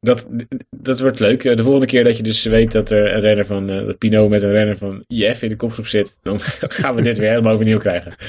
Dat, 0.00 0.24
dat 0.70 1.00
wordt 1.00 1.18
leuk. 1.20 1.44
Eh, 1.44 1.56
De 1.56 1.62
volgende 1.62 1.86
keer 1.86 2.04
dat 2.04 2.16
je 2.16 2.22
dus 2.22 2.44
weet 2.44 2.72
dat 2.72 2.90
er 2.90 3.14
een 3.14 3.20
renner 3.20 3.46
van 3.46 3.70
eh, 3.70 3.86
dat 3.86 3.98
Pinot 3.98 4.30
met 4.30 4.42
een 4.42 4.50
renner 4.52 4.78
van 4.78 5.04
IF 5.08 5.42
in 5.42 5.48
de 5.48 5.56
kopgroep 5.56 5.86
zit, 5.86 6.16
dan 6.22 6.40
gaan 6.80 6.94
we 6.94 7.02
dit 7.02 7.18
weer 7.18 7.28
helemaal 7.30 7.52
overnieuw 7.52 7.78
krijgen. 7.78 8.14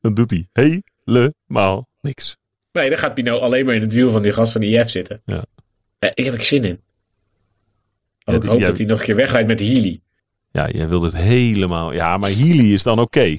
Dan 0.00 0.14
doet 0.14 0.30
hij 0.30 0.46
helemaal 0.52 1.88
niks. 2.00 2.36
Nee, 2.72 2.90
dan 2.90 2.98
gaat 2.98 3.14
Pinot 3.14 3.40
alleen 3.40 3.64
maar 3.64 3.74
in 3.74 3.80
het 3.82 3.92
wiel 3.92 4.12
van 4.12 4.22
die 4.22 4.32
gast 4.32 4.52
van 4.52 4.62
IF 4.62 4.90
zitten. 4.90 5.22
Ja. 5.24 5.44
Ik 6.14 6.24
heb 6.24 6.34
er 6.34 6.44
zin 6.44 6.64
in. 6.64 6.80
Ja, 8.18 8.32
ik 8.34 8.42
hoop 8.42 8.58
jij- 8.58 8.68
dat 8.68 8.76
hij 8.76 8.86
nog 8.86 8.98
een 8.98 9.04
keer 9.04 9.16
wegrijdt 9.16 9.48
met 9.48 9.58
de 9.58 9.64
Healy. 9.64 10.00
Ja, 10.50 10.68
jij 10.70 10.88
wilt 10.88 11.02
het 11.02 11.16
helemaal... 11.16 11.92
Ja, 11.92 12.16
maar 12.16 12.30
Healy 12.30 12.72
is 12.72 12.82
dan 12.82 12.98
oké. 12.98 13.36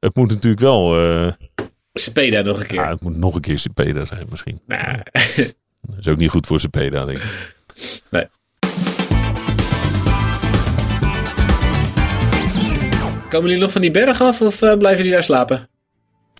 Het 0.00 0.14
moet 0.16 0.28
natuurlijk 0.28 0.62
wel... 0.62 0.96
eh, 0.98 1.32
Cepeda 2.00 2.40
nog 2.40 2.60
een 2.60 2.66
keer. 2.66 2.80
ja, 2.80 2.88
het 2.88 3.00
moet 3.00 3.16
nog 3.16 3.34
een 3.34 3.40
keer 3.40 3.58
Cepeda 3.58 4.04
zijn 4.04 4.26
misschien. 4.30 4.60
Nou, 4.66 4.98
Dat 5.80 5.98
is 5.98 6.08
ook 6.08 6.16
niet 6.16 6.30
goed 6.30 6.46
voor 6.46 6.60
Cepeda, 6.60 7.04
denk 7.04 7.22
ik. 7.22 7.30
komen 13.30 13.48
jullie 13.48 13.64
nog 13.64 13.72
van 13.72 13.80
die 13.80 13.90
berg 13.90 14.20
af 14.20 14.40
of 14.40 14.62
eh, 14.62 14.78
blijven 14.78 14.96
jullie 14.96 15.12
daar 15.12 15.24
slapen? 15.24 15.68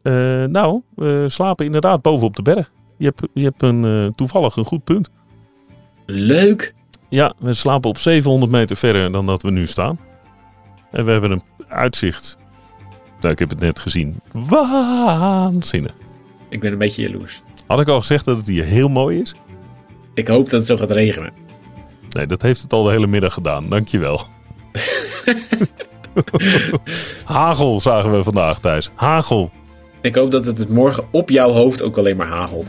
Eh, 0.02 0.44
nou, 0.44 0.82
we 0.94 1.24
slapen 1.28 1.66
inderdaad 1.66 2.02
boven 2.02 2.26
op 2.26 2.36
de 2.36 2.42
berg. 2.42 2.70
Je 2.98 3.04
hebt, 3.04 3.22
je 3.34 3.44
hebt 3.44 3.62
een, 3.62 3.84
eh, 3.84 4.06
toevallig 4.14 4.56
een 4.56 4.64
goed 4.64 4.84
punt. 4.84 5.10
Leuk. 6.06 6.74
Ja, 7.08 7.32
we 7.38 7.52
slapen 7.52 7.90
op 7.90 7.98
700 7.98 8.52
meter 8.52 8.76
verder 8.76 9.12
dan 9.12 9.26
dat 9.26 9.42
we 9.42 9.50
nu 9.50 9.66
staan. 9.66 9.98
En 10.90 11.04
we 11.04 11.10
hebben 11.10 11.30
een 11.30 11.42
uitzicht. 11.68 12.38
Nou, 13.20 13.33
ik 13.33 13.38
heb 13.38 13.50
het 13.50 13.61
net 13.61 13.78
gezien. 13.78 14.20
Waanzinnig. 14.33 15.92
Ik 16.48 16.61
ben 16.61 16.72
een 16.72 16.78
beetje 16.78 17.02
jaloers. 17.02 17.42
Had 17.66 17.80
ik 17.80 17.88
al 17.88 17.98
gezegd 17.98 18.24
dat 18.24 18.37
het 18.37 18.46
hier 18.46 18.64
heel 18.64 18.88
mooi 18.88 19.20
is? 19.20 19.35
Ik 20.14 20.28
hoop 20.28 20.50
dat 20.50 20.59
het 20.59 20.68
zo 20.68 20.76
gaat 20.76 20.90
regenen. 20.90 21.33
Nee, 22.09 22.26
dat 22.26 22.42
heeft 22.42 22.62
het 22.62 22.72
al 22.72 22.83
de 22.83 22.90
hele 22.90 23.06
middag 23.06 23.35
gedaan. 23.35 23.68
Dankjewel. 23.68 24.20
Hagel 27.24 27.80
zagen 27.80 28.12
we 28.12 28.24
vandaag 28.24 28.61
thuis. 28.61 28.90
Hagel. 28.94 29.50
Ik 30.00 30.14
hoop 30.14 30.30
dat 30.30 30.44
het 30.44 30.59
het 30.59 30.68
morgen 30.68 31.04
op 31.11 31.30
jouw 31.30 31.52
hoofd 31.52 31.83
ook 31.83 31.98
alleen 31.98 32.16
maar 32.16 32.26
hagelt. 32.26 32.66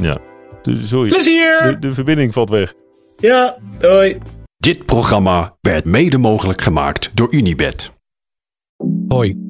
Ja. 0.00 0.18
Dus, 0.62 0.88
sorry. 0.88 1.08
Plezier! 1.08 1.62
De, 1.62 1.78
de 1.78 1.94
verbinding 1.94 2.32
valt 2.32 2.50
weg. 2.50 2.74
Ja, 3.16 3.56
doei. 3.78 4.18
Dit 4.56 4.86
programma 4.86 5.56
werd 5.60 5.84
mede 5.84 6.18
mogelijk 6.18 6.60
gemaakt 6.60 7.10
door 7.14 7.34
Unibed. 7.34 7.92
Hoi, 9.08 9.49